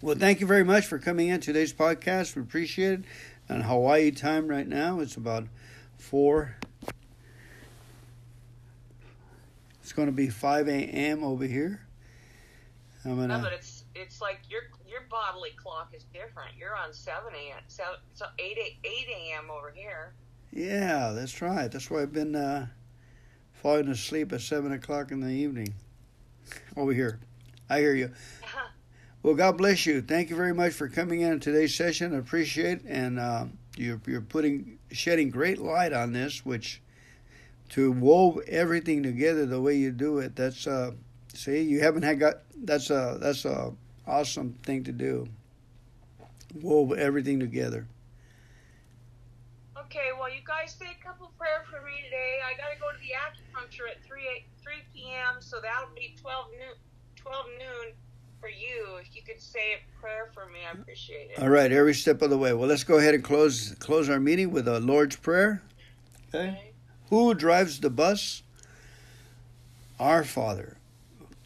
Well, 0.00 0.16
thank 0.16 0.40
you 0.40 0.46
very 0.46 0.64
much 0.64 0.86
for 0.86 0.98
coming 0.98 1.28
in 1.28 1.40
today's 1.40 1.72
podcast. 1.72 2.36
We 2.36 2.42
appreciate 2.42 3.00
it. 3.00 3.04
On 3.48 3.60
Hawaii 3.62 4.10
time 4.10 4.46
right 4.48 4.66
now, 4.66 5.00
it's 5.00 5.16
about 5.16 5.46
four. 5.96 6.56
It's 9.82 9.92
going 9.92 10.06
to 10.06 10.12
be 10.12 10.28
five 10.28 10.68
a.m. 10.68 11.24
over 11.24 11.44
here. 11.44 11.80
I'm 13.04 13.16
gonna. 13.16 13.38
No, 13.38 13.42
but 13.42 13.52
it's 13.52 13.84
it's 13.94 14.20
like 14.20 14.40
your 14.48 14.62
your 14.88 15.02
bodily 15.10 15.50
clock 15.56 15.92
is 15.94 16.04
different. 16.12 16.50
You're 16.58 16.76
on 16.76 16.92
seven 16.92 17.32
a.m. 17.34 17.62
So, 17.66 17.82
so 18.14 18.26
eight 18.38 18.58
eight 18.58 19.06
a.m. 19.08 19.50
over 19.50 19.72
here. 19.74 20.14
Yeah, 20.52 21.12
that's 21.14 21.40
right. 21.42 21.70
That's 21.70 21.90
why 21.90 22.02
I've 22.02 22.12
been 22.12 22.36
uh, 22.36 22.66
falling 23.52 23.88
asleep 23.88 24.32
at 24.32 24.40
seven 24.40 24.72
o'clock 24.72 25.10
in 25.10 25.20
the 25.20 25.30
evening 25.30 25.74
over 26.76 26.92
here. 26.92 27.18
I 27.70 27.78
hear 27.80 27.94
you. 27.94 28.10
Well, 29.22 29.34
God 29.34 29.56
bless 29.56 29.86
you. 29.86 30.02
Thank 30.02 30.30
you 30.30 30.36
very 30.36 30.52
much 30.52 30.72
for 30.72 30.88
coming 30.88 31.20
in 31.20 31.38
today's 31.38 31.74
session. 31.76 32.12
I 32.12 32.18
appreciate 32.18 32.78
it. 32.80 32.86
and 32.86 33.18
uh, 33.20 33.44
you're 33.76 34.00
you're 34.06 34.20
putting 34.20 34.78
shedding 34.90 35.30
great 35.30 35.58
light 35.58 35.92
on 35.92 36.12
this, 36.12 36.44
which 36.44 36.82
to 37.70 37.92
wove 37.92 38.40
everything 38.48 39.02
together 39.02 39.46
the 39.46 39.60
way 39.60 39.76
you 39.76 39.92
do 39.92 40.18
it. 40.18 40.36
That's 40.36 40.66
uh, 40.66 40.92
see, 41.34 41.62
you 41.62 41.80
haven't 41.80 42.02
had 42.02 42.18
got 42.18 42.42
that's 42.64 42.90
a 42.90 43.18
that's 43.20 43.44
a 43.44 43.72
awesome 44.06 44.54
thing 44.62 44.84
to 44.84 44.92
do. 44.92 45.28
Wove 46.60 46.92
everything 46.98 47.40
together. 47.40 47.86
Okay, 49.78 50.10
well, 50.18 50.28
you 50.28 50.40
guys 50.46 50.74
say 50.78 50.86
a 50.98 51.04
couple 51.04 51.30
prayers 51.38 51.66
for 51.70 51.84
me 51.84 51.92
today. 52.04 52.38
I 52.46 52.56
got 52.56 52.72
to 52.72 52.80
go 52.80 52.90
to 52.92 52.98
the 52.98 53.12
acupuncture 53.12 53.90
at 53.90 54.02
3, 54.04 54.22
3 54.62 54.72
p.m., 54.94 55.36
so 55.40 55.60
that'll 55.60 55.94
be 55.94 56.14
12 56.20 56.46
noon, 56.52 56.76
12 57.16 57.46
noon 57.58 57.92
for 58.40 58.48
you. 58.48 58.96
If 59.00 59.14
you 59.14 59.22
could 59.22 59.40
say 59.40 59.74
a 59.74 60.00
prayer 60.00 60.30
for 60.32 60.46
me, 60.46 60.60
I 60.66 60.72
appreciate 60.72 61.30
it. 61.30 61.42
All 61.42 61.48
right, 61.48 61.70
every 61.70 61.94
step 61.94 62.22
of 62.22 62.30
the 62.30 62.38
way. 62.38 62.52
Well, 62.52 62.68
let's 62.68 62.84
go 62.84 62.98
ahead 62.98 63.14
and 63.14 63.22
close 63.22 63.74
close 63.76 64.08
our 64.08 64.20
meeting 64.20 64.50
with 64.50 64.66
a 64.66 64.80
Lord's 64.80 65.16
Prayer. 65.16 65.62
Okay. 66.28 66.48
okay. 66.48 66.72
Who 67.10 67.34
drives 67.34 67.80
the 67.80 67.90
bus? 67.90 68.42
Our 70.00 70.24
Father, 70.24 70.78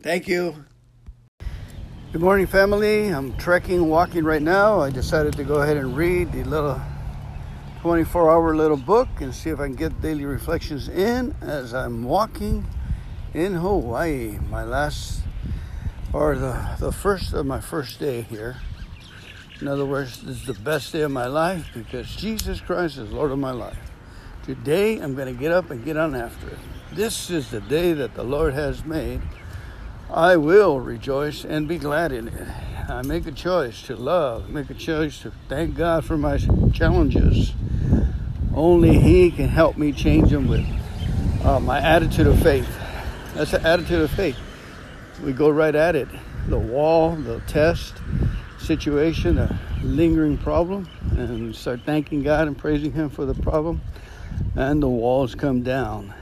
Thank 0.00 0.26
you. 0.26 0.64
Good 2.12 2.20
morning, 2.20 2.46
family. 2.46 3.08
I'm 3.08 3.36
trekking, 3.36 3.88
walking 3.88 4.24
right 4.24 4.42
now. 4.42 4.80
I 4.80 4.90
decided 4.90 5.34
to 5.34 5.44
go 5.44 5.62
ahead 5.62 5.76
and 5.76 5.96
read 5.96 6.32
the 6.32 6.44
little 6.44 6.80
24 7.82 8.30
hour 8.30 8.56
little 8.56 8.76
book 8.76 9.08
and 9.20 9.34
see 9.34 9.50
if 9.50 9.60
I 9.60 9.66
can 9.66 9.76
get 9.76 10.00
daily 10.00 10.24
reflections 10.24 10.88
in 10.88 11.36
as 11.40 11.72
I'm 11.72 12.04
walking 12.04 12.66
in 13.34 13.54
Hawaii. 13.54 14.38
My 14.50 14.64
last 14.64 15.20
or 16.12 16.36
the, 16.36 16.76
the 16.78 16.92
first 16.92 17.32
of 17.32 17.46
my 17.46 17.60
first 17.60 17.98
day 17.98 18.22
here. 18.22 18.56
In 19.60 19.68
other 19.68 19.86
words, 19.86 20.20
this 20.22 20.40
is 20.40 20.46
the 20.46 20.54
best 20.54 20.92
day 20.92 21.02
of 21.02 21.12
my 21.12 21.26
life 21.26 21.68
because 21.72 22.14
Jesus 22.16 22.60
Christ 22.60 22.98
is 22.98 23.10
Lord 23.12 23.30
of 23.30 23.38
my 23.38 23.52
life. 23.52 23.78
Today, 24.42 24.98
I'm 24.98 25.14
going 25.14 25.32
to 25.32 25.40
get 25.40 25.52
up 25.52 25.70
and 25.70 25.84
get 25.84 25.96
on 25.96 26.16
after 26.16 26.48
it. 26.48 26.58
This 26.92 27.30
is 27.30 27.50
the 27.50 27.60
day 27.60 27.92
that 27.92 28.14
the 28.14 28.24
Lord 28.24 28.54
has 28.54 28.84
made. 28.84 29.22
I 30.12 30.36
will 30.36 30.78
rejoice 30.78 31.42
and 31.42 31.66
be 31.66 31.78
glad 31.78 32.12
in 32.12 32.28
it. 32.28 32.48
I 32.86 33.00
make 33.00 33.26
a 33.26 33.32
choice 33.32 33.80
to 33.84 33.96
love, 33.96 34.50
make 34.50 34.68
a 34.68 34.74
choice 34.74 35.20
to 35.22 35.32
thank 35.48 35.74
God 35.74 36.04
for 36.04 36.18
my 36.18 36.36
challenges. 36.74 37.54
Only 38.54 38.98
He 38.98 39.30
can 39.30 39.48
help 39.48 39.78
me 39.78 39.90
change 39.90 40.28
them 40.30 40.48
with 40.48 40.66
uh, 41.42 41.60
my 41.60 41.80
attitude 41.80 42.26
of 42.26 42.38
faith. 42.42 42.68
That's 43.32 43.52
the 43.52 43.62
attitude 43.66 44.02
of 44.02 44.10
faith 44.10 44.36
we 45.22 45.32
go 45.32 45.48
right 45.48 45.74
at 45.74 45.96
it. 45.96 46.08
The 46.48 46.58
wall, 46.58 47.16
the 47.16 47.40
test 47.46 47.94
situation, 48.58 49.38
a 49.38 49.58
lingering 49.82 50.36
problem, 50.36 50.88
and 51.12 51.54
start 51.54 51.82
thanking 51.86 52.22
God 52.22 52.48
and 52.48 52.58
praising 52.58 52.92
Him 52.92 53.08
for 53.08 53.24
the 53.24 53.34
problem, 53.34 53.80
and 54.56 54.82
the 54.82 54.88
walls 54.88 55.34
come 55.34 55.62
down. 55.62 56.12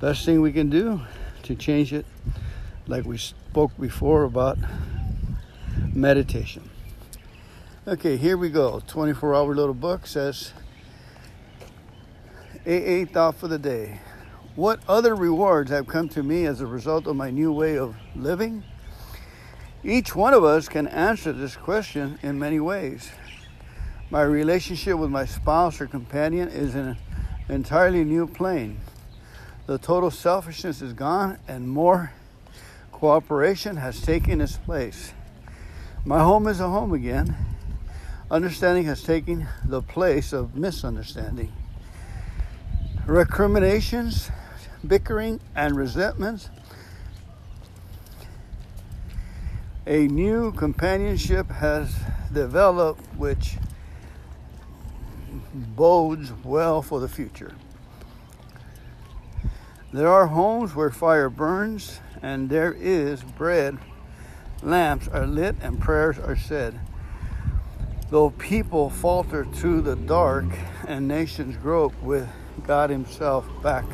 Best 0.00 0.24
thing 0.24 0.40
we 0.40 0.52
can 0.52 0.70
do 0.70 1.00
to 1.44 1.54
change 1.54 1.92
it, 1.92 2.06
like 2.86 3.04
we 3.04 3.16
spoke 3.16 3.72
before 3.78 4.24
about 4.24 4.58
meditation. 5.92 6.70
Okay, 7.86 8.16
here 8.16 8.36
we 8.36 8.50
go. 8.50 8.82
24 8.86 9.34
hour 9.34 9.54
little 9.54 9.74
book 9.74 10.06
says 10.06 10.52
AA 12.66 13.04
thought 13.04 13.36
for 13.36 13.48
the 13.48 13.58
day. 13.58 14.00
What 14.54 14.80
other 14.88 15.14
rewards 15.14 15.70
have 15.70 15.86
come 15.86 16.08
to 16.10 16.22
me 16.22 16.46
as 16.46 16.60
a 16.60 16.66
result 16.66 17.06
of 17.06 17.16
my 17.16 17.30
new 17.30 17.52
way 17.52 17.76
of 17.76 17.96
living? 18.14 18.62
Each 19.82 20.14
one 20.14 20.32
of 20.32 20.44
us 20.44 20.68
can 20.68 20.86
answer 20.86 21.32
this 21.32 21.56
question 21.56 22.18
in 22.22 22.38
many 22.38 22.60
ways. 22.60 23.10
My 24.10 24.22
relationship 24.22 24.96
with 24.96 25.10
my 25.10 25.26
spouse 25.26 25.80
or 25.80 25.86
companion 25.86 26.48
is 26.48 26.74
in 26.74 26.86
an 26.86 26.96
entirely 27.48 28.04
new 28.04 28.26
plane. 28.26 28.80
The 29.66 29.78
total 29.78 30.10
selfishness 30.10 30.80
is 30.82 30.92
gone 30.92 31.38
and 31.48 31.68
more 31.68 32.12
cooperation 32.94 33.76
has 33.76 34.00
taken 34.00 34.40
its 34.40 34.56
place. 34.56 35.12
My 36.04 36.20
home 36.20 36.46
is 36.46 36.60
a 36.60 36.68
home 36.68 36.94
again. 36.94 37.36
Understanding 38.30 38.84
has 38.86 39.02
taken 39.02 39.46
the 39.64 39.82
place 39.82 40.32
of 40.32 40.56
misunderstanding. 40.56 41.52
Recriminations 43.06 44.30
bickering, 44.86 45.40
and 45.54 45.76
resentments. 45.76 46.50
A 49.86 50.06
new 50.08 50.52
companionship 50.52 51.50
has 51.50 51.94
developed 52.32 53.02
which 53.16 53.56
bodes 55.52 56.32
well 56.42 56.82
for 56.82 57.00
the 57.00 57.08
future. 57.08 57.54
There 59.94 60.08
are 60.08 60.26
homes 60.26 60.74
where 60.74 60.90
fire 60.90 61.30
burns 61.30 62.00
and 62.20 62.50
there 62.50 62.72
is 62.72 63.22
bread, 63.22 63.78
lamps 64.60 65.06
are 65.06 65.24
lit, 65.24 65.54
and 65.62 65.80
prayers 65.80 66.18
are 66.18 66.34
said. 66.34 66.80
Though 68.10 68.30
people 68.30 68.90
falter 68.90 69.44
through 69.44 69.82
the 69.82 69.94
dark 69.94 70.46
and 70.88 71.06
nations 71.06 71.56
grope 71.56 71.94
with 72.02 72.28
God 72.66 72.90
Himself 72.90 73.46
back 73.62 73.84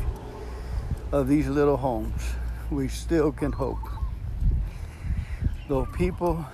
of 1.11 1.27
these 1.27 1.47
little 1.47 1.77
homes, 1.77 2.23
we 2.71 2.87
still 2.87 3.31
can 3.31 3.51
hope. 3.51 3.87
Though 5.67 5.85
people 5.85 6.47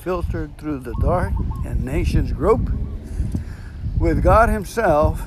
filtered 0.00 0.56
through 0.56 0.78
the 0.78 0.94
dark 1.02 1.34
and 1.66 1.84
nations 1.84 2.32
grope, 2.32 2.70
with 4.00 4.22
God 4.22 4.48
Himself 4.48 5.22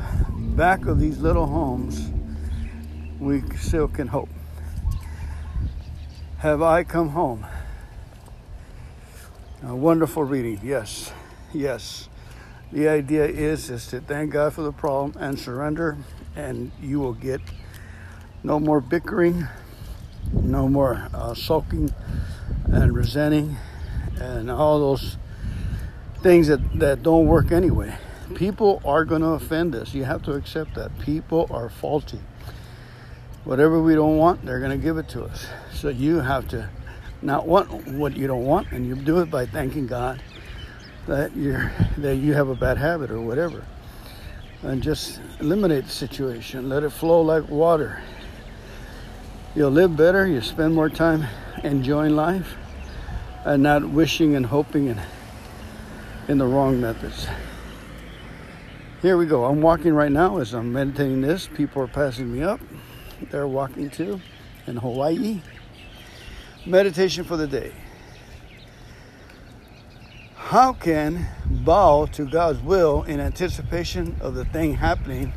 back 0.56 0.88
of 0.88 1.00
these 1.00 1.20
little 1.20 1.46
homes, 1.46 2.10
we 3.20 3.42
still 3.58 3.88
can 3.88 4.08
hope. 4.08 4.30
Have 6.40 6.62
I 6.62 6.84
come 6.84 7.10
home? 7.10 7.46
A 9.62 9.76
wonderful 9.76 10.24
reading, 10.24 10.62
yes, 10.64 11.12
yes. 11.54 12.08
The 12.72 12.88
idea 12.88 13.26
is 13.26 13.70
is 13.70 13.88
to 13.88 14.00
thank 14.00 14.32
God 14.32 14.54
for 14.54 14.62
the 14.62 14.72
problem 14.72 15.22
and 15.22 15.38
surrender, 15.38 15.98
and 16.36 16.72
you 16.82 17.00
will 17.00 17.14
get 17.14 17.42
no 18.44 18.60
more 18.60 18.80
bickering, 18.80 19.48
no 20.32 20.70
more 20.70 21.10
uh, 21.14 21.34
sulking 21.34 21.94
and 22.66 22.96
resenting, 22.96 23.58
and 24.16 24.50
all 24.50 24.80
those 24.80 25.18
things 26.22 26.48
that, 26.48 26.80
that 26.80 27.04
don't 27.04 27.26
work 27.26 27.52
anyway. 27.52 27.98
People 28.36 28.82
are 28.86 29.04
going 29.04 29.22
to 29.22 29.30
offend 29.30 29.76
us. 29.76 29.94
You 29.94 30.04
have 30.06 30.22
to 30.24 30.34
accept 30.34 30.76
that. 30.76 30.98
People 31.00 31.48
are 31.50 31.70
faulty. 31.70 32.20
Whatever 33.50 33.82
we 33.82 33.96
don't 33.96 34.18
want, 34.18 34.46
they're 34.46 34.60
going 34.60 34.78
to 34.78 34.78
give 34.78 34.98
it 34.98 35.10
to 35.10 35.24
us. 35.24 35.48
So 35.74 35.90
you 35.90 36.20
have 36.20 36.48
to 36.50 36.70
not 37.24 37.48
want 37.48 37.88
what 37.88 38.16
you 38.16 38.28
don't 38.28 38.46
want, 38.46 38.72
and 38.72 38.86
you 38.86 38.96
do 38.96 39.20
it 39.20 39.32
by 39.32 39.46
thanking 39.46 39.88
God 39.88 40.22
that 41.08 41.36
you're 41.36 41.72
that 41.98 42.18
you 42.18 42.34
have 42.34 42.50
a 42.50 42.56
bad 42.56 42.78
habit 42.78 43.10
or 43.10 43.22
whatever, 43.22 43.66
and 44.62 44.84
just 44.84 45.20
eliminate 45.40 45.86
the 45.86 45.92
situation. 45.92 46.70
Let 46.70 46.84
it 46.84 46.92
flow 46.92 47.22
like 47.22 47.50
water 47.50 48.04
you'll 49.56 49.72
live 49.72 49.98
better, 49.98 50.28
you 50.28 50.42
spend 50.42 50.74
more 50.74 50.90
time 50.90 51.26
enjoying 51.64 52.16
life 52.16 52.56
and 53.46 53.64
not 53.64 53.84
wishing 53.84 54.36
and 54.36 54.46
hoping 54.46 54.88
in, 54.88 55.02
in 56.28 56.38
the 56.38 56.46
wrong 56.46 56.80
methods. 56.80 57.28
Here 59.02 59.18
we 59.18 59.26
go. 59.26 59.46
I'm 59.46 59.62
walking 59.62 59.94
right 59.94 60.12
now 60.12 60.38
as 60.38 60.54
I'm 60.54 60.72
meditating 60.74 61.22
this. 61.22 61.48
People 61.48 61.82
are 61.82 61.88
passing 61.88 62.32
me 62.32 62.44
up. 62.44 62.60
They're 63.32 63.48
walking 63.48 63.90
to 63.92 64.20
in 64.68 64.78
Hawaii. 64.78 65.42
Meditation 66.66 67.24
for 67.24 67.38
the 67.38 67.48
day. 67.48 67.72
How 70.36 70.74
can 70.74 71.28
bow 71.46 72.08
to 72.14 72.26
God's 72.26 72.60
will 72.62 73.04
in 73.04 73.20
anticipation 73.20 74.18
of 74.20 74.34
the 74.34 74.46
thing 74.46 74.76
happening, 74.76 75.34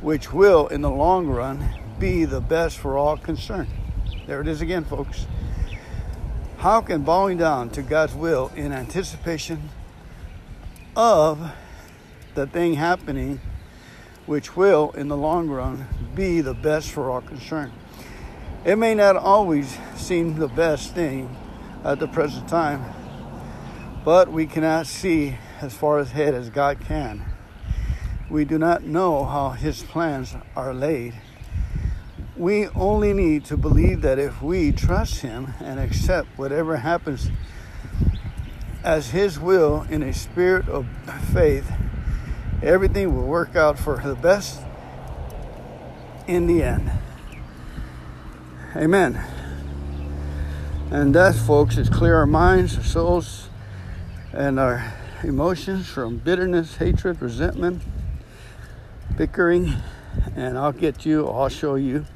which 0.00 0.32
will, 0.32 0.68
in 0.68 0.80
the 0.80 0.90
long 0.90 1.26
run, 1.26 1.68
be 1.98 2.24
the 2.24 2.40
best 2.40 2.78
for 2.78 2.96
all 2.96 3.16
concerned? 3.16 3.68
There 4.26 4.40
it 4.40 4.48
is 4.48 4.62
again, 4.62 4.84
folks. 4.84 5.26
How 6.58 6.80
can 6.80 7.02
bowing 7.02 7.36
down 7.36 7.70
to 7.70 7.82
God's 7.82 8.14
will 8.14 8.50
in 8.56 8.72
anticipation 8.72 9.68
of 10.96 11.52
the 12.34 12.46
thing 12.46 12.74
happening, 12.74 13.40
which 14.28 14.54
will, 14.56 14.92
in 14.92 15.08
the 15.08 15.16
long 15.16 15.48
run, 15.48 15.88
be 16.14 16.40
the 16.40 16.54
best 16.54 16.92
for 16.92 17.10
all 17.10 17.20
concerned? 17.20 17.72
It 18.64 18.76
may 18.76 18.94
not 18.94 19.16
always 19.16 19.76
seem 19.96 20.36
the 20.36 20.46
best 20.46 20.94
thing 20.94 21.36
at 21.84 21.98
the 21.98 22.06
present 22.06 22.48
time, 22.48 22.84
but 24.04 24.30
we 24.30 24.46
cannot 24.46 24.86
see 24.86 25.36
as 25.60 25.74
far 25.74 25.98
ahead 25.98 26.34
as 26.34 26.48
God 26.48 26.78
can. 26.78 27.24
We 28.30 28.44
do 28.44 28.58
not 28.58 28.84
know 28.84 29.24
how 29.24 29.50
His 29.50 29.82
plans 29.82 30.36
are 30.54 30.72
laid 30.72 31.14
we 32.38 32.68
only 32.68 33.12
need 33.12 33.44
to 33.46 33.56
believe 33.56 34.02
that 34.02 34.18
if 34.18 34.40
we 34.40 34.70
trust 34.70 35.20
Him 35.20 35.54
and 35.58 35.80
accept 35.80 36.28
whatever 36.38 36.76
happens 36.76 37.30
as 38.84 39.10
His 39.10 39.40
will 39.40 39.84
in 39.90 40.04
a 40.04 40.12
spirit 40.12 40.68
of 40.68 40.86
faith, 41.32 41.68
everything 42.62 43.14
will 43.14 43.26
work 43.26 43.56
out 43.56 43.78
for 43.78 43.96
the 43.96 44.14
best 44.14 44.60
in 46.26 46.46
the 46.46 46.62
end. 46.62 46.90
Amen. 48.76 49.20
And 50.90 51.14
that, 51.14 51.34
folks, 51.34 51.76
is 51.76 51.88
clear 51.88 52.16
our 52.16 52.26
minds, 52.26 52.76
our 52.76 52.82
souls, 52.82 53.48
and 54.32 54.58
our 54.58 54.94
emotions 55.22 55.88
from 55.88 56.18
bitterness, 56.18 56.76
hatred, 56.76 57.20
resentment, 57.20 57.82
bickering. 59.16 59.74
And 60.36 60.56
I'll 60.58 60.72
get 60.72 61.04
you, 61.04 61.28
I'll 61.28 61.48
show 61.48 61.74
you 61.74 62.06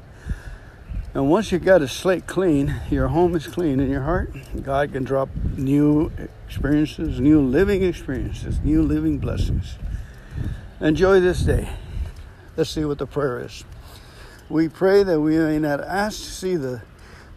and 1.15 1.29
once 1.29 1.51
you've 1.51 1.63
got 1.63 1.83
a 1.83 1.87
slate 1.87 2.25
clean, 2.25 2.73
your 2.89 3.09
home 3.09 3.35
is 3.35 3.45
clean 3.45 3.79
in 3.79 3.87
your 3.91 4.01
heart, 4.01 4.33
God 4.63 4.93
can 4.93 5.03
drop 5.03 5.29
new 5.55 6.11
experiences, 6.47 7.19
new 7.19 7.39
living 7.39 7.83
experiences, 7.83 8.59
new 8.61 8.81
living 8.81 9.19
blessings. 9.19 9.77
Enjoy 10.81 11.19
this 11.19 11.41
day. 11.41 11.69
Let's 12.57 12.71
see 12.71 12.83
what 12.83 12.97
the 12.97 13.05
prayer 13.05 13.39
is. 13.45 13.63
We 14.49 14.69
pray 14.69 15.03
that 15.03 15.19
we 15.19 15.37
may 15.37 15.59
not 15.59 15.81
ask 15.81 16.19
to 16.23 16.29
see 16.29 16.55
the, 16.55 16.81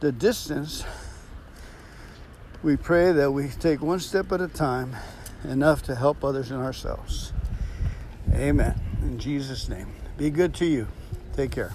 the 0.01 0.11
distance. 0.11 0.84
We 2.62 2.76
pray 2.76 3.12
that 3.12 3.30
we 3.30 3.49
take 3.49 3.82
one 3.82 4.01
step 4.01 4.32
at 4.32 4.41
a 4.41 4.49
time, 4.49 4.97
enough 5.45 5.82
to 5.84 5.95
help 5.95 6.24
others 6.24 6.51
and 6.51 6.62
ourselves. 6.62 7.32
Amen. 8.32 8.80
In 9.03 9.18
Jesus' 9.18 9.68
name. 9.68 9.89
Be 10.16 10.30
good 10.30 10.55
to 10.55 10.66
you. 10.66 10.89
Take 11.34 11.53
care. 11.53 11.72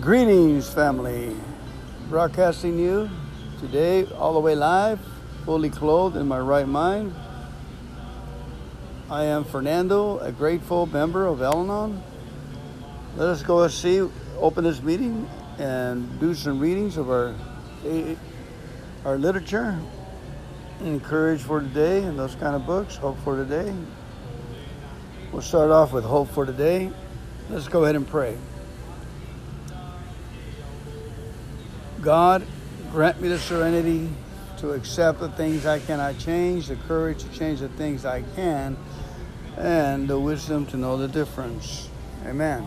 Greetings, 0.00 0.68
family. 0.68 1.36
Broadcasting 2.08 2.78
you 2.78 3.08
today, 3.60 4.04
all 4.16 4.34
the 4.34 4.40
way 4.40 4.56
live, 4.56 5.00
fully 5.44 5.70
clothed 5.70 6.16
in 6.16 6.26
my 6.26 6.40
right 6.40 6.66
mind. 6.66 7.14
I 9.10 9.24
am 9.24 9.42
Fernando, 9.42 10.20
a 10.20 10.30
grateful 10.30 10.86
member 10.86 11.26
of 11.26 11.42
Al 11.42 11.62
Anon. 11.62 12.00
Let 13.16 13.26
us 13.26 13.42
go 13.42 13.66
see, 13.66 14.08
open 14.38 14.62
this 14.62 14.80
meeting 14.80 15.28
and 15.58 16.20
do 16.20 16.32
some 16.32 16.60
readings 16.60 16.96
of 16.96 17.10
our 17.10 17.34
eh, 17.84 18.14
our 19.04 19.18
literature, 19.18 19.76
encourage 20.84 21.40
for 21.40 21.60
today, 21.60 22.04
and 22.04 22.16
those 22.16 22.36
kind 22.36 22.54
of 22.54 22.64
books. 22.66 22.94
Hope 22.94 23.18
for 23.24 23.34
today. 23.34 23.74
We'll 25.32 25.42
start 25.42 25.72
off 25.72 25.92
with 25.92 26.04
hope 26.04 26.30
for 26.30 26.46
today. 26.46 26.92
Let's 27.48 27.66
go 27.66 27.82
ahead 27.82 27.96
and 27.96 28.06
pray. 28.06 28.38
God, 32.00 32.46
grant 32.92 33.20
me 33.20 33.26
the 33.26 33.40
serenity 33.40 34.08
to 34.58 34.70
accept 34.74 35.18
the 35.18 35.30
things 35.30 35.66
I 35.66 35.80
cannot 35.80 36.16
change, 36.18 36.68
the 36.68 36.76
courage 36.76 37.24
to 37.24 37.28
change 37.30 37.58
the 37.58 37.68
things 37.70 38.04
I 38.04 38.22
can, 38.36 38.76
and 39.60 40.08
the 40.08 40.18
wisdom 40.18 40.64
to 40.66 40.76
know 40.76 40.96
the 40.96 41.06
difference. 41.06 41.90
Amen. 42.24 42.66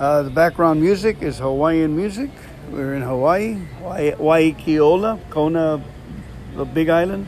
Uh, 0.00 0.22
the 0.22 0.30
background 0.30 0.80
music 0.80 1.22
is 1.22 1.38
Hawaiian 1.38 1.96
music. 1.96 2.30
We're 2.70 2.94
in 2.94 3.02
Hawaii, 3.02 3.56
Waikoloa, 3.82 5.18
Kona, 5.30 5.82
the 6.54 6.64
Big 6.64 6.88
Island. 6.88 7.26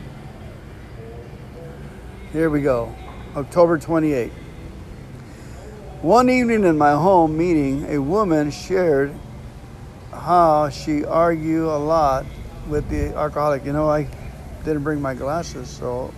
Here 2.33 2.49
we 2.49 2.61
go. 2.61 2.93
October 3.35 3.77
28. 3.77 4.31
One 6.01 6.29
evening 6.29 6.65
in 6.65 6.77
my 6.77 6.91
home 6.91 7.37
meeting, 7.37 7.85
a 7.89 8.01
woman 8.01 8.51
shared 8.51 9.13
how 10.11 10.69
she 10.69 11.05
argued 11.05 11.63
a 11.63 11.77
lot 11.77 12.25
with 12.67 12.89
the 12.89 13.15
alcoholic. 13.15 13.65
You 13.65 13.73
know, 13.73 13.89
I 13.89 14.07
didn't 14.65 14.83
bring 14.83 15.01
my 15.01 15.13
glasses, 15.13 15.69
so 15.69 16.13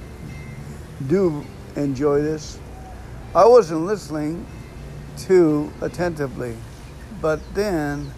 do 1.08 1.46
enjoy 1.76 2.22
this. 2.22 2.60
I 3.36 3.46
wasn't 3.48 3.86
listening 3.86 4.46
too 5.18 5.72
attentively, 5.82 6.56
but 7.20 7.40
then 7.56 8.12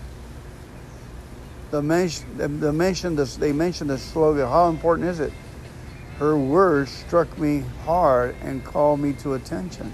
the 1.71 1.81
mention, 1.81 2.59
the 2.59 2.73
mention 2.73 3.15
this, 3.15 3.37
they 3.37 3.53
mentioned 3.53 3.89
the 3.89 3.97
slogan. 3.97 4.45
How 4.45 4.67
important 4.67 5.07
is 5.07 5.21
it? 5.21 5.31
Her 6.17 6.37
words 6.37 6.91
struck 6.91 7.37
me 7.37 7.63
hard 7.85 8.35
and 8.41 8.63
called 8.63 8.99
me 8.99 9.13
to 9.13 9.35
attention. 9.35 9.93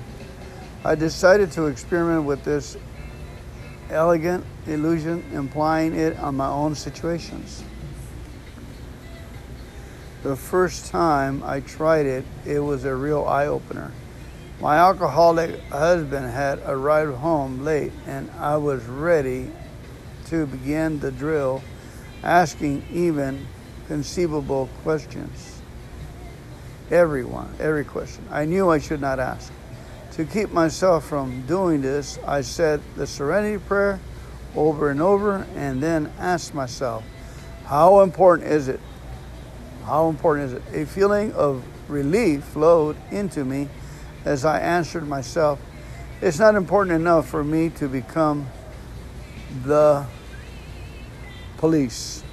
I 0.83 0.95
decided 0.95 1.51
to 1.51 1.67
experiment 1.67 2.25
with 2.25 2.43
this 2.43 2.75
elegant 3.91 4.43
illusion, 4.65 5.23
implying 5.33 5.93
it 5.93 6.17
on 6.17 6.35
my 6.35 6.47
own 6.47 6.73
situations. 6.73 7.63
The 10.23 10.35
first 10.35 10.87
time 10.87 11.43
I 11.43 11.59
tried 11.59 12.07
it, 12.07 12.25
it 12.45 12.59
was 12.59 12.85
a 12.85 12.95
real 12.95 13.25
eye 13.25 13.45
opener. 13.47 13.91
My 14.61 14.77
alcoholic 14.77 15.59
husband 15.69 16.31
had 16.31 16.59
arrived 16.67 17.15
home 17.15 17.65
late, 17.65 17.91
and 18.05 18.29
I 18.37 18.57
was 18.57 18.83
ready 18.85 19.51
to 20.27 20.45
begin 20.45 20.99
the 20.99 21.11
drill, 21.11 21.63
asking 22.21 22.85
even 22.91 23.47
conceivable 23.87 24.69
questions. 24.83 25.63
Everyone, 26.91 27.51
every 27.59 27.83
question. 27.83 28.23
I 28.29 28.45
knew 28.45 28.69
I 28.69 28.77
should 28.77 29.01
not 29.01 29.19
ask. 29.19 29.51
To 30.11 30.25
keep 30.25 30.51
myself 30.51 31.07
from 31.07 31.41
doing 31.47 31.81
this, 31.81 32.19
I 32.27 32.41
said 32.41 32.81
the 32.95 33.07
serenity 33.07 33.57
prayer 33.57 33.99
over 34.55 34.91
and 34.91 35.01
over 35.01 35.47
and 35.55 35.81
then 35.81 36.11
asked 36.19 36.53
myself, 36.53 37.03
how 37.65 38.01
important 38.01 38.47
is 38.47 38.67
it? 38.67 38.79
How 39.85 40.07
important 40.09 40.51
is 40.51 40.53
it? 40.53 40.83
A 40.83 40.85
feeling 40.85 41.33
of 41.33 41.63
relief 41.87 42.43
flowed 42.43 42.95
into 43.09 43.43
me 43.43 43.67
as 44.25 44.45
I 44.45 44.59
answered 44.59 45.07
myself, 45.07 45.59
it's 46.21 46.39
not 46.39 46.55
important 46.55 46.95
enough 46.95 47.27
for 47.27 47.43
me 47.43 47.69
to 47.71 47.87
become 47.87 48.47
the 49.65 50.05
police. 51.57 52.23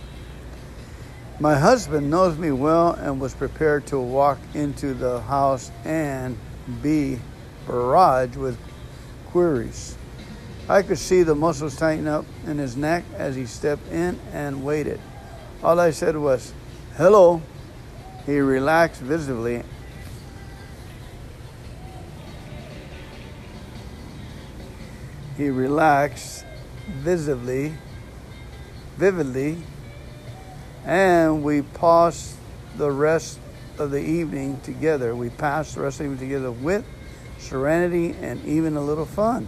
My 1.41 1.57
husband 1.57 2.11
knows 2.11 2.37
me 2.37 2.51
well 2.51 2.93
and 2.93 3.21
was 3.21 3.33
prepared 3.33 3.87
to 3.87 3.99
walk 3.99 4.39
into 4.55 4.93
the 4.93 5.21
house 5.21 5.71
and 5.85 6.37
be 6.83 7.21
barrage 7.67 8.37
with 8.37 8.59
queries. 9.27 9.97
I 10.69 10.83
could 10.83 10.99
see 10.99 11.23
the 11.23 11.35
muscles 11.35 11.77
tighten 11.77 12.07
up 12.07 12.27
in 12.47 12.59
his 12.59 12.77
neck 12.77 13.05
as 13.17 13.37
he 13.37 13.47
stepped 13.47 13.89
in 13.91 14.19
and 14.33 14.65
waited. 14.65 15.01
All 15.63 15.81
I 15.81 15.93
said 15.93 16.17
was, 16.17 16.53
Hello. 16.97 17.41
He 18.27 18.39
relaxed 18.41 19.01
visibly. 19.01 19.63
He 25.39 25.49
relaxed 25.51 26.45
visibly, 26.89 27.73
vividly, 28.97 29.63
and 30.85 31.45
we 31.45 31.63
paused 31.63 32.35
the 32.77 32.91
rest 32.91 33.39
of 33.79 33.93
the 33.93 34.01
evening 34.01 34.61
together. 34.65 35.15
We 35.15 35.31
passed 35.31 35.77
the 35.77 35.83
rest 35.83 36.01
of 36.01 36.07
the 36.07 36.13
evening 36.13 36.29
together 36.29 36.51
with 36.51 36.85
serenity, 37.39 38.17
and 38.21 38.45
even 38.45 38.77
a 38.77 38.81
little 38.81 39.07
fun. 39.07 39.47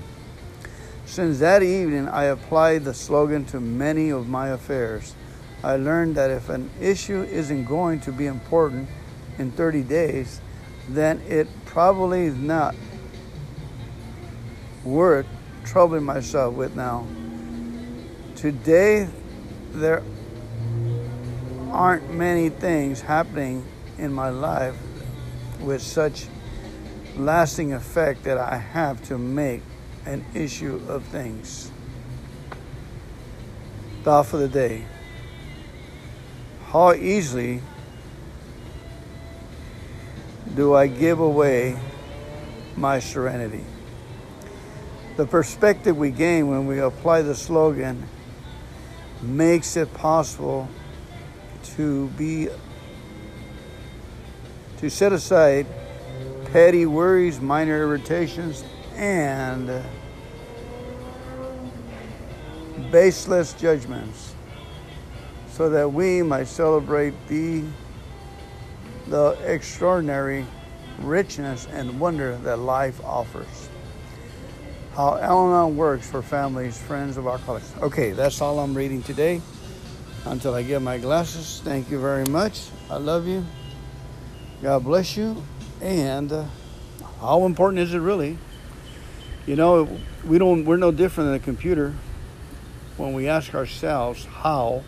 Since 1.06 1.40
that 1.40 1.64
evening, 1.64 2.08
I 2.08 2.24
applied 2.24 2.84
the 2.84 2.94
slogan 2.94 3.44
to 3.46 3.58
many 3.58 4.10
of 4.10 4.28
my 4.28 4.50
affairs. 4.50 5.16
I 5.64 5.74
learned 5.74 6.14
that 6.14 6.30
if 6.30 6.48
an 6.48 6.70
issue 6.80 7.22
isn't 7.22 7.64
going 7.64 7.98
to 8.02 8.12
be 8.12 8.26
important 8.26 8.88
in 9.38 9.50
30 9.50 9.82
days, 9.82 10.40
then 10.88 11.20
it 11.28 11.48
probably 11.66 12.26
is 12.26 12.36
not 12.36 12.76
worth 14.84 15.26
troubling 15.70 16.02
myself 16.02 16.52
with 16.52 16.74
now. 16.74 17.06
Today, 18.34 19.08
there 19.70 20.02
aren't 21.70 22.12
many 22.12 22.48
things 22.48 23.00
happening 23.00 23.64
in 23.96 24.12
my 24.12 24.30
life 24.30 24.74
with 25.60 25.80
such 25.80 26.26
lasting 27.16 27.72
effect 27.72 28.24
that 28.24 28.36
I 28.36 28.56
have 28.56 29.00
to 29.04 29.16
make 29.16 29.62
an 30.06 30.24
issue 30.34 30.82
of 30.88 31.04
things. 31.04 31.70
Thought 34.02 34.26
for 34.26 34.38
the 34.38 34.48
day. 34.48 34.86
How 36.66 36.94
easily 36.94 37.62
do 40.56 40.74
I 40.74 40.88
give 40.88 41.20
away 41.20 41.78
my 42.76 42.98
serenity? 42.98 43.64
The 45.20 45.26
perspective 45.26 45.98
we 45.98 46.12
gain 46.12 46.48
when 46.48 46.66
we 46.66 46.78
apply 46.78 47.20
the 47.20 47.34
slogan 47.34 48.08
makes 49.20 49.76
it 49.76 49.92
possible 49.92 50.66
to 51.76 52.08
be 52.16 52.48
to 54.78 54.88
set 54.88 55.12
aside 55.12 55.66
petty 56.52 56.86
worries, 56.86 57.38
minor 57.38 57.82
irritations, 57.82 58.64
and 58.94 59.84
baseless 62.90 63.52
judgments 63.52 64.34
so 65.50 65.68
that 65.68 65.92
we 65.92 66.22
might 66.22 66.46
celebrate 66.46 67.12
the 67.28 67.64
the 69.08 69.36
extraordinary 69.44 70.46
richness 71.00 71.66
and 71.72 72.00
wonder 72.00 72.38
that 72.38 72.58
life 72.58 73.04
offers 73.04 73.69
how 74.94 75.16
Al 75.18 75.70
works 75.70 76.10
for 76.10 76.22
families, 76.22 76.80
friends 76.80 77.16
of 77.16 77.26
alcoholics. 77.26 77.72
Okay, 77.80 78.12
that's 78.12 78.40
all 78.40 78.58
I'm 78.58 78.74
reading 78.74 79.02
today. 79.02 79.40
Until 80.26 80.54
I 80.54 80.62
get 80.62 80.82
my 80.82 80.98
glasses, 80.98 81.62
thank 81.64 81.90
you 81.90 81.98
very 81.98 82.26
much. 82.26 82.68
I 82.90 82.96
love 82.96 83.26
you. 83.26 83.44
God 84.62 84.84
bless 84.84 85.16
you. 85.16 85.42
And 85.80 86.30
uh, 86.30 86.44
how 87.20 87.46
important 87.46 87.80
is 87.80 87.94
it 87.94 88.00
really? 88.00 88.36
You 89.46 89.56
know, 89.56 89.98
we 90.24 90.38
don't. 90.38 90.64
We're 90.64 90.76
no 90.76 90.92
different 90.92 91.28
than 91.28 91.36
a 91.36 91.44
computer. 91.44 91.94
When 92.96 93.14
we 93.14 93.28
ask 93.28 93.54
ourselves 93.54 94.26
how, 94.26 94.84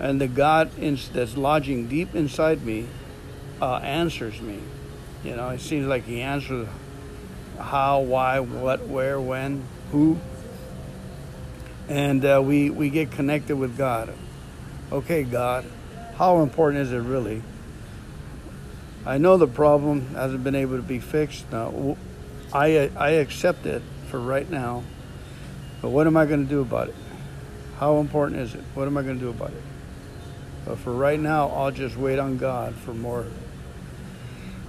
and 0.00 0.20
the 0.20 0.26
God 0.26 0.72
that's 0.72 1.36
lodging 1.36 1.86
deep 1.86 2.14
inside 2.16 2.64
me 2.64 2.88
uh, 3.62 3.76
answers 3.76 4.40
me. 4.40 4.58
You 5.22 5.36
know, 5.36 5.50
it 5.50 5.60
seems 5.60 5.86
like 5.86 6.04
He 6.04 6.20
answers 6.20 6.66
how, 7.58 8.00
why, 8.00 8.40
what, 8.40 8.86
where, 8.86 9.20
when, 9.20 9.64
who. 9.92 10.18
And 11.88 12.24
uh, 12.24 12.42
we, 12.44 12.70
we 12.70 12.90
get 12.90 13.10
connected 13.10 13.56
with 13.56 13.76
God. 13.76 14.12
Okay, 14.90 15.22
God, 15.22 15.64
how 16.16 16.40
important 16.42 16.82
is 16.82 16.92
it 16.92 16.98
really? 16.98 17.42
I 19.04 19.18
know 19.18 19.36
the 19.36 19.46
problem 19.46 20.14
hasn't 20.14 20.42
been 20.42 20.54
able 20.54 20.76
to 20.76 20.82
be 20.82 20.98
fixed. 20.98 21.50
Now, 21.52 21.96
I, 22.52 22.90
I 22.96 23.10
accept 23.10 23.66
it 23.66 23.82
for 24.08 24.18
right 24.18 24.48
now. 24.50 24.82
But 25.82 25.90
what 25.90 26.06
am 26.06 26.16
I 26.16 26.26
going 26.26 26.42
to 26.42 26.48
do 26.48 26.60
about 26.60 26.88
it? 26.88 26.94
How 27.78 27.98
important 27.98 28.40
is 28.40 28.54
it? 28.54 28.62
What 28.74 28.86
am 28.86 28.96
I 28.96 29.02
going 29.02 29.18
to 29.18 29.24
do 29.24 29.30
about 29.30 29.50
it? 29.50 29.62
But 30.64 30.78
for 30.78 30.92
right 30.92 31.20
now, 31.20 31.48
I'll 31.48 31.70
just 31.70 31.96
wait 31.96 32.18
on 32.18 32.38
God 32.38 32.74
for 32.74 32.94
more. 32.94 33.26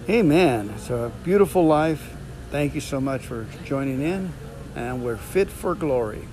Amen. 0.10 0.72
It's 0.76 0.90
a 0.90 1.12
beautiful 1.24 1.66
life. 1.66 2.17
Thank 2.50 2.76
you 2.76 2.82
so 2.82 3.02
much 3.02 3.24
for 3.26 3.46
joining 3.66 4.02
in. 4.02 4.32
And 4.76 5.04
we're 5.04 5.18
fit 5.18 5.50
for 5.50 5.76
glory. 5.76 6.28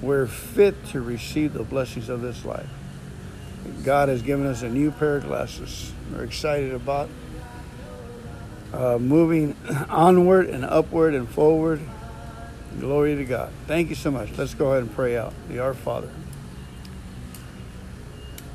We're 0.00 0.26
fit 0.26 0.86
to 0.86 1.00
receive 1.00 1.52
the 1.52 1.64
blessings 1.64 2.08
of 2.08 2.22
this 2.22 2.44
life. 2.44 2.68
God 3.84 4.08
has 4.08 4.22
given 4.22 4.46
us 4.46 4.62
a 4.62 4.68
new 4.68 4.90
pair 4.90 5.16
of 5.16 5.26
glasses. 5.26 5.92
We're 6.12 6.24
excited 6.24 6.72
about 6.72 7.08
uh, 8.72 8.98
moving 8.98 9.56
onward 9.88 10.48
and 10.48 10.64
upward 10.64 11.14
and 11.14 11.28
forward. 11.28 11.80
Glory 12.80 13.14
to 13.16 13.24
God. 13.24 13.52
Thank 13.66 13.88
you 13.88 13.94
so 13.94 14.10
much. 14.10 14.36
Let's 14.36 14.54
go 14.54 14.70
ahead 14.70 14.82
and 14.82 14.94
pray 14.94 15.16
out. 15.16 15.32
The 15.48 15.58
Our 15.58 15.74
Father. 15.74 16.10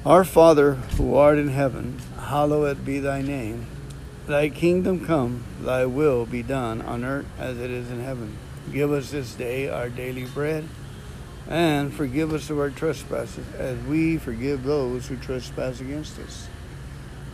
Our 0.05 0.23
Father, 0.23 0.73
who 0.73 1.15
art 1.15 1.37
in 1.37 1.49
heaven, 1.49 1.99
hallowed 2.17 2.85
be 2.85 2.99
thy 2.99 3.21
name. 3.21 3.65
Thy 4.29 4.49
kingdom 4.49 5.07
come, 5.07 5.43
thy 5.59 5.87
will 5.87 6.27
be 6.27 6.43
done 6.43 6.83
on 6.83 7.03
earth 7.03 7.25
as 7.39 7.57
it 7.57 7.71
is 7.71 7.89
in 7.89 7.99
heaven. 7.99 8.37
Give 8.71 8.91
us 8.91 9.09
this 9.09 9.33
day 9.33 9.69
our 9.69 9.89
daily 9.89 10.25
bread, 10.25 10.69
and 11.47 11.91
forgive 11.91 12.31
us 12.31 12.51
of 12.51 12.59
our 12.59 12.69
trespasses, 12.69 13.43
as 13.55 13.79
we 13.85 14.19
forgive 14.19 14.63
those 14.63 15.07
who 15.07 15.15
trespass 15.15 15.81
against 15.81 16.19
us. 16.19 16.47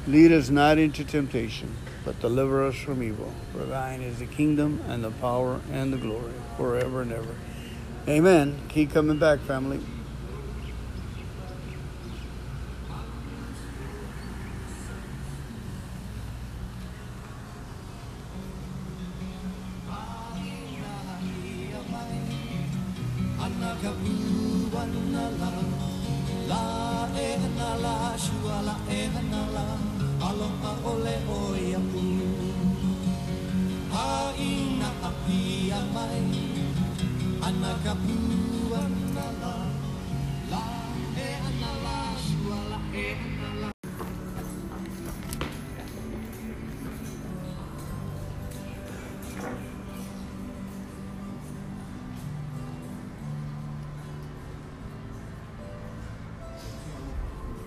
Lead 0.08 0.32
us 0.32 0.50
not 0.50 0.78
into 0.78 1.04
temptation, 1.04 1.76
but 2.06 2.18
deliver 2.22 2.66
us 2.66 2.76
from 2.76 3.04
evil. 3.04 3.34
For 3.52 3.66
thine 3.66 4.02
is 4.02 4.20
the 4.20 4.26
kingdom, 4.26 4.82
and 4.88 5.04
the 5.04 5.12
power, 5.12 5.60
and 5.74 5.91
the 5.91 5.98
glory, 5.98 6.32
forever 6.56 7.02
and 7.02 7.12
ever. 7.12 7.36
Amen. 8.08 8.58
Keep 8.70 8.93
coming 8.93 9.20
back, 9.20 9.41
family. 9.41 9.82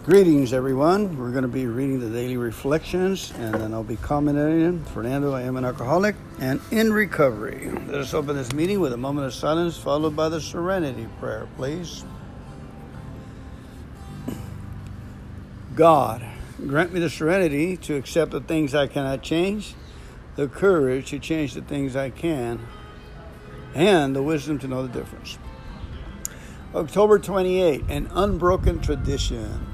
Greetings, 0.05 0.55
everyone. 0.55 1.19
We're 1.19 1.33
going 1.33 1.43
to 1.43 1.49
be 1.49 1.67
reading 1.67 2.01
the 2.01 2.09
daily 2.09 2.39
reflections, 2.39 3.31
and 3.37 3.53
then 3.53 3.75
I'll 3.75 3.83
be 3.83 3.97
commenting. 3.97 4.83
Fernando, 4.85 5.35
I 5.35 5.43
am 5.43 5.57
an 5.57 5.67
alcoholic 5.67 6.15
and 6.39 6.61
in 6.71 6.95
recovery. 6.95 7.71
Let 7.87 7.97
us 7.97 8.15
open 8.15 8.35
this 8.35 8.53
meeting 8.55 8.81
with 8.81 8.95
a 8.95 8.97
moment 8.97 9.27
of 9.27 9.35
silence, 9.35 9.77
followed 9.77 10.17
by 10.17 10.31
the 10.31 10.41
serenity 10.41 11.07
prayer, 11.21 11.47
please. 11.57 12.05
God, 15.75 16.25
grant 16.67 16.95
me 16.95 17.01
the 17.01 17.11
serenity 17.11 17.77
to 17.77 17.97
accept 17.97 18.31
the 18.31 18.41
things 18.41 18.75
I 18.75 18.87
cannot 18.87 19.23
change, 19.23 19.75
the 20.37 20.49
courage 20.49 21.11
to 21.11 21.19
change 21.19 21.53
the 21.53 21.61
things 21.63 21.97
I 21.97 22.09
can, 22.09 22.67
and 23.75 24.17
the 24.17 24.23
wisdom 24.23 24.59
to 24.61 24.69
know 24.69 24.87
the 24.87 25.01
difference. 25.01 25.39
October 26.75 27.19
28, 27.19 27.85
an 27.91 28.09
unbroken 28.15 28.81
tradition. 28.81 29.67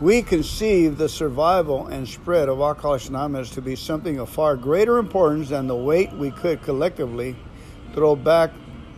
We 0.00 0.22
conceive 0.22 0.96
the 0.96 1.08
survival 1.08 1.88
and 1.88 2.06
spread 2.06 2.48
of 2.48 2.60
Alcoholics 2.60 3.08
Anonymous 3.08 3.50
to 3.50 3.60
be 3.60 3.74
something 3.74 4.20
of 4.20 4.28
far 4.28 4.54
greater 4.54 4.98
importance 4.98 5.48
than 5.48 5.66
the 5.66 5.74
weight 5.74 6.12
we 6.12 6.30
could 6.30 6.62
collectively 6.62 7.34
throw 7.94 8.14
back 8.14 8.52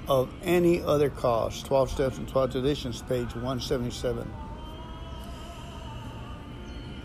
of 0.08 0.28
any 0.42 0.82
other 0.82 1.08
cause. 1.08 1.62
12 1.62 1.90
Steps 1.90 2.18
and 2.18 2.28
12 2.28 2.52
Traditions, 2.52 3.00
page 3.00 3.34
177. 3.34 4.30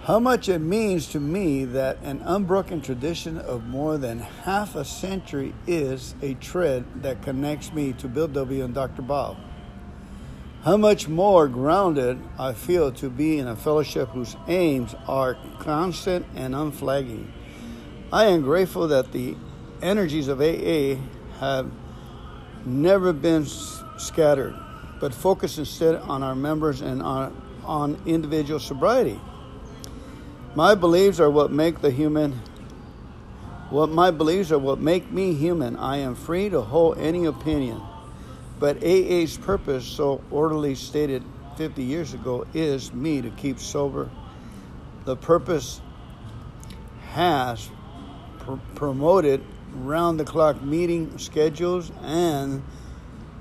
How 0.04 0.20
much 0.20 0.50
it 0.50 0.60
means 0.60 1.08
to 1.14 1.22
me 1.22 1.64
that 1.64 1.98
an 2.04 2.22
unbroken 2.26 2.82
tradition 2.82 3.38
of 3.38 3.66
more 3.66 3.98
than 3.98 4.20
half 4.20 4.76
a 4.76 4.84
century 4.84 5.56
is 5.68 6.16
a 6.22 6.34
thread 6.36 6.84
that 7.02 7.22
connects 7.22 7.72
me 7.72 7.94
to 7.94 8.10
Bill 8.10 8.28
W. 8.28 8.66
and 8.66 8.74
Dr. 8.74 9.02
Bob 9.04 9.38
how 10.66 10.76
much 10.76 11.08
more 11.08 11.48
grounded 11.48 12.20
I 12.40 12.54
feel 12.54 12.92
to 12.94 13.08
be 13.08 13.38
in 13.38 13.48
a 13.48 13.56
fellowship 13.56 14.10
whose 14.10 14.36
aims 14.48 14.96
are 15.08 15.38
constant 15.60 16.26
and 16.36 16.56
unflagging. 16.56 17.32
I 18.12 18.26
am 18.26 18.42
grateful 18.42 18.88
that 18.88 19.12
the 19.12 19.36
energies 19.84 20.28
of 20.28 20.42
AA 20.42 20.96
have 21.40 21.72
never 22.66 23.14
been 23.14 23.46
scattered, 23.46 24.56
but 25.00 25.14
focused 25.14 25.60
instead 25.60 25.98
on 25.98 26.24
our 26.24 26.34
members 26.34 26.82
and 26.82 27.04
on, 27.04 27.40
on 27.64 28.02
individual 28.08 28.60
sobriety. 28.60 29.22
My 30.56 30.74
beliefs 30.74 31.20
are 31.20 31.30
what 31.30 31.52
make 31.52 31.82
the 31.82 31.92
human 31.92 32.42
what 33.70 33.90
my 33.90 34.10
beliefs 34.10 34.52
are 34.52 34.60
what 34.60 34.80
make 34.80 35.12
me 35.12 35.34
human. 35.34 35.76
I 35.76 35.98
am 35.98 36.16
free 36.16 36.50
to 36.50 36.62
hold 36.62 37.00
any 37.00 37.26
opinion. 37.26 37.82
But 38.60 38.78
AA's 38.84 39.38
purpose, 39.38 39.86
so 39.86 40.22
orderly 40.32 40.76
stated 40.76 41.24
50 41.58 41.84
years 41.84 42.14
ago, 42.14 42.46
is 42.54 42.94
me 42.94 43.22
to 43.22 43.30
keep 43.32 43.60
sober. 43.60 44.10
The 45.04 45.16
purpose 45.16 45.82
has 47.12 47.70
pr- 48.40 48.54
promoted 48.76 49.44
round 49.74 50.20
the 50.20 50.26
clock 50.26 50.62
meeting 50.62 51.18
schedules 51.18 51.92
and 52.02 52.64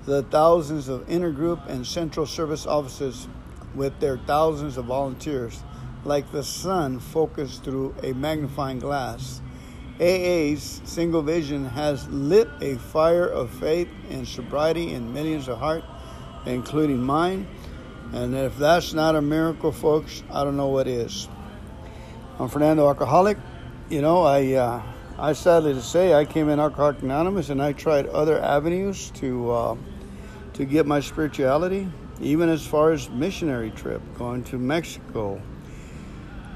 the 0.04 0.22
thousands 0.24 0.88
of 0.88 1.06
intergroup 1.06 1.66
and 1.68 1.86
central 1.86 2.26
service 2.26 2.66
offices 2.66 3.28
with 3.74 3.98
their 4.00 4.18
thousands 4.18 4.76
of 4.76 4.86
volunteers, 4.86 5.62
like 6.04 6.30
the 6.32 6.42
sun 6.42 6.98
focused 6.98 7.64
through 7.64 7.94
a 8.02 8.12
magnifying 8.12 8.78
glass. 8.78 9.40
AA's 10.01 10.80
single 10.84 11.22
vision 11.22 11.66
has 11.66 12.09
lit 12.09 12.49
a 12.61 12.74
fire 12.76 13.26
of 13.26 13.51
faith 13.51 13.88
and 14.11 14.26
sobriety 14.26 14.92
in 14.92 15.12
millions 15.12 15.47
of 15.49 15.59
hearts, 15.59 15.86
including 16.47 17.01
mine. 17.01 17.47
And 18.12 18.34
if 18.34 18.57
that's 18.59 18.92
not 18.92 19.14
a 19.14 19.22
miracle, 19.22 19.70
folks, 19.70 20.24
I 20.32 20.42
don't 20.42 20.57
know 20.57 20.68
what 20.68 20.88
is. 20.88 21.28
I'm 22.40 22.49
Fernando 22.49 22.88
Alcoholic. 22.88 23.38
You 23.88 24.03
know, 24.03 24.22
I 24.22 24.55
uh, 24.55 24.82
I 25.16 25.32
sadly 25.32 25.74
to 25.74 25.82
say 25.82 26.12
I 26.12 26.24
came 26.24 26.49
in 26.49 26.59
Alcoholics 26.59 27.03
Anonymous 27.03 27.51
and 27.51 27.62
I 27.62 27.72
tried 27.72 28.07
other 28.07 28.42
avenues 28.42 29.11
to 29.12 29.51
uh, 29.53 29.76
to 30.55 30.64
get 30.64 30.86
my 30.86 30.99
spirituality, 30.99 31.88
even 32.20 32.49
as 32.49 32.66
far 32.66 32.90
as 32.90 33.09
missionary 33.11 33.70
trip, 33.70 34.03
going 34.18 34.42
to 34.45 34.59
Mexico, 34.59 35.40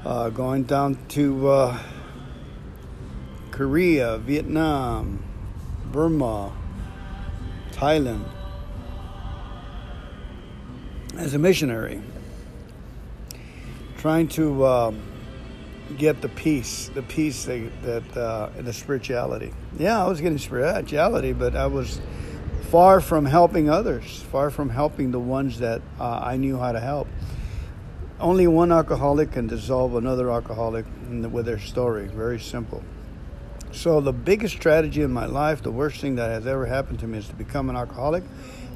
uh, 0.03 0.29
going 0.29 0.63
down 0.63 0.97
to 1.09 1.47
uh, 1.47 1.79
Korea, 3.59 4.17
Vietnam, 4.19 5.21
Burma, 5.91 6.49
Thailand, 7.73 8.23
as 11.17 11.33
a 11.33 11.37
missionary, 11.37 12.01
trying 13.97 14.29
to 14.29 14.65
um, 14.65 15.01
get 15.97 16.21
the 16.21 16.29
peace, 16.29 16.89
the 16.93 17.01
peace 17.01 17.43
that, 17.43 17.69
that 17.81 18.17
uh, 18.17 18.49
the 18.61 18.71
spirituality. 18.71 19.51
Yeah, 19.77 20.05
I 20.05 20.07
was 20.07 20.21
getting 20.21 20.37
spirituality, 20.37 21.33
but 21.33 21.53
I 21.53 21.67
was 21.67 21.99
far 22.71 23.01
from 23.01 23.25
helping 23.25 23.69
others, 23.69 24.21
far 24.31 24.51
from 24.51 24.69
helping 24.69 25.11
the 25.11 25.19
ones 25.19 25.59
that 25.59 25.81
uh, 25.99 26.21
I 26.23 26.37
knew 26.37 26.57
how 26.57 26.71
to 26.71 26.79
help. 26.79 27.09
Only 28.21 28.47
one 28.47 28.71
alcoholic 28.71 29.33
can 29.33 29.47
dissolve 29.47 29.95
another 29.95 30.31
alcoholic 30.31 30.85
with 31.09 31.45
their 31.45 31.59
story. 31.59 32.07
Very 32.07 32.39
simple. 32.39 32.85
So, 33.71 34.01
the 34.01 34.13
biggest 34.13 34.55
strategy 34.55 35.03
in 35.03 35.11
my 35.11 35.27
life, 35.27 35.61
the 35.61 35.71
worst 35.71 36.01
thing 36.01 36.15
that 36.15 36.31
has 36.31 36.47
ever 36.47 36.65
happened 36.65 36.99
to 36.99 37.07
me 37.07 37.19
is 37.19 37.27
to 37.27 37.35
become 37.35 37.69
an 37.69 37.75
alcoholic, 37.75 38.23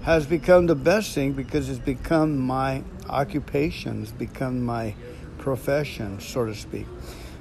has 0.04 0.28
become 0.28 0.68
the 0.68 0.76
best 0.76 1.16
thing 1.16 1.34
because 1.34 1.68
it's 1.68 1.80
become 1.80 2.38
my 2.38 2.84
occupation, 3.10 4.04
it's 4.04 4.12
become 4.12 4.64
my 4.64 4.94
profession, 5.40 6.20
so 6.20 6.46
to 6.46 6.54
speak. 6.54 6.86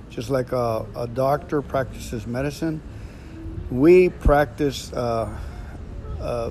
Just 0.09 0.31
like 0.31 0.53
a, 0.53 0.87
a 0.97 1.07
doctor 1.07 1.61
practices 1.61 2.27
medicine, 2.27 2.81
we 3.71 4.09
practice 4.09 4.93
uh, 4.93 5.35
uh, 6.21 6.51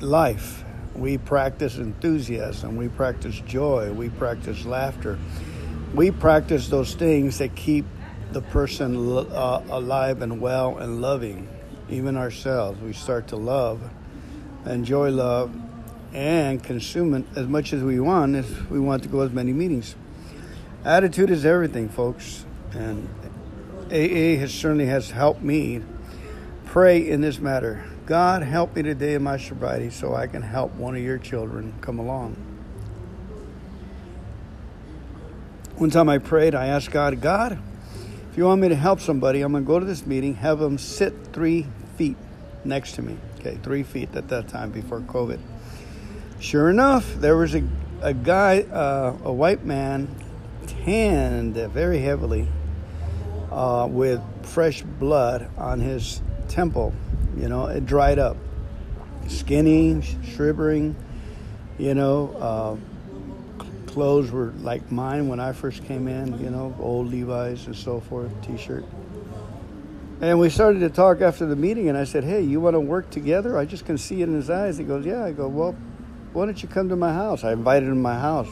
life. 0.00 0.62
We 0.94 1.18
practice 1.18 1.76
enthusiasm. 1.76 2.76
We 2.76 2.88
practice 2.88 3.40
joy. 3.46 3.92
We 3.92 4.08
practice 4.10 4.64
laughter. 4.64 5.18
We 5.94 6.10
practice 6.10 6.68
those 6.68 6.94
things 6.94 7.38
that 7.38 7.54
keep 7.54 7.84
the 8.32 8.42
person 8.42 8.96
uh, 8.96 9.62
alive 9.70 10.22
and 10.22 10.40
well 10.40 10.78
and 10.78 11.00
loving, 11.00 11.48
even 11.88 12.16
ourselves. 12.16 12.80
We 12.80 12.92
start 12.92 13.28
to 13.28 13.36
love, 13.36 13.80
enjoy 14.64 15.10
love, 15.10 15.54
and 16.12 16.62
consume 16.62 17.14
it 17.14 17.24
as 17.36 17.46
much 17.46 17.72
as 17.72 17.82
we 17.82 18.00
want 18.00 18.36
if 18.36 18.70
we 18.70 18.80
want 18.80 19.02
to 19.02 19.08
go 19.08 19.20
as 19.20 19.32
many 19.32 19.52
meetings. 19.52 19.94
Attitude 20.84 21.30
is 21.30 21.44
everything, 21.44 21.88
folks, 21.88 22.44
and 22.72 23.08
AA 23.90 24.38
has 24.38 24.52
certainly 24.52 24.86
has 24.86 25.10
helped 25.10 25.42
me 25.42 25.82
pray 26.64 27.08
in 27.08 27.20
this 27.20 27.38
matter. 27.38 27.84
God, 28.06 28.42
help 28.42 28.76
me 28.76 28.82
today 28.82 29.14
in 29.14 29.22
my 29.22 29.36
sobriety 29.36 29.90
so 29.90 30.14
I 30.14 30.26
can 30.26 30.42
help 30.42 30.74
one 30.74 30.94
of 30.94 31.02
your 31.02 31.18
children 31.18 31.74
come 31.80 31.98
along. 31.98 32.36
One 35.76 35.90
time 35.90 36.08
I 36.08 36.18
prayed, 36.18 36.54
I 36.54 36.68
asked 36.68 36.90
God, 36.90 37.20
God, 37.20 37.58
if 38.36 38.40
you 38.40 38.44
want 38.44 38.60
me 38.60 38.68
to 38.68 38.76
help 38.76 39.00
somebody, 39.00 39.40
I'm 39.40 39.52
going 39.52 39.64
to 39.64 39.66
go 39.66 39.78
to 39.78 39.86
this 39.86 40.04
meeting, 40.04 40.34
have 40.34 40.58
them 40.58 40.76
sit 40.76 41.14
three 41.32 41.66
feet 41.96 42.18
next 42.66 42.92
to 42.96 43.02
me. 43.02 43.16
Okay, 43.38 43.58
three 43.62 43.82
feet 43.82 44.14
at 44.14 44.28
that 44.28 44.46
time 44.48 44.70
before 44.70 45.00
COVID. 45.00 45.40
Sure 46.38 46.68
enough, 46.68 47.14
there 47.14 47.34
was 47.34 47.54
a, 47.54 47.66
a 48.02 48.12
guy, 48.12 48.60
uh, 48.60 49.16
a 49.24 49.32
white 49.32 49.64
man, 49.64 50.14
tanned 50.66 51.54
very 51.54 52.00
heavily 52.00 52.46
uh, 53.50 53.88
with 53.90 54.20
fresh 54.42 54.82
blood 54.82 55.48
on 55.56 55.80
his 55.80 56.20
temple. 56.48 56.92
You 57.38 57.48
know, 57.48 57.68
it 57.68 57.86
dried 57.86 58.18
up. 58.18 58.36
Skinny, 59.28 60.02
shriveling, 60.22 60.94
you 61.78 61.94
know. 61.94 62.36
Uh, 62.38 62.95
clothes 63.96 64.30
were 64.30 64.52
like 64.60 64.92
mine 64.92 65.26
when 65.26 65.40
I 65.40 65.52
first 65.52 65.82
came 65.86 66.06
in, 66.06 66.38
you 66.38 66.50
know, 66.50 66.76
old 66.78 67.10
Levi's 67.10 67.64
and 67.64 67.74
so 67.74 67.98
forth, 67.98 68.30
t 68.46 68.58
shirt. 68.58 68.84
And 70.20 70.38
we 70.38 70.50
started 70.50 70.80
to 70.80 70.90
talk 70.90 71.22
after 71.22 71.46
the 71.46 71.56
meeting, 71.56 71.88
and 71.88 71.96
I 71.96 72.04
said, 72.04 72.22
Hey, 72.22 72.42
you 72.42 72.60
want 72.60 72.74
to 72.74 72.80
work 72.80 73.08
together? 73.08 73.56
I 73.56 73.64
just 73.64 73.86
can 73.86 73.96
see 73.96 74.20
it 74.20 74.28
in 74.28 74.34
his 74.34 74.50
eyes. 74.50 74.76
He 74.76 74.84
goes, 74.84 75.06
Yeah. 75.06 75.24
I 75.24 75.32
go, 75.32 75.48
Well, 75.48 75.72
why 76.34 76.44
don't 76.44 76.62
you 76.62 76.68
come 76.68 76.90
to 76.90 76.96
my 76.96 77.14
house? 77.14 77.42
I 77.42 77.52
invited 77.52 77.86
him 77.86 77.94
to 77.94 78.00
my 78.00 78.18
house. 78.18 78.48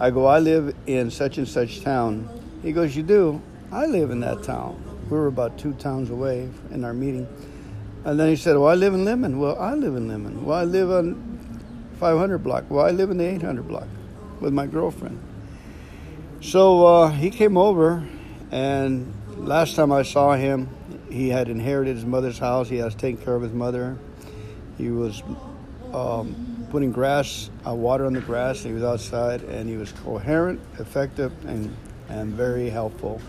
I 0.00 0.10
go, 0.10 0.26
I 0.26 0.40
live 0.40 0.74
in 0.88 1.08
such 1.12 1.38
and 1.38 1.46
such 1.46 1.82
town. 1.82 2.28
He 2.60 2.72
goes, 2.72 2.96
You 2.96 3.04
do? 3.04 3.40
I 3.70 3.86
live 3.86 4.10
in 4.10 4.18
that 4.20 4.42
town. 4.42 4.82
We 5.04 5.18
were 5.18 5.28
about 5.28 5.56
two 5.56 5.74
towns 5.74 6.10
away 6.10 6.48
in 6.72 6.84
our 6.84 6.92
meeting. 6.92 7.28
And 8.04 8.18
then 8.18 8.28
he 8.28 8.34
said, 8.34 8.56
Well, 8.56 8.70
I 8.70 8.74
live 8.74 8.92
in 8.92 9.04
Lemon. 9.04 9.38
Well, 9.38 9.56
I 9.56 9.74
live 9.74 9.94
in 9.94 10.08
Lemon. 10.08 10.44
Well, 10.44 10.58
I 10.58 10.64
live 10.64 10.90
on 10.90 11.60
500 12.00 12.38
block. 12.38 12.64
Well, 12.68 12.84
I 12.84 12.90
live 12.90 13.12
in 13.12 13.18
the 13.18 13.24
800 13.24 13.68
block 13.68 13.86
with 14.40 14.52
my 14.52 14.66
girlfriend. 14.66 15.20
So 16.40 16.86
uh, 16.86 17.10
he 17.10 17.30
came 17.30 17.56
over, 17.56 18.06
and 18.50 19.12
last 19.36 19.74
time 19.74 19.92
I 19.92 20.02
saw 20.02 20.34
him, 20.34 20.68
he 21.10 21.28
had 21.28 21.48
inherited 21.48 21.96
his 21.96 22.04
mother's 22.04 22.38
house. 22.38 22.68
He 22.68 22.76
has 22.78 22.94
taken 22.94 23.22
care 23.22 23.34
of 23.34 23.42
his 23.42 23.52
mother. 23.52 23.96
He 24.76 24.90
was 24.90 25.22
um, 25.92 26.66
putting 26.70 26.92
grass, 26.92 27.50
uh, 27.66 27.74
water 27.74 28.06
on 28.06 28.12
the 28.12 28.20
grass. 28.20 28.62
He 28.62 28.72
was 28.72 28.84
outside, 28.84 29.42
and 29.42 29.68
he 29.68 29.76
was 29.76 29.92
coherent, 29.92 30.60
effective, 30.78 31.32
and 31.46 31.74
and 32.08 32.32
very 32.32 32.70
helpful 32.70 33.20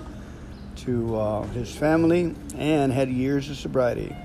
to 0.73 1.17
uh, 1.17 1.43
his 1.47 1.73
family, 1.75 2.33
and 2.55 2.93
had 2.93 3.09
years 3.09 3.49
of 3.49 3.57
sobriety 3.57 4.15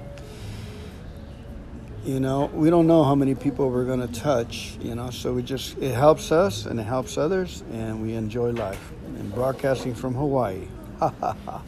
you 2.05 2.21
know 2.21 2.51
we 2.53 2.69
don't 2.69 2.87
know 2.87 3.03
how 3.03 3.15
many 3.15 3.35
people 3.35 3.71
we're 3.71 3.87
going 3.87 4.07
to 4.07 4.21
touch 4.21 4.77
you 4.83 4.95
know 4.95 5.09
so 5.09 5.33
we 5.33 5.43
just 5.43 5.79
it 5.79 5.95
helps 5.95 6.31
us 6.33 6.67
and 6.67 6.79
it 6.79 6.83
helps 6.83 7.17
others 7.17 7.63
and 7.73 8.03
we 8.03 8.13
enjoy 8.15 8.51
life. 8.51 8.93
And 9.19 9.33
broadcasting 9.33 9.95
from 9.95 10.15
hawaii. 10.15 10.69
Aa 11.01 11.61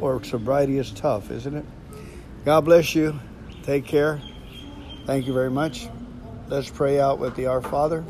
or 0.00 0.22
sobriety 0.22 0.78
is 0.78 0.92
tough 0.92 1.30
isn't 1.30 1.56
it? 1.56 1.64
God 2.44 2.60
bless 2.62 2.94
you. 2.94 3.18
Take 3.64 3.86
care. 3.86 4.20
Thank 5.06 5.26
you 5.26 5.32
very 5.32 5.50
much. 5.50 5.88
Let's 6.48 6.70
pray 6.70 7.00
out 7.00 7.18
with 7.18 7.34
the 7.34 7.46
our 7.46 7.60
father. 7.60 8.04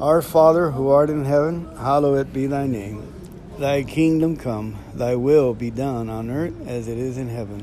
Our 0.00 0.22
father 0.22 0.70
who 0.70 0.88
art 0.88 1.10
in 1.10 1.24
heaven 1.24 1.76
hallowed 1.76 2.32
be 2.32 2.46
thy 2.46 2.66
name. 2.66 3.12
Thy 3.58 3.82
kingdom 3.82 4.36
come 4.38 4.78
thy 4.94 5.14
will 5.14 5.52
be 5.52 5.70
done 5.70 6.08
on 6.08 6.30
earth 6.30 6.54
as 6.66 6.88
it 6.88 6.96
is 6.96 7.18
in 7.18 7.28
heaven 7.28 7.62